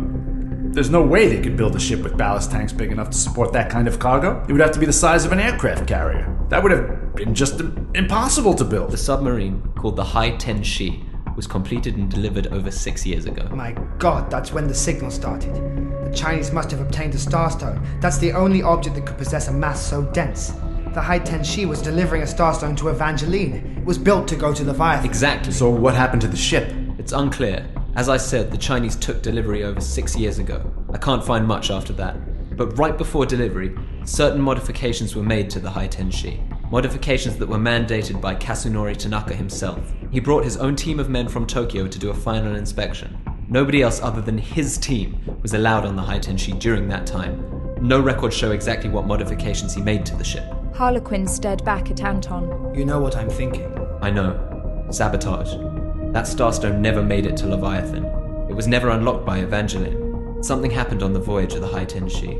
there's 0.72 0.88
no 0.88 1.02
way 1.02 1.26
they 1.26 1.42
could 1.42 1.56
build 1.56 1.74
a 1.74 1.80
ship 1.80 2.00
with 2.04 2.16
ballast 2.16 2.52
tanks 2.52 2.72
big 2.72 2.92
enough 2.92 3.10
to 3.10 3.18
support 3.18 3.52
that 3.54 3.68
kind 3.68 3.88
of 3.88 3.98
cargo. 3.98 4.40
It 4.48 4.52
would 4.52 4.60
have 4.60 4.70
to 4.70 4.78
be 4.78 4.86
the 4.86 4.92
size 4.92 5.24
of 5.24 5.32
an 5.32 5.40
aircraft 5.40 5.88
carrier. 5.88 6.32
That 6.48 6.62
would 6.62 6.70
have 6.70 7.16
been 7.16 7.34
just 7.34 7.60
impossible 7.94 8.54
to 8.54 8.62
build. 8.62 8.92
The 8.92 8.96
submarine, 8.96 9.62
called 9.74 9.96
the 9.96 10.04
Hai 10.04 10.36
Ten 10.36 10.62
Shi, 10.62 11.02
was 11.34 11.48
completed 11.48 11.96
and 11.96 12.08
delivered 12.08 12.46
over 12.46 12.70
six 12.70 13.04
years 13.04 13.26
ago. 13.26 13.48
My 13.48 13.72
god, 13.98 14.30
that's 14.30 14.52
when 14.52 14.68
the 14.68 14.74
signal 14.74 15.10
started. 15.10 15.56
The 16.04 16.12
Chinese 16.14 16.52
must 16.52 16.70
have 16.70 16.80
obtained 16.80 17.14
a 17.14 17.18
starstone. 17.18 17.84
That's 18.00 18.18
the 18.18 18.30
only 18.30 18.62
object 18.62 18.94
that 18.94 19.06
could 19.06 19.18
possess 19.18 19.48
a 19.48 19.52
mass 19.52 19.84
so 19.84 20.02
dense. 20.12 20.52
The 20.94 21.00
Hai 21.00 21.18
Ten 21.18 21.42
Shi 21.42 21.66
was 21.66 21.82
delivering 21.82 22.22
a 22.22 22.26
starstone 22.26 22.76
to 22.76 22.90
Evangeline. 22.90 23.78
It 23.78 23.84
was 23.84 23.98
built 23.98 24.28
to 24.28 24.36
go 24.36 24.54
to 24.54 24.62
Leviathan. 24.62 25.04
Exactly. 25.04 25.52
So 25.52 25.68
what 25.68 25.96
happened 25.96 26.22
to 26.22 26.28
the 26.28 26.36
ship? 26.36 26.72
It's 27.02 27.10
unclear. 27.12 27.66
As 27.96 28.08
I 28.08 28.16
said, 28.16 28.52
the 28.52 28.56
Chinese 28.56 28.94
took 28.94 29.22
delivery 29.22 29.64
over 29.64 29.80
six 29.80 30.16
years 30.16 30.38
ago. 30.38 30.72
I 30.94 30.98
can't 30.98 31.24
find 31.24 31.44
much 31.44 31.68
after 31.68 31.92
that. 31.94 32.56
But 32.56 32.78
right 32.78 32.96
before 32.96 33.26
delivery, 33.26 33.76
certain 34.04 34.40
modifications 34.40 35.16
were 35.16 35.24
made 35.24 35.50
to 35.50 35.58
the 35.58 35.68
Hai 35.68 35.88
Ten 35.88 36.12
Shi. 36.12 36.40
Modifications 36.70 37.38
that 37.38 37.48
were 37.48 37.58
mandated 37.58 38.20
by 38.20 38.36
Kasunori 38.36 38.96
Tanaka 38.96 39.34
himself. 39.34 39.92
He 40.12 40.20
brought 40.20 40.44
his 40.44 40.56
own 40.58 40.76
team 40.76 41.00
of 41.00 41.10
men 41.10 41.26
from 41.26 41.44
Tokyo 41.44 41.88
to 41.88 41.98
do 41.98 42.10
a 42.10 42.14
final 42.14 42.54
inspection. 42.54 43.18
Nobody 43.48 43.82
else 43.82 44.00
other 44.00 44.20
than 44.20 44.38
his 44.38 44.78
team 44.78 45.18
was 45.42 45.54
allowed 45.54 45.84
on 45.84 45.96
the 45.96 46.02
Hai 46.02 46.20
Ten 46.20 46.36
Shi 46.36 46.52
during 46.52 46.88
that 46.90 47.04
time. 47.04 47.44
No 47.80 48.00
records 48.00 48.36
show 48.36 48.52
exactly 48.52 48.90
what 48.90 49.08
modifications 49.08 49.74
he 49.74 49.82
made 49.82 50.06
to 50.06 50.14
the 50.14 50.22
ship. 50.22 50.44
Harlequinn 50.72 51.28
stared 51.28 51.64
back 51.64 51.90
at 51.90 52.00
Anton. 52.00 52.72
You 52.76 52.84
know 52.84 53.00
what 53.00 53.16
I'm 53.16 53.28
thinking. 53.28 53.76
I 54.00 54.10
know. 54.10 54.86
Sabotage. 54.92 55.81
That 56.12 56.26
starstone 56.26 56.78
never 56.78 57.02
made 57.02 57.24
it 57.24 57.38
to 57.38 57.46
Leviathan. 57.46 58.04
It 58.50 58.54
was 58.54 58.68
never 58.68 58.90
unlocked 58.90 59.24
by 59.24 59.38
Evangeline. 59.38 60.42
Something 60.42 60.70
happened 60.70 61.02
on 61.02 61.14
the 61.14 61.18
voyage 61.18 61.54
of 61.54 61.62
the 61.62 61.66
Hai 61.66 61.86
Ten 61.86 62.06
Shi. 62.06 62.38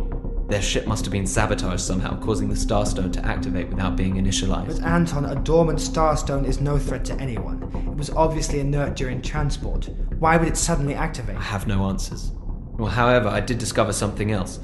Their 0.48 0.60
ship 0.60 0.86
must 0.86 1.06
have 1.06 1.12
been 1.12 1.26
sabotaged 1.26 1.80
somehow, 1.80 2.20
causing 2.20 2.50
the 2.50 2.54
starstone 2.54 3.10
to 3.14 3.24
activate 3.24 3.70
without 3.70 3.96
being 3.96 4.16
initialized. 4.16 4.66
But 4.66 4.86
Anton, 4.86 5.24
a 5.24 5.36
dormant 5.36 5.78
starstone 5.78 6.46
is 6.46 6.60
no 6.60 6.78
threat 6.78 7.02
to 7.06 7.14
anyone. 7.14 7.62
It 7.90 7.96
was 7.96 8.10
obviously 8.10 8.60
inert 8.60 8.94
during 8.94 9.22
transport. 9.22 9.88
Why 10.18 10.36
would 10.36 10.48
it 10.48 10.58
suddenly 10.58 10.94
activate? 10.94 11.36
I 11.36 11.42
have 11.42 11.66
no 11.66 11.84
answers. 11.84 12.32
Well, 12.76 12.90
however, 12.90 13.30
I 13.30 13.40
did 13.40 13.56
discover 13.56 13.94
something 13.94 14.32
else. 14.32 14.60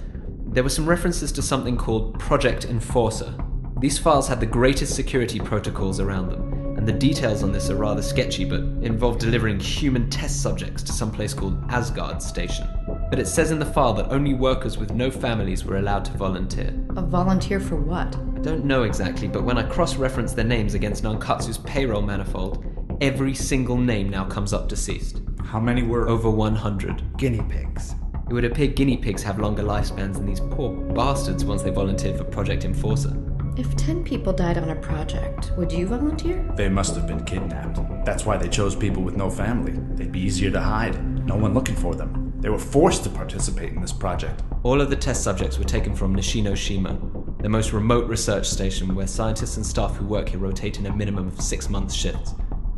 There 0.49 0.62
were 0.62 0.68
some 0.68 0.87
references 0.87 1.32
to 1.32 1.41
something 1.41 1.78
called 1.78 2.18
Project 2.18 2.66
Enforcer. 2.66 3.35
These 3.80 3.99
files 3.99 4.28
had 4.28 4.41
the 4.41 4.47
greatest 4.47 4.95
security 4.95 5.41
protocols 5.41 5.99
around 5.99 6.28
them, 6.28 6.57
the 6.89 6.93
details 6.93 7.43
on 7.43 7.53
this 7.53 7.70
are 7.70 7.76
rather 7.76 8.03
sketchy, 8.03 8.45
but 8.45 8.61
involve 8.82 9.18
delivering 9.18 9.61
human 9.61 10.09
test 10.11 10.43
subjects 10.43 10.82
to 10.82 10.93
some 10.93 11.12
place 11.12 11.34
called 11.34 11.62
Asgard 11.68 12.22
Station. 12.22 12.66
But 13.11 13.18
it 13.18 13.26
says 13.26 13.51
in 13.51 13.59
the 13.59 13.66
file 13.66 13.93
that 13.95 14.11
only 14.11 14.34
workers 14.34 14.78
with 14.78 14.93
no 14.93 15.11
families 15.11 15.64
were 15.64 15.76
allowed 15.76 16.05
to 16.07 16.12
volunteer. 16.12 16.72
A 16.97 17.03
volunteer 17.03 17.61
for 17.61 17.76
what? 17.76 18.16
I 18.16 18.41
don't 18.41 18.64
know 18.64 18.84
exactly, 18.84 19.28
but 19.28 19.45
when 19.45 19.59
I 19.59 19.68
cross 19.68 19.97
referenced 19.97 20.34
their 20.34 20.45
names 20.45 20.74
against 20.74 21.05
Nankatsu's 21.05 21.59
payroll 21.59 22.03
manifold, 22.03 22.64
Every 23.01 23.32
single 23.32 23.76
name 23.76 24.11
now 24.11 24.24
comes 24.24 24.53
up 24.53 24.68
deceased. 24.68 25.20
How 25.45 25.61
many 25.61 25.82
were? 25.84 26.09
Over 26.09 26.28
100. 26.28 27.16
Guinea 27.16 27.43
pigs. 27.49 27.95
It 28.28 28.32
would 28.32 28.45
appear 28.45 28.66
guinea 28.66 28.97
pigs 28.97 29.22
have 29.22 29.39
longer 29.39 29.62
lifespans 29.62 30.14
than 30.14 30.26
these 30.26 30.41
poor 30.41 30.74
bastards 30.95 31.45
once 31.45 31.62
they 31.62 31.70
volunteered 31.70 32.18
for 32.18 32.24
Project 32.24 32.64
Enforcer. 32.64 33.11
If 33.59 33.74
10 33.74 34.04
people 34.04 34.32
died 34.32 34.56
on 34.56 34.70
a 34.70 34.76
project, 34.76 35.50
would 35.56 35.72
you 35.72 35.88
volunteer? 35.88 36.48
They 36.54 36.68
must 36.68 36.94
have 36.94 37.09
been 37.09 37.24
kidnapped. 37.24 37.80
That's 38.04 38.24
why 38.24 38.36
they 38.36 38.48
chose 38.48 38.76
people 38.76 39.02
with 39.02 39.16
no 39.16 39.28
family. 39.28 39.72
They'd 39.96 40.12
be 40.12 40.20
easier 40.20 40.52
to 40.52 40.61
hide. 40.61 41.26
No 41.26 41.34
one 41.34 41.54
looking 41.54 41.74
for 41.74 41.96
them. 41.96 42.32
They 42.38 42.50
were 42.50 42.59
forced 42.59 43.02
to 43.02 43.11
participate 43.11 43.72
in 43.72 43.80
this 43.80 43.92
project. 43.92 44.44
All 44.62 44.80
of 44.80 44.90
the 44.90 44.96
test 44.96 45.24
subjects 45.24 45.59
were 45.59 45.64
taken 45.64 45.96
from 45.96 46.14
Nishino-shima, 46.14 47.00
the 47.42 47.48
most 47.48 47.72
remote 47.72 48.09
research 48.09 48.48
station 48.48 48.94
where 48.94 49.09
scientists 49.09 49.56
and 49.56 49.66
staff 49.66 49.96
who 49.96 50.06
work 50.06 50.28
here 50.28 50.38
rotate 50.38 50.78
in 50.78 50.86
a 50.86 50.94
minimum 50.94 51.26
of 51.26 51.40
six 51.40 51.68
month 51.68 51.92
shifts, 51.92 52.36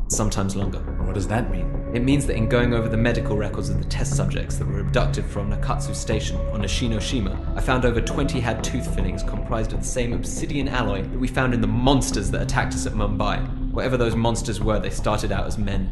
sometimes 0.08 0.56
longer. 0.56 0.80
What 1.04 1.14
does 1.14 1.28
that 1.28 1.50
mean? 1.50 1.79
It 1.92 2.04
means 2.04 2.24
that 2.26 2.36
in 2.36 2.48
going 2.48 2.72
over 2.72 2.88
the 2.88 2.96
medical 2.96 3.36
records 3.36 3.68
of 3.68 3.78
the 3.78 3.84
test 3.88 4.16
subjects 4.16 4.56
that 4.58 4.68
were 4.68 4.78
abducted 4.78 5.24
from 5.24 5.50
Nankatsu 5.50 5.92
Station 5.92 6.36
on 6.52 6.62
Nishino-shima, 6.62 7.54
I 7.56 7.60
found 7.60 7.84
over 7.84 8.00
20 8.00 8.38
had 8.38 8.62
tooth 8.62 8.94
fillings 8.94 9.24
comprised 9.24 9.72
of 9.72 9.80
the 9.80 9.86
same 9.86 10.12
obsidian 10.12 10.68
alloy 10.68 11.02
that 11.02 11.18
we 11.18 11.26
found 11.26 11.52
in 11.52 11.60
the 11.60 11.66
monsters 11.66 12.30
that 12.30 12.42
attacked 12.42 12.74
us 12.74 12.86
at 12.86 12.92
Mumbai. 12.92 13.72
Whatever 13.72 13.96
those 13.96 14.14
monsters 14.14 14.60
were, 14.60 14.78
they 14.78 14.90
started 14.90 15.32
out 15.32 15.46
as 15.46 15.58
men. 15.58 15.90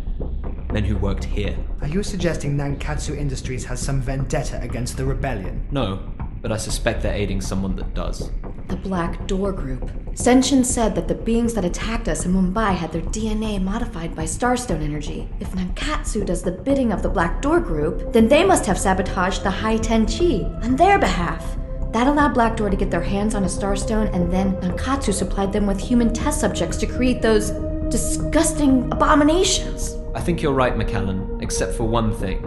Men 0.73 0.85
who 0.85 0.97
worked 0.97 1.25
here. 1.25 1.57
Are 1.81 1.89
you 1.89 2.05
suggesting 2.05 2.57
Nankatsu 2.57 3.17
Industries 3.17 3.65
has 3.65 3.81
some 3.81 4.01
vendetta 4.01 4.61
against 4.63 4.99
the 4.99 5.05
rebellion? 5.05 5.67
No, 5.73 6.01
but 6.41 6.53
I 6.53 6.57
suspect 6.57 7.03
they're 7.03 7.15
aiding 7.15 7.41
someone 7.41 7.77
that 7.77 7.95
does. 7.95 8.31
The 8.69 8.77
Blackdoor 8.77 9.55
Group. 9.55 9.91
Senshin 10.13 10.65
said 10.65 10.95
that 10.95 11.09
the 11.09 11.15
beings 11.15 11.55
that 11.55 11.65
attacked 11.65 12.09
us 12.09 12.25
in 12.25 12.33
Mumbai 12.33 12.75
had 12.75 12.93
their 12.93 13.03
DNA 13.03 13.63
modified 13.63 14.15
by 14.15 14.25
Starstone 14.25 14.83
energy. 14.83 15.29
If 15.41 15.53
Nankatsu 15.53 16.27
does 16.27 16.43
the 16.43 16.53
bidding 16.53 16.93
of 16.93 17.03
the 17.03 17.11
Blackdoor 17.11 17.65
Group, 17.65 18.13
then 18.13 18.29
they 18.29 18.45
must 18.45 18.67
have 18.67 18.79
sabotaged 18.79 19.43
the 19.43 19.51
Hai 19.51 19.79
Ten 19.79 20.07
Shi 20.07 20.45
on 20.63 20.77
their 20.77 20.99
behalf. 20.99 21.57
That 21.93 22.07
allowed 22.07 22.35
Blackdoor 22.35 22.71
to 22.71 22.77
get 22.77 22.91
their 22.91 23.01
hands 23.01 23.35
on 23.35 23.45
a 23.45 23.47
Starstone, 23.47 24.15
and 24.15 24.31
then 24.31 24.57
Nankatsu 24.57 25.15
supplied 25.15 25.53
them 25.53 25.67
with 25.67 25.81
human 25.81 26.13
test 26.13 26.41
subjects 26.41 26.77
to 26.79 26.87
create 26.87 27.23
those 27.23 27.51
disgusting 27.91 28.93
abominations. 28.93 29.97
I 30.15 30.21
think 30.21 30.43
you're 30.43 30.53
right, 30.53 30.77
Macallan, 30.77 31.39
except 31.41 31.75
for 31.75 31.85
one 31.85 32.13
thing. 32.13 32.45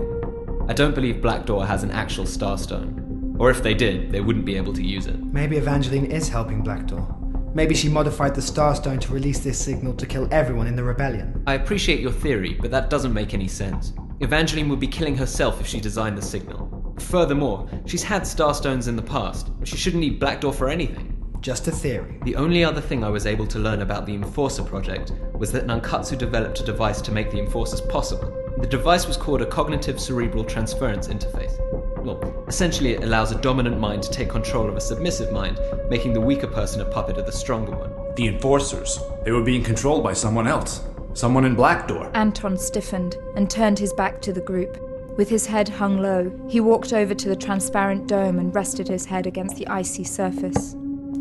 I 0.70 0.74
don't 0.74 0.94
believe 0.94 1.16
Blackdoor 1.16 1.66
has 1.66 1.82
an 1.82 1.90
actual 1.92 2.26
Starstone. 2.26 3.01
Or 3.42 3.50
if 3.50 3.64
they 3.64 3.74
did, 3.74 4.12
they 4.12 4.22
wouldn't 4.22 4.46
be 4.46 4.56
able 4.56 4.72
to 4.72 4.84
use 4.84 5.08
it. 5.08 5.20
Maybe 5.20 5.58
Evangeline 5.58 6.06
is 6.06 6.30
helping 6.30 6.64
Blackdoor. 6.64 7.56
Maybe 7.56 7.74
she 7.74 7.90
modified 7.90 8.36
the 8.36 8.42
Starstone 8.42 9.02
to 9.02 9.12
release 9.12 9.40
this 9.40 9.58
signal 9.58 9.96
to 9.96 10.06
kill 10.06 10.28
everyone 10.32 10.68
in 10.68 10.76
the 10.76 10.84
rebellion. 10.84 11.44
I 11.48 11.56
appreciate 11.56 12.02
your 12.02 12.12
theory, 12.12 12.56
but 12.62 12.70
that 12.70 12.92
doesn't 12.92 13.16
make 13.16 13.34
any 13.34 13.48
sense. 13.48 13.94
Evangeline 14.20 14.70
would 14.70 14.80
be 14.80 14.86
killing 14.86 15.18
herself 15.18 15.60
if 15.60 15.66
she 15.66 15.82
designed 15.82 16.20
the 16.20 16.22
signal. 16.22 16.96
Furthermore, 17.00 17.68
she's 17.88 18.04
had 18.04 18.22
Starstones 18.22 18.88
in 18.88 18.96
the 18.96 19.02
past. 19.02 19.50
But 19.58 19.68
she 19.68 19.76
shouldn't 19.76 20.02
need 20.02 20.22
Blackdoor 20.22 20.54
for 20.54 20.70
anything. 20.70 21.18
Just 21.42 21.68
a 21.68 21.72
theory. 21.72 22.20
The 22.26 22.36
only 22.36 22.64
other 22.64 22.80
thing 22.80 23.04
I 23.04 23.10
was 23.10 23.26
able 23.26 23.48
to 23.48 23.58
learn 23.58 23.82
about 23.82 24.06
the 24.06 24.14
Enforcer 24.14 24.64
project 24.64 25.14
was 25.34 25.52
that 25.52 25.66
Nankatsu 25.66 26.16
developed 26.16 26.60
a 26.60 26.64
device 26.64 27.02
to 27.02 27.12
make 27.12 27.32
the 27.32 27.40
Enforcers 27.40 27.82
possible. 27.82 28.38
The 28.60 28.68
device 28.68 29.08
was 29.08 29.18
called 29.18 29.42
a 29.42 29.48
Cognitive 29.48 30.00
Cerebral 30.00 30.44
Transference 30.44 31.08
Interface. 31.08 31.58
Well, 32.04 32.46
essentially, 32.48 32.94
it 32.94 33.04
allows 33.04 33.32
a 33.32 33.40
dominant 33.40 33.80
mind 33.80 34.02
to 34.04 34.10
take 34.10 34.30
control 34.30 34.68
of 34.68 34.76
a 34.76 34.82
submissive 34.82 35.32
mind, 35.32 35.60
making 35.90 36.14
the 36.14 36.22
weaker 36.22 36.48
person 36.48 36.82
a 36.82 36.86
puppet 36.86 37.18
of 37.18 37.26
the 37.26 37.32
stronger 37.32 37.72
one. 37.76 37.92
The 38.16 38.28
enforcers. 38.28 39.00
They 39.24 39.32
were 39.32 39.44
being 39.44 39.64
controlled 39.64 40.04
by 40.04 40.14
someone 40.14 40.48
else. 40.48 40.84
Someone 41.14 41.46
in 41.46 41.56
Blackdoor. 41.56 42.10
Anton 42.16 42.58
stiffened 42.58 43.18
and 43.36 43.50
turned 43.50 43.78
his 43.78 43.94
back 43.94 44.22
to 44.22 44.34
the 44.34 44.42
group. 44.42 44.80
With 45.18 45.30
his 45.30 45.46
head 45.46 45.70
hung 45.70 46.02
low, 46.02 46.32
he 46.48 46.60
walked 46.60 46.94
over 46.94 47.14
to 47.14 47.30
the 47.30 47.36
transparent 47.36 48.08
dome 48.08 48.40
and 48.40 48.56
rested 48.56 48.88
his 48.88 49.06
head 49.06 49.28
against 49.28 49.58
the 49.58 49.68
icy 49.68 50.04
surface. 50.04 50.74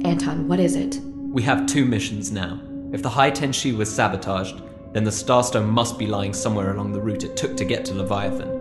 Anton, 0.05 0.49
what 0.49 0.61
is 0.61 0.77
it? 0.77 1.01
We 1.31 1.43
have 1.43 1.67
two 1.67 1.85
missions 1.85 2.33
now. 2.33 2.61
If 2.93 3.03
the 3.03 3.11
Hai 3.11 3.31
Ten 3.31 3.53
Shi 3.53 3.73
was 3.73 3.93
sabotaged, 3.93 4.63
then 4.93 5.05
the 5.05 5.11
Starstone 5.11 5.69
must 5.69 5.99
be 5.99 6.07
lying 6.07 6.33
somewhere 6.33 6.73
along 6.73 6.93
the 6.93 7.01
route 7.01 7.25
it 7.25 7.37
took 7.37 7.57
to 7.57 7.65
get 7.65 7.85
to 7.87 7.95
Leviathan. 7.95 8.60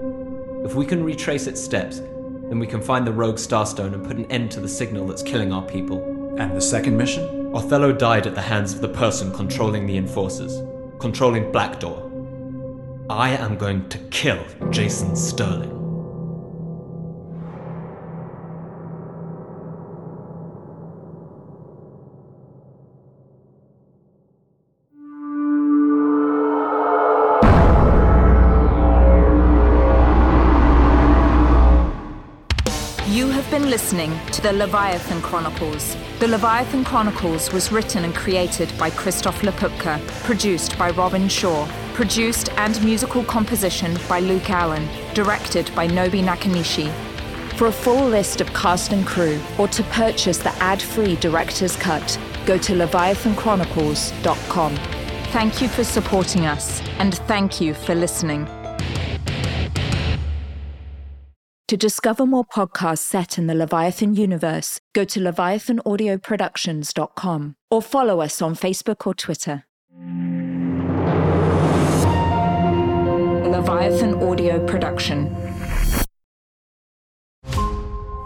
If 0.64 0.76
we 0.76 0.86
can 0.86 1.04
retrace 1.04 1.48
its 1.48 1.62
steps, 1.62 2.00
then 2.00 2.60
we 2.60 2.68
can 2.68 2.82
find 2.82 3.08
the 3.08 3.14
rogue 3.14 3.38
Starstone 3.38 3.94
and 3.94 4.06
put 4.06 4.18
an 4.18 4.30
end 4.32 4.52
to 4.52 4.60
the 4.60 4.68
signal 4.68 5.08
that's 5.08 5.24
killing 5.24 5.54
our 5.54 5.62
people. 5.62 6.04
And 6.38 6.56
the 6.56 6.62
second 6.62 6.98
mission? 6.98 7.56
Othello 7.56 7.94
died 7.94 8.28
at 8.28 8.36
the 8.36 8.42
hands 8.42 8.74
of 8.74 8.82
the 8.82 8.90
person 8.90 9.34
controlling 9.34 9.88
the 9.88 9.98
Enforcers, 9.98 10.62
controlling 11.00 11.52
Blackdoor. 11.52 12.08
I 13.10 13.30
am 13.32 13.58
going 13.58 13.88
to 13.90 13.98
kill 14.10 14.44
Jason 14.70 15.16
Sterling. 15.16 15.79
To 34.40 34.44
the 34.44 34.54
Leviathan 34.54 35.22
Chronicles. 35.22 35.98
The 36.20 36.28
Leviathan 36.30 36.86
Chronicles 36.86 37.52
was 37.52 37.74
written 37.74 38.06
and 38.06 38.16
created 38.16 38.72
by 38.78 38.90
Christof 38.90 39.42
Laputka, 39.42 40.00
produced 40.24 40.78
by 40.78 40.92
Robin 40.92 41.28
Shore, 41.28 41.68
produced 41.94 42.50
and 42.54 42.82
musical 42.82 43.22
composition 43.26 43.98
by 44.08 44.22
Luke 44.22 44.50
Allen, 44.50 44.88
directed 45.14 45.70
by 45.76 45.90
Nobi 45.90 46.24
Nakanishi. 46.24 46.90
For 47.58 47.68
a 47.68 47.72
full 47.72 48.08
list 48.08 48.40
of 48.40 48.54
cast 48.54 48.94
and 48.94 49.06
crew, 49.06 49.42
or 49.58 49.68
to 49.68 49.84
purchase 49.84 50.38
the 50.38 50.56
ad-free 50.64 51.18
director's 51.18 51.76
cut, 51.76 52.18
go 52.46 52.58
to 52.60 52.72
leviathanchronicles.com. 52.72 54.76
Thank 55.34 55.62
you 55.62 55.68
for 55.68 55.84
supporting 55.84 56.46
us, 56.46 56.82
and 56.98 57.16
thank 57.28 57.60
you 57.60 57.74
for 57.74 57.94
listening. 57.94 58.48
To 61.70 61.78
discover 61.78 62.26
more 62.26 62.46
podcasts 62.46 63.06
set 63.06 63.38
in 63.38 63.46
the 63.46 63.54
Leviathan 63.54 64.16
universe, 64.16 64.80
go 64.94 65.06
to 65.06 65.20
leviathanaudioproductions.com 65.20 67.56
or 67.70 67.82
follow 67.84 68.22
us 68.22 68.42
on 68.42 68.56
Facebook 68.56 69.06
or 69.06 69.14
Twitter. 69.14 69.66
Leviathan 73.48 74.16
Audio 74.16 74.66
Production. 74.66 75.49